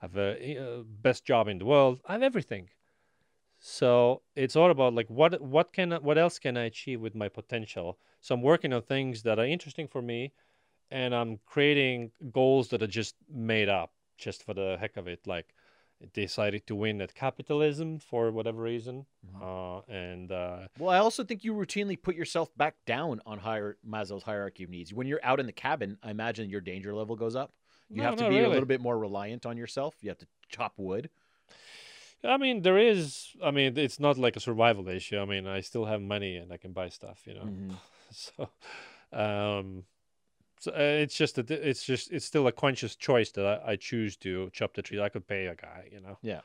I 0.00 0.06
have 0.06 0.16
a 0.16 0.58
uh, 0.58 0.82
best 0.84 1.24
job 1.24 1.48
in 1.48 1.58
the 1.58 1.64
world. 1.66 2.00
I 2.06 2.12
have 2.14 2.22
everything. 2.22 2.68
So 3.58 4.22
it's 4.34 4.56
all 4.56 4.70
about 4.70 4.94
like 4.94 5.08
what 5.10 5.40
what 5.40 5.72
can 5.72 5.92
what 5.92 6.18
else 6.18 6.38
can 6.38 6.56
I 6.56 6.64
achieve 6.64 7.00
with 7.00 7.14
my 7.14 7.28
potential? 7.28 7.98
So 8.20 8.34
I'm 8.34 8.42
working 8.42 8.72
on 8.72 8.82
things 8.82 9.22
that 9.24 9.38
are 9.38 9.46
interesting 9.46 9.88
for 9.88 10.02
me, 10.02 10.32
and 10.90 11.14
I'm 11.14 11.40
creating 11.46 12.12
goals 12.32 12.68
that 12.70 12.82
are 12.82 12.86
just 12.88 13.16
made 13.30 13.68
up 13.68 13.92
just 14.18 14.44
for 14.44 14.54
the 14.54 14.76
heck 14.80 14.96
of 14.96 15.08
it. 15.08 15.26
Like 15.26 15.54
decided 16.12 16.66
to 16.66 16.74
win 16.74 17.00
at 17.00 17.14
capitalism 17.14 17.98
for 17.98 18.30
whatever 18.30 18.62
reason, 18.62 19.06
Mhm. 19.26 19.42
uh, 19.42 19.80
and 19.90 20.30
uh, 20.30 20.68
Well, 20.78 20.90
I 20.90 20.98
also 20.98 21.24
think 21.24 21.42
you 21.44 21.54
routinely 21.54 22.00
put 22.00 22.14
yourself 22.16 22.54
back 22.56 22.76
down 22.86 23.20
on 23.26 23.38
higher 23.38 23.78
Maslow's 23.86 24.22
hierarchy 24.24 24.64
of 24.64 24.70
needs. 24.70 24.92
When 24.92 25.06
you're 25.06 25.24
out 25.24 25.40
in 25.40 25.46
the 25.46 25.52
cabin, 25.52 25.98
I 26.02 26.10
imagine 26.10 26.50
your 26.50 26.60
danger 26.60 26.94
level 26.94 27.16
goes 27.16 27.34
up. 27.34 27.52
You 27.88 27.98
No, 28.02 28.08
have 28.08 28.16
to 28.16 28.24
not 28.24 28.30
be 28.30 28.40
a 28.40 28.48
little 28.48 28.66
bit 28.66 28.80
more 28.80 28.98
reliant 28.98 29.46
on 29.46 29.56
yourself. 29.56 29.96
You 30.02 30.10
have 30.10 30.18
to 30.18 30.26
chop 30.48 30.74
wood. 30.76 31.08
I 32.24 32.36
mean, 32.38 32.62
there 32.62 32.78
is. 32.78 33.36
I 33.42 33.50
mean, 33.50 33.76
it's 33.78 34.00
not 34.00 34.18
like 34.18 34.36
a 34.36 34.40
survival 34.40 34.88
issue. 34.88 35.18
I 35.18 35.24
mean, 35.24 35.46
I 35.46 35.60
still 35.60 35.84
have 35.84 36.00
money 36.02 36.36
and 36.36 36.52
I 36.52 36.56
can 36.56 36.72
buy 36.72 36.88
stuff. 36.88 37.22
You 37.26 37.34
know, 37.34 37.44
Mhm. 37.44 37.76
so 38.10 38.48
um, 39.12 39.84
so 40.60 40.72
uh, 40.72 40.78
it's 40.78 41.14
just 41.16 41.38
a, 41.38 41.68
it's 41.68 41.84
just 41.84 42.10
it's 42.12 42.24
still 42.24 42.46
a 42.46 42.52
conscious 42.52 42.96
choice 42.96 43.30
that 43.32 43.46
I, 43.46 43.72
I 43.72 43.76
choose 43.76 44.16
to 44.18 44.50
chop 44.52 44.74
the 44.74 44.82
tree. 44.82 45.00
I 45.00 45.08
could 45.08 45.26
pay 45.26 45.46
a 45.46 45.54
guy. 45.54 45.88
You 45.92 46.00
know. 46.00 46.18
Yeah. 46.22 46.40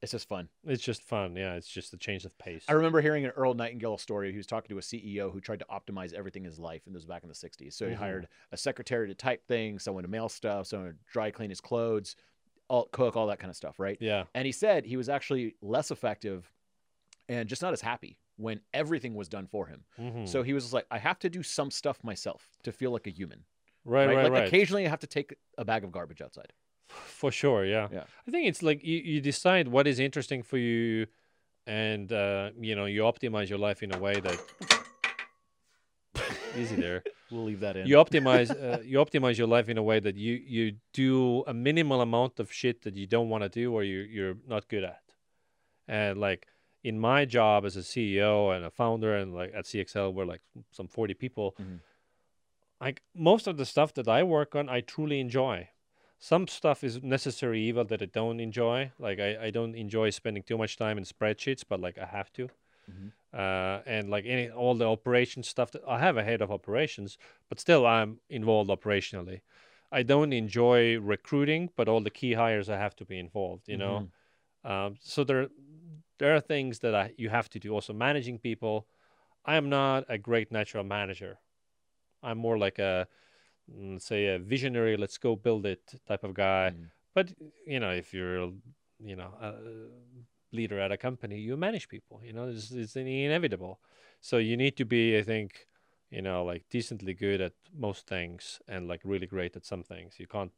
It's 0.00 0.12
just 0.12 0.28
fun. 0.28 0.48
It's 0.64 0.82
just 0.82 1.02
fun. 1.02 1.34
Yeah, 1.34 1.54
it's 1.54 1.66
just 1.66 1.92
a 1.92 1.96
change 1.96 2.24
of 2.24 2.36
pace. 2.38 2.64
I 2.68 2.72
remember 2.74 3.00
hearing 3.00 3.24
an 3.24 3.32
Earl 3.32 3.54
Nightingale 3.54 3.98
story. 3.98 4.30
He 4.30 4.36
was 4.36 4.46
talking 4.46 4.68
to 4.68 4.78
a 4.78 4.80
CEO 4.80 5.32
who 5.32 5.40
tried 5.40 5.58
to 5.58 5.66
optimize 5.66 6.12
everything 6.12 6.44
in 6.44 6.50
his 6.50 6.60
life, 6.60 6.82
and 6.86 6.94
this 6.94 7.00
was 7.00 7.06
back 7.06 7.24
in 7.24 7.28
the 7.28 7.34
60s. 7.34 7.72
So 7.74 7.88
he 7.88 7.94
Mhm. 7.96 7.98
hired 7.98 8.28
a 8.52 8.56
secretary 8.56 9.08
to 9.08 9.14
type 9.14 9.44
things, 9.48 9.82
someone 9.82 10.04
to 10.04 10.08
mail 10.08 10.28
stuff, 10.28 10.68
someone 10.68 10.90
to 10.92 10.96
dry 11.10 11.32
clean 11.32 11.50
his 11.50 11.60
clothes, 11.60 12.14
all, 12.68 12.86
cook, 12.92 13.16
all 13.16 13.26
that 13.26 13.40
kind 13.40 13.50
of 13.50 13.56
stuff, 13.56 13.80
right? 13.80 13.96
yeah. 14.00 14.26
And 14.36 14.46
he 14.46 14.52
said 14.52 14.84
he 14.84 14.96
was 14.96 15.08
actually 15.08 15.56
less 15.62 15.90
effective 15.90 16.48
and 17.28 17.48
just 17.48 17.60
not 17.60 17.72
as 17.72 17.80
happy 17.80 18.18
when 18.38 18.60
everything 18.72 19.14
was 19.14 19.28
done 19.28 19.46
for 19.46 19.66
him. 19.66 19.80
Mhm. 19.98 20.26
So 20.28 20.42
he 20.42 20.52
was 20.52 20.64
just 20.64 20.72
like, 20.74 20.86
I 20.90 20.98
have 20.98 21.18
to 21.20 21.28
do 21.28 21.42
some 21.42 21.70
stuff 21.70 22.02
myself 22.02 22.40
to 22.62 22.72
feel 22.72 22.90
like 22.92 23.06
a 23.06 23.10
human. 23.10 23.44
right, 23.84 24.06
right, 24.06 24.24
like 24.24 24.32
right. 24.32 24.46
occasionally 24.48 24.84
I 24.86 24.90
have 24.90 25.00
to 25.00 25.06
take 25.06 25.34
a 25.56 25.64
bag 25.64 25.82
of 25.84 25.90
garbage 25.90 26.20
outside. 26.20 26.52
For 27.20 27.30
sure, 27.30 27.64
yeah. 27.64 27.88
Yeah. 27.92 28.04
I 28.26 28.30
think 28.30 28.46
it's 28.48 28.62
like 28.62 28.82
you, 28.84 28.98
you 28.98 29.20
decide 29.20 29.68
what 29.68 29.86
is 29.86 29.98
interesting 29.98 30.42
for 30.42 30.58
you, 30.58 31.06
and 31.66 32.10
uh, 32.12 32.50
you 32.58 32.74
know 32.76 32.86
you 32.86 33.02
optimize 33.02 33.48
your 33.48 33.58
life 33.68 33.82
in 33.82 33.94
a 33.94 33.98
way 33.98 34.20
that 34.20 34.38
easy 36.56 36.76
there. 36.76 37.02
We'll 37.30 37.44
leave 37.44 37.60
that 37.60 37.76
in. 37.76 37.86
You 37.86 37.96
optimize 37.96 38.50
uh, 38.50 38.80
you 38.82 38.98
optimize 38.98 39.36
your 39.36 39.46
life 39.46 39.68
in 39.68 39.76
a 39.78 39.82
way 39.82 40.00
that 40.00 40.16
you 40.16 40.34
you 40.56 40.76
do 40.94 41.44
a 41.46 41.52
minimal 41.54 42.00
amount 42.00 42.40
of 42.40 42.52
shit 42.52 42.82
that 42.82 42.94
you 42.96 43.06
don't 43.06 43.28
want 43.28 43.42
to 43.44 43.48
do 43.48 43.72
or 43.72 43.84
you 43.84 43.98
you're 44.00 44.36
not 44.46 44.68
good 44.68 44.84
at, 44.84 45.02
and 45.86 46.18
like 46.18 46.46
in 46.84 46.98
my 46.98 47.24
job 47.24 47.64
as 47.64 47.76
a 47.76 47.80
CEO 47.82 48.54
and 48.54 48.64
a 48.64 48.70
founder 48.70 49.16
and 49.16 49.34
like 49.34 49.52
at 49.54 49.64
CXL 49.66 50.12
we're 50.12 50.24
like 50.24 50.42
some 50.70 50.88
forty 50.88 51.14
people. 51.14 51.54
Mhm. 51.60 51.80
Like 52.80 53.02
most 53.14 53.46
of 53.46 53.56
the 53.56 53.66
stuff 53.66 53.92
that 53.94 54.06
I 54.08 54.22
work 54.22 54.54
on, 54.54 54.68
I 54.68 54.80
truly 54.80 55.20
enjoy 55.20 55.68
some 56.20 56.48
stuff 56.48 56.82
is 56.82 57.02
necessary 57.02 57.60
evil 57.62 57.84
that 57.84 58.02
I 58.02 58.06
don't 58.06 58.40
enjoy. 58.40 58.90
Like 58.98 59.20
I, 59.20 59.46
I 59.46 59.50
don't 59.50 59.74
enjoy 59.74 60.10
spending 60.10 60.42
too 60.42 60.58
much 60.58 60.76
time 60.76 60.98
in 60.98 61.04
spreadsheets, 61.04 61.64
but 61.68 61.80
like 61.80 61.96
I 61.98 62.06
have 62.06 62.32
to. 62.34 62.48
Mhm. 62.90 63.12
Uh, 63.32 63.82
and 63.86 64.08
like 64.08 64.24
any 64.26 64.48
all 64.50 64.74
the 64.74 64.86
operation 64.88 65.42
stuff 65.42 65.70
that 65.72 65.82
I 65.86 65.98
have 65.98 66.16
a 66.16 66.24
head 66.24 66.40
of 66.40 66.50
operations, 66.50 67.18
but 67.48 67.60
still 67.60 67.86
I'm 67.86 68.20
involved 68.28 68.70
operationally. 68.70 69.42
I 69.92 70.02
don't 70.02 70.32
enjoy 70.32 70.98
recruiting, 70.98 71.70
but 71.76 71.88
all 71.88 72.00
the 72.00 72.10
key 72.10 72.32
hires 72.34 72.68
I 72.68 72.76
have 72.78 72.96
to 72.96 73.04
be 73.04 73.18
involved. 73.18 73.68
You 73.68 73.76
know, 73.76 74.10
um, 74.64 74.96
so 75.00 75.24
there 75.24 75.48
there 76.18 76.34
are 76.34 76.40
things 76.40 76.80
that 76.80 76.94
I 76.94 77.12
you 77.16 77.28
have 77.30 77.48
to 77.50 77.58
do. 77.58 77.72
Also 77.72 77.92
managing 77.92 78.38
people. 78.38 78.86
I 79.44 79.56
am 79.56 79.68
not 79.70 80.04
a 80.08 80.18
great 80.18 80.52
natural 80.52 80.84
manager. 80.84 81.38
I'm 82.22 82.38
more 82.38 82.58
like 82.58 82.78
a 82.78 83.08
mm, 83.70 84.00
say 84.00 84.26
a 84.34 84.38
visionary 84.38 84.96
let's 84.96 85.18
go 85.18 85.36
build 85.36 85.66
it 85.66 85.94
type 86.06 86.24
of 86.24 86.34
guy 86.34 86.72
Mhm. 86.74 86.90
but 87.14 87.32
you 87.66 87.80
know 87.80 87.90
if 87.90 88.12
you're 88.14 88.52
you 89.00 89.16
know 89.16 89.30
a 89.40 89.52
leader 90.52 90.78
at 90.80 90.92
a 90.92 90.96
company 90.96 91.38
you 91.38 91.56
manage 91.56 91.88
people 91.88 92.20
you 92.24 92.32
know 92.32 92.48
it's, 92.48 92.70
it's 92.70 92.96
inevitable 92.96 93.80
so 94.20 94.38
you 94.38 94.56
need 94.56 94.76
to 94.76 94.84
be 94.84 95.18
i 95.18 95.22
think 95.22 95.66
you 96.10 96.22
know 96.22 96.44
like 96.44 96.64
decently 96.70 97.14
good 97.14 97.40
at 97.40 97.52
most 97.76 98.06
things 98.06 98.60
and 98.66 98.88
like 98.88 99.00
really 99.04 99.26
great 99.26 99.56
at 99.56 99.64
some 99.64 99.82
things 99.82 100.18
you 100.18 100.26
can't 100.26 100.52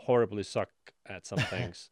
horribly 0.00 0.42
suck 0.42 0.70
at 1.06 1.26
some 1.26 1.38
things 1.54 1.90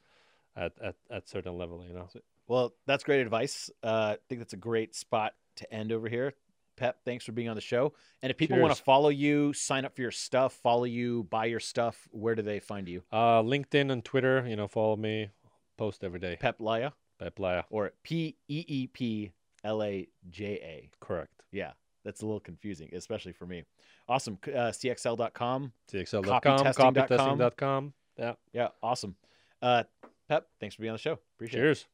at, 0.57 0.73
at 0.81 0.97
at 1.11 1.29
certain 1.29 1.59
level 1.59 1.85
you 1.87 1.93
know 1.95 2.09
Well, 2.49 2.75
that's 2.87 3.05
great 3.05 3.21
advice. 3.21 3.71
Uh, 3.83 4.15
I 4.15 4.19
think 4.29 4.41
that's 4.41 4.53
a 4.53 4.59
great 4.59 4.95
spot 4.95 5.33
to 5.57 5.73
end 5.73 5.93
over 5.93 6.09
here. 6.09 6.35
Peep, 6.77 6.95
thanks 7.05 7.25
for 7.25 7.31
being 7.33 7.49
on 7.49 7.55
the 7.55 7.61
show. 7.61 7.93
And 8.21 8.31
if 8.31 8.37
people 8.37 8.59
want 8.59 8.75
to 8.77 8.83
follow 8.83 9.09
you, 9.09 9.53
sign 9.53 9.85
up 9.85 9.95
for 9.95 10.03
your 10.03 10.11
stuff, 10.11 10.55
follow 10.55 10.85
you, 10.85 11.23
buy 11.31 11.45
your 11.45 11.61
stuff, 11.61 12.09
where 12.11 12.35
do 12.35 12.43
they 12.43 12.59
find 12.59 12.89
you? 12.89 13.03
uh 13.13 13.43
linkedin 13.43 13.93
and 13.93 14.05
twitter 14.05 14.45
you 14.49 14.57
know 14.57 14.67
follow 14.67 14.97
me 14.97 15.31
post 15.79 16.03
every 16.03 16.19
day 16.19 16.37
Peep 16.41 16.59
Laja 16.59 16.93
Peep 17.21 17.37
Laja. 17.37 17.63
or 17.71 17.93
P 18.03 18.37
E 18.49 18.65
E 18.67 18.87
P 18.89 19.31
L 19.63 19.83
A 19.85 20.09
J 20.31 20.45
A. 20.55 20.91
correct 21.01 21.45
Yeah, 21.53 21.73
that's 22.05 22.23
a 22.23 22.27
little 22.27 22.41
confusing, 22.41 22.91
especially 22.93 23.33
for 23.33 23.47
me. 23.47 23.63
Awesome. 24.09 24.37
Uh, 24.47 24.71
CXL.com. 24.73 25.73
cxl.com 25.93 26.43
Copytesting.com. 26.43 26.95
copytesting.com 26.95 27.93
yeah 28.19 28.33
Yeah, 28.53 28.69
awesome. 28.83 29.15
Uh, 29.63 29.85
Peep, 30.29 30.43
thanks 30.61 30.75
for 30.75 30.83
being 30.83 30.91
on 30.91 30.97
the 30.97 30.99
show. 31.01 31.19
Appreciate 31.37 31.61
it. 31.61 31.63
cheers 31.63 31.87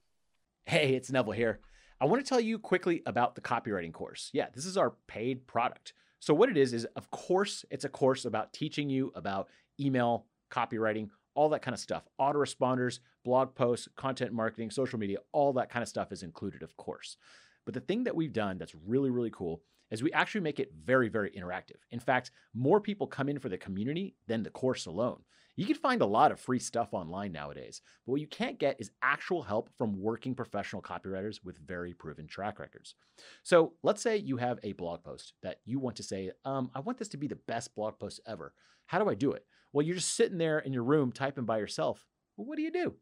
Hey, 0.67 0.95
it's 0.95 1.11
Neville 1.11 1.33
here. 1.33 1.61
I 2.01 2.05
want 2.05 2.25
to 2.25 2.29
tell 2.29 2.41
you 2.41 2.59
quickly 2.59 3.03
about 3.07 3.35
the 3.35 3.41
copywriting 3.41 3.93
course. 3.93 4.31
Yeah, 4.33 4.47
this 4.55 4.65
is 4.65 4.77
our 4.77 4.95
paid 5.09 5.47
product. 5.47 5.95
So, 6.21 6.33
what 6.33 6.49
it 6.49 6.57
is, 6.57 6.73
is 6.73 6.85
of 6.97 7.11
course, 7.11 7.65
it's 7.71 7.85
a 7.85 7.89
course 7.89 8.25
about 8.25 8.53
teaching 8.53 8.89
you 8.89 9.11
about 9.15 9.49
email, 9.81 10.27
copywriting, 10.51 11.09
all 11.35 11.49
that 11.49 11.63
kind 11.63 11.75
of 11.75 11.81
stuff. 11.81 12.07
Autoresponders, 12.21 13.01
blog 13.25 13.55
posts, 13.55 13.89
content 13.97 14.33
marketing, 14.33 14.71
social 14.71 14.99
media, 14.99 15.19
all 15.33 15.53
that 15.55 15.71
kind 15.71 15.83
of 15.83 15.89
stuff 15.89 16.13
is 16.13 16.23
included, 16.23 16.63
of 16.63 16.77
course. 16.77 17.17
But 17.65 17.75
the 17.75 17.81
thing 17.81 18.05
that 18.05 18.15
we've 18.15 18.33
done 18.33 18.59
that's 18.59 18.75
really, 18.87 19.11
really 19.11 19.31
cool 19.31 19.63
is 19.91 20.03
we 20.03 20.13
actually 20.13 20.43
make 20.43 20.61
it 20.61 20.73
very, 20.85 21.09
very 21.09 21.31
interactive. 21.31 21.81
In 21.91 21.99
fact, 22.01 22.31
more 22.55 22.81
people 22.81 23.07
come 23.07 23.29
in 23.29 23.39
for 23.39 23.49
the 23.49 23.59
community 23.59 24.15
than 24.29 24.43
the 24.43 24.51
course 24.51 24.87
alone. 24.87 25.23
You 25.61 25.67
can 25.67 25.77
find 25.77 26.01
a 26.01 26.07
lot 26.07 26.33
of 26.33 26.41
free 26.41 26.59
stuff 26.59 26.95
online 26.95 27.33
nowadays, 27.33 27.83
but 28.07 28.13
what 28.13 28.21
you 28.23 28.27
can't 28.27 28.59
get 28.59 28.81
is 28.81 28.93
actual 29.03 29.43
help 29.43 29.69
from 29.77 30.01
working 30.01 30.35
professional 30.35 30.81
copywriters 30.81 31.45
with 31.45 31.59
very 31.59 31.93
proven 31.93 32.27
track 32.27 32.59
records. 32.59 32.95
So 33.43 33.75
let's 33.83 34.01
say 34.01 34.17
you 34.17 34.39
have 34.39 34.59
a 34.63 34.73
blog 34.73 35.05
post 35.05 35.35
that 35.43 35.59
you 35.67 35.79
want 35.79 35.97
to 35.97 36.03
say, 36.03 36.31
um, 36.47 36.71
I 36.75 36.81
want 36.81 36.97
this 36.97 37.11
to 37.11 37.19
be 37.19 37.29
the 37.29 37.41
best 37.47 37.75
blog 37.75 37.99
post 37.99 38.23
ever. 38.27 38.55
How 38.87 38.99
do 39.01 39.11
I 39.11 39.15
do 39.15 39.33
it? 39.33 39.45
Well, 39.71 39.85
you're 39.85 39.97
just 39.97 40.17
sitting 40.17 40.39
there 40.39 40.61
in 40.61 40.73
your 40.73 40.83
room 40.83 41.13
typing 41.13 41.45
by 41.45 41.59
yourself. 41.59 42.07
Well, 42.39 42.47
what 42.47 42.57
do 42.57 42.63
you 42.63 42.73
do? 42.73 42.95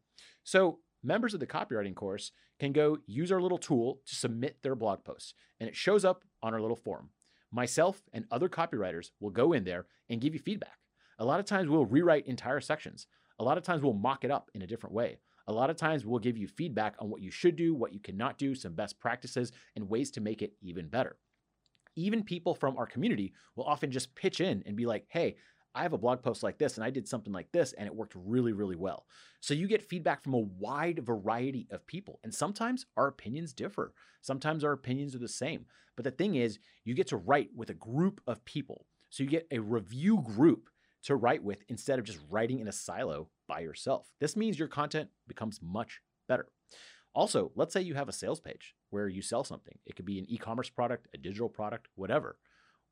So 0.43 0.79
members 1.01 1.33
of 1.33 1.39
the 1.39 1.47
copywriting 1.47 1.95
course 1.95 2.33
can 2.59 2.73
go 2.73 2.97
use 3.07 3.31
our 3.31 3.41
little 3.41 3.57
tool 3.57 4.01
to 4.05 4.15
submit 4.15 4.63
their 4.63 4.75
blog 4.75 5.05
posts, 5.05 5.33
and 5.61 5.69
it 5.69 5.77
shows 5.77 6.03
up 6.03 6.25
on 6.43 6.53
our 6.53 6.59
little 6.59 6.75
forum. 6.75 7.11
Myself 7.53 8.01
and 8.11 8.25
other 8.29 8.49
copywriters 8.49 9.11
will 9.21 9.29
go 9.29 9.53
in 9.53 9.63
there 9.63 9.85
and 10.09 10.19
give 10.19 10.33
you 10.33 10.41
feedback. 10.41 10.73
A 11.19 11.25
lot 11.25 11.41
of 11.41 11.45
times 11.45 11.69
we'll 11.69 11.85
rewrite 11.85 12.27
entire 12.27 12.61
sections. 12.61 13.05
A 13.39 13.43
lot 13.43 13.57
of 13.57 13.63
times 13.63 13.83
we'll 13.83 13.93
mock 13.93 14.23
it 14.23 14.31
up 14.31 14.49
in 14.53 14.61
a 14.61 14.67
different 14.67 14.95
way. 14.95 15.17
A 15.47 15.53
lot 15.53 15.69
of 15.69 15.75
times 15.75 16.05
we'll 16.05 16.19
give 16.19 16.37
you 16.37 16.47
feedback 16.47 16.95
on 16.99 17.09
what 17.09 17.21
you 17.21 17.29
should 17.29 17.57
do, 17.57 17.75
what 17.75 17.93
you 17.93 17.99
cannot 17.99 18.37
do, 18.37 18.55
some 18.55 18.73
best 18.73 18.99
practices, 18.99 19.51
and 19.75 19.89
ways 19.89 20.11
to 20.11 20.21
make 20.21 20.41
it 20.41 20.53
even 20.61 20.87
better. 20.87 21.17
Even 21.95 22.23
people 22.23 22.55
from 22.55 22.77
our 22.77 22.85
community 22.85 23.33
will 23.55 23.65
often 23.65 23.91
just 23.91 24.15
pitch 24.15 24.39
in 24.39 24.63
and 24.65 24.77
be 24.77 24.85
like, 24.85 25.05
hey, 25.09 25.35
I 25.75 25.83
have 25.83 25.93
a 25.93 25.97
blog 25.97 26.23
post 26.23 26.41
like 26.41 26.57
this 26.57 26.77
and 26.77 26.83
I 26.83 26.89
did 26.89 27.07
something 27.07 27.33
like 27.33 27.51
this 27.51 27.73
and 27.73 27.85
it 27.85 27.95
worked 27.95 28.13
really, 28.15 28.53
really 28.53 28.75
well. 28.75 29.05
So 29.41 29.53
you 29.53 29.67
get 29.67 29.83
feedback 29.83 30.23
from 30.23 30.33
a 30.33 30.47
wide 30.57 31.05
variety 31.05 31.67
of 31.71 31.85
people. 31.85 32.19
And 32.23 32.33
sometimes 32.33 32.85
our 32.95 33.07
opinions 33.07 33.53
differ. 33.53 33.93
Sometimes 34.21 34.63
our 34.63 34.71
opinions 34.71 35.15
are 35.15 35.19
the 35.19 35.27
same. 35.27 35.65
But 35.95 36.05
the 36.05 36.11
thing 36.11 36.35
is, 36.35 36.59
you 36.85 36.93
get 36.93 37.07
to 37.07 37.17
write 37.17 37.49
with 37.55 37.69
a 37.69 37.75
group 37.75 38.21
of 38.25 38.45
people. 38.45 38.85
So 39.09 39.23
you 39.23 39.29
get 39.29 39.47
a 39.51 39.59
review 39.59 40.23
group 40.23 40.69
to 41.03 41.15
write 41.15 41.43
with 41.43 41.63
instead 41.69 41.99
of 41.99 42.05
just 42.05 42.19
writing 42.29 42.59
in 42.59 42.67
a 42.67 42.71
silo 42.71 43.29
by 43.47 43.59
yourself. 43.59 44.07
This 44.19 44.35
means 44.35 44.59
your 44.59 44.67
content 44.67 45.09
becomes 45.27 45.59
much 45.61 46.01
better. 46.27 46.47
Also, 47.13 47.51
let's 47.55 47.73
say 47.73 47.81
you 47.81 47.95
have 47.95 48.09
a 48.09 48.13
sales 48.13 48.39
page 48.39 48.75
where 48.89 49.07
you 49.07 49.21
sell 49.21 49.43
something. 49.43 49.77
It 49.85 49.95
could 49.95 50.05
be 50.05 50.19
an 50.19 50.29
e 50.29 50.37
commerce 50.37 50.69
product, 50.69 51.07
a 51.13 51.17
digital 51.17 51.49
product, 51.49 51.87
whatever. 51.95 52.37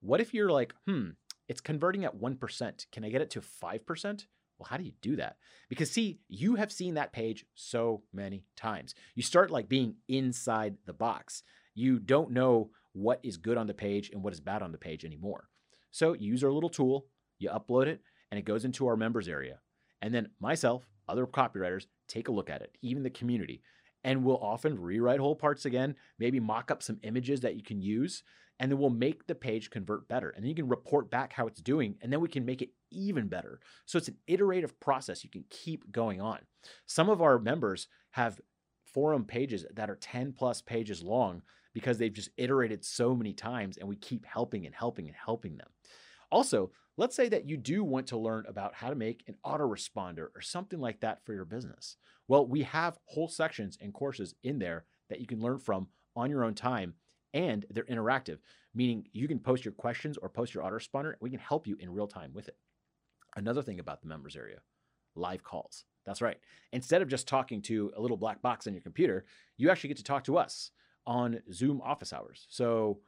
What 0.01 0.21
if 0.21 0.33
you're 0.33 0.51
like, 0.51 0.73
hmm, 0.85 1.09
it's 1.47 1.61
converting 1.61 2.03
at 2.05 2.19
1%. 2.19 2.85
Can 2.91 3.05
I 3.05 3.09
get 3.09 3.21
it 3.21 3.29
to 3.31 3.41
5%? 3.41 4.25
Well, 4.57 4.67
how 4.69 4.77
do 4.77 4.83
you 4.83 4.93
do 5.01 5.15
that? 5.17 5.37
Because 5.69 5.91
see, 5.91 6.19
you 6.27 6.55
have 6.55 6.71
seen 6.71 6.95
that 6.95 7.13
page 7.13 7.45
so 7.55 8.01
many 8.11 8.43
times. 8.55 8.95
You 9.15 9.23
start 9.23 9.51
like 9.51 9.69
being 9.69 9.95
inside 10.07 10.77
the 10.85 10.93
box. 10.93 11.43
You 11.75 11.99
don't 11.99 12.31
know 12.31 12.71
what 12.93 13.19
is 13.23 13.37
good 13.37 13.57
on 13.57 13.67
the 13.67 13.73
page 13.73 14.09
and 14.09 14.23
what 14.23 14.33
is 14.33 14.39
bad 14.39 14.63
on 14.63 14.71
the 14.71 14.77
page 14.79 15.05
anymore. 15.05 15.47
So 15.91 16.13
you 16.13 16.31
use 16.31 16.43
our 16.43 16.51
little 16.51 16.69
tool, 16.69 17.05
you 17.39 17.49
upload 17.49 17.87
it, 17.87 18.01
and 18.31 18.39
it 18.39 18.45
goes 18.45 18.65
into 18.65 18.87
our 18.87 18.97
members 18.97 19.27
area. 19.27 19.59
And 20.01 20.13
then 20.13 20.29
myself, 20.39 20.87
other 21.07 21.25
copywriters 21.25 21.85
take 22.07 22.27
a 22.27 22.31
look 22.31 22.49
at 22.49 22.61
it, 22.61 22.77
even 22.81 23.03
the 23.03 23.09
community. 23.09 23.61
And 24.03 24.23
we'll 24.23 24.37
often 24.37 24.79
rewrite 24.79 25.19
whole 25.19 25.35
parts 25.35 25.65
again, 25.65 25.95
maybe 26.19 26.39
mock 26.39 26.71
up 26.71 26.83
some 26.83 26.99
images 27.03 27.41
that 27.41 27.55
you 27.55 27.63
can 27.63 27.81
use, 27.81 28.23
and 28.59 28.71
then 28.71 28.79
we'll 28.79 28.89
make 28.89 29.27
the 29.27 29.35
page 29.35 29.69
convert 29.69 30.07
better. 30.07 30.29
And 30.29 30.43
then 30.43 30.49
you 30.49 30.55
can 30.55 30.67
report 30.67 31.11
back 31.11 31.33
how 31.33 31.47
it's 31.47 31.61
doing, 31.61 31.95
and 32.01 32.11
then 32.11 32.21
we 32.21 32.29
can 32.29 32.45
make 32.45 32.61
it 32.61 32.69
even 32.91 33.27
better. 33.27 33.59
So 33.85 33.97
it's 33.97 34.07
an 34.07 34.17
iterative 34.27 34.79
process 34.79 35.23
you 35.23 35.29
can 35.29 35.45
keep 35.49 35.91
going 35.91 36.21
on. 36.21 36.39
Some 36.85 37.09
of 37.09 37.21
our 37.21 37.39
members 37.39 37.87
have 38.11 38.39
forum 38.85 39.25
pages 39.25 39.65
that 39.75 39.89
are 39.89 39.95
10 39.95 40.33
plus 40.33 40.61
pages 40.61 41.03
long 41.03 41.41
because 41.73 41.97
they've 41.97 42.13
just 42.13 42.29
iterated 42.37 42.83
so 42.83 43.13
many 43.13 43.33
times, 43.33 43.77
and 43.77 43.87
we 43.87 43.95
keep 43.95 44.25
helping 44.25 44.65
and 44.65 44.73
helping 44.73 45.07
and 45.07 45.15
helping 45.15 45.57
them. 45.57 45.67
Also, 46.31 46.71
let's 46.97 47.15
say 47.15 47.29
that 47.29 47.47
you 47.47 47.57
do 47.57 47.83
want 47.83 48.07
to 48.07 48.17
learn 48.17 48.45
about 48.47 48.73
how 48.73 48.89
to 48.89 48.95
make 48.95 49.23
an 49.27 49.35
autoresponder 49.45 50.27
or 50.35 50.41
something 50.41 50.79
like 50.79 50.99
that 50.99 51.23
for 51.25 51.33
your 51.33 51.45
business. 51.45 51.97
Well, 52.27 52.45
we 52.45 52.63
have 52.63 52.99
whole 53.05 53.29
sections 53.29 53.77
and 53.81 53.93
courses 53.93 54.35
in 54.43 54.59
there 54.59 54.85
that 55.09 55.21
you 55.21 55.27
can 55.27 55.39
learn 55.39 55.59
from 55.59 55.87
on 56.15 56.29
your 56.29 56.43
own 56.43 56.55
time, 56.55 56.95
and 57.33 57.65
they're 57.69 57.85
interactive, 57.85 58.39
meaning 58.73 59.05
you 59.13 59.27
can 59.27 59.39
post 59.39 59.63
your 59.63 59.71
questions 59.71 60.17
or 60.17 60.27
post 60.27 60.53
your 60.53 60.63
autoresponder, 60.63 61.09
and 61.09 61.21
we 61.21 61.29
can 61.29 61.39
help 61.39 61.67
you 61.67 61.77
in 61.79 61.93
real 61.93 62.07
time 62.07 62.31
with 62.33 62.47
it. 62.47 62.57
Another 63.35 63.61
thing 63.61 63.79
about 63.79 64.01
the 64.01 64.07
members 64.07 64.35
area 64.35 64.57
live 65.15 65.43
calls. 65.43 65.85
That's 66.05 66.21
right. 66.21 66.37
Instead 66.71 67.01
of 67.01 67.09
just 67.09 67.27
talking 67.27 67.61
to 67.63 67.91
a 67.95 68.01
little 68.01 68.17
black 68.17 68.41
box 68.41 68.65
on 68.65 68.73
your 68.73 68.81
computer, 68.81 69.25
you 69.57 69.69
actually 69.69 69.89
get 69.89 69.97
to 69.97 70.03
talk 70.03 70.23
to 70.25 70.37
us 70.37 70.71
on 71.05 71.41
Zoom 71.51 71.81
office 71.81 72.13
hours. 72.13 72.47
So 72.49 72.99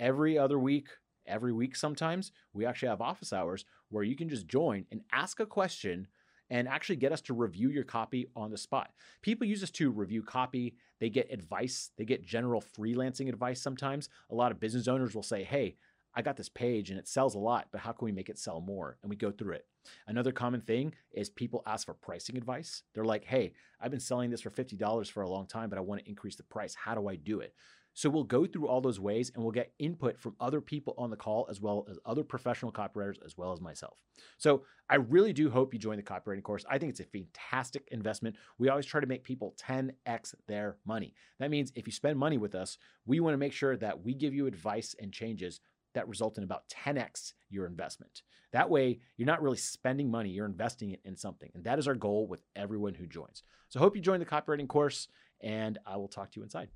every 0.00 0.38
other 0.38 0.58
week, 0.58 0.88
every 1.26 1.52
week 1.52 1.76
sometimes, 1.76 2.32
we 2.52 2.66
actually 2.66 2.88
have 2.88 3.00
office 3.00 3.32
hours 3.32 3.64
where 3.88 4.04
you 4.04 4.16
can 4.16 4.28
just 4.28 4.46
join 4.46 4.86
and 4.90 5.02
ask 5.12 5.40
a 5.40 5.46
question 5.46 6.08
and 6.50 6.68
actually 6.68 6.96
get 6.96 7.12
us 7.12 7.22
to 7.22 7.34
review 7.34 7.70
your 7.70 7.84
copy 7.84 8.26
on 8.36 8.50
the 8.50 8.58
spot. 8.58 8.90
People 9.22 9.46
use 9.46 9.62
us 9.62 9.70
to 9.70 9.90
review 9.90 10.22
copy, 10.22 10.76
they 11.00 11.08
get 11.08 11.32
advice, 11.32 11.90
they 11.96 12.04
get 12.04 12.24
general 12.24 12.60
freelancing 12.60 13.28
advice 13.28 13.60
sometimes. 13.60 14.08
A 14.30 14.34
lot 14.34 14.52
of 14.52 14.60
business 14.60 14.86
owners 14.86 15.14
will 15.14 15.22
say, 15.22 15.44
Hey, 15.44 15.76
I 16.14 16.22
got 16.22 16.36
this 16.36 16.48
page 16.50 16.90
and 16.90 16.98
it 16.98 17.08
sells 17.08 17.34
a 17.34 17.38
lot, 17.38 17.68
but 17.72 17.80
how 17.80 17.92
can 17.92 18.04
we 18.04 18.12
make 18.12 18.28
it 18.28 18.38
sell 18.38 18.60
more? 18.60 18.98
And 19.02 19.08
we 19.08 19.16
go 19.16 19.30
through 19.30 19.54
it. 19.54 19.66
Another 20.06 20.30
common 20.30 20.60
thing 20.60 20.94
is 21.10 21.30
people 21.30 21.62
ask 21.66 21.86
for 21.86 21.94
pricing 21.94 22.36
advice. 22.36 22.82
They're 22.94 23.04
like, 23.04 23.24
hey, 23.24 23.54
I've 23.80 23.90
been 23.90 24.00
selling 24.00 24.30
this 24.30 24.42
for 24.42 24.50
$50 24.50 25.10
for 25.10 25.22
a 25.22 25.28
long 25.28 25.46
time, 25.46 25.70
but 25.70 25.78
I 25.78 25.82
want 25.82 26.02
to 26.02 26.08
increase 26.08 26.36
the 26.36 26.42
price. 26.42 26.74
How 26.74 26.94
do 26.94 27.08
I 27.08 27.16
do 27.16 27.40
it? 27.40 27.54
So 27.94 28.08
we'll 28.08 28.24
go 28.24 28.46
through 28.46 28.68
all 28.68 28.80
those 28.80 28.98
ways 28.98 29.30
and 29.34 29.42
we'll 29.42 29.52
get 29.52 29.72
input 29.78 30.18
from 30.18 30.34
other 30.40 30.60
people 30.60 30.94
on 30.96 31.10
the 31.10 31.16
call 31.16 31.46
as 31.50 31.60
well 31.60 31.86
as 31.90 31.98
other 32.06 32.24
professional 32.24 32.72
copywriters 32.72 33.24
as 33.24 33.36
well 33.36 33.52
as 33.52 33.60
myself. 33.60 33.98
So 34.38 34.62
I 34.88 34.96
really 34.96 35.32
do 35.32 35.50
hope 35.50 35.72
you 35.74 35.80
join 35.80 35.96
the 35.96 36.02
copywriting 36.02 36.42
course. 36.42 36.64
I 36.68 36.78
think 36.78 36.90
it's 36.90 37.00
a 37.00 37.04
fantastic 37.04 37.88
investment. 37.92 38.36
We 38.58 38.68
always 38.68 38.86
try 38.86 39.00
to 39.00 39.06
make 39.06 39.24
people 39.24 39.54
10x 39.60 40.34
their 40.48 40.76
money. 40.86 41.14
That 41.38 41.50
means 41.50 41.72
if 41.74 41.86
you 41.86 41.92
spend 41.92 42.18
money 42.18 42.38
with 42.38 42.54
us, 42.54 42.78
we 43.04 43.20
want 43.20 43.34
to 43.34 43.38
make 43.38 43.52
sure 43.52 43.76
that 43.76 44.02
we 44.02 44.14
give 44.14 44.34
you 44.34 44.46
advice 44.46 44.94
and 44.98 45.12
changes 45.12 45.60
that 45.94 46.08
result 46.08 46.38
in 46.38 46.44
about 46.44 46.68
10x 46.70 47.34
your 47.50 47.66
investment. 47.66 48.22
That 48.52 48.70
way, 48.70 49.00
you're 49.16 49.26
not 49.26 49.42
really 49.42 49.56
spending 49.58 50.10
money, 50.10 50.30
you're 50.30 50.46
investing 50.46 50.90
it 50.92 51.00
in 51.04 51.16
something. 51.16 51.50
And 51.54 51.64
that 51.64 51.78
is 51.78 51.88
our 51.88 51.94
goal 51.94 52.26
with 52.26 52.42
everyone 52.56 52.94
who 52.94 53.06
joins. 53.06 53.42
So 53.68 53.80
hope 53.80 53.96
you 53.96 54.02
join 54.02 54.20
the 54.20 54.26
copywriting 54.26 54.68
course 54.68 55.08
and 55.40 55.78
I 55.86 55.96
will 55.96 56.08
talk 56.08 56.30
to 56.32 56.40
you 56.40 56.44
inside. 56.44 56.68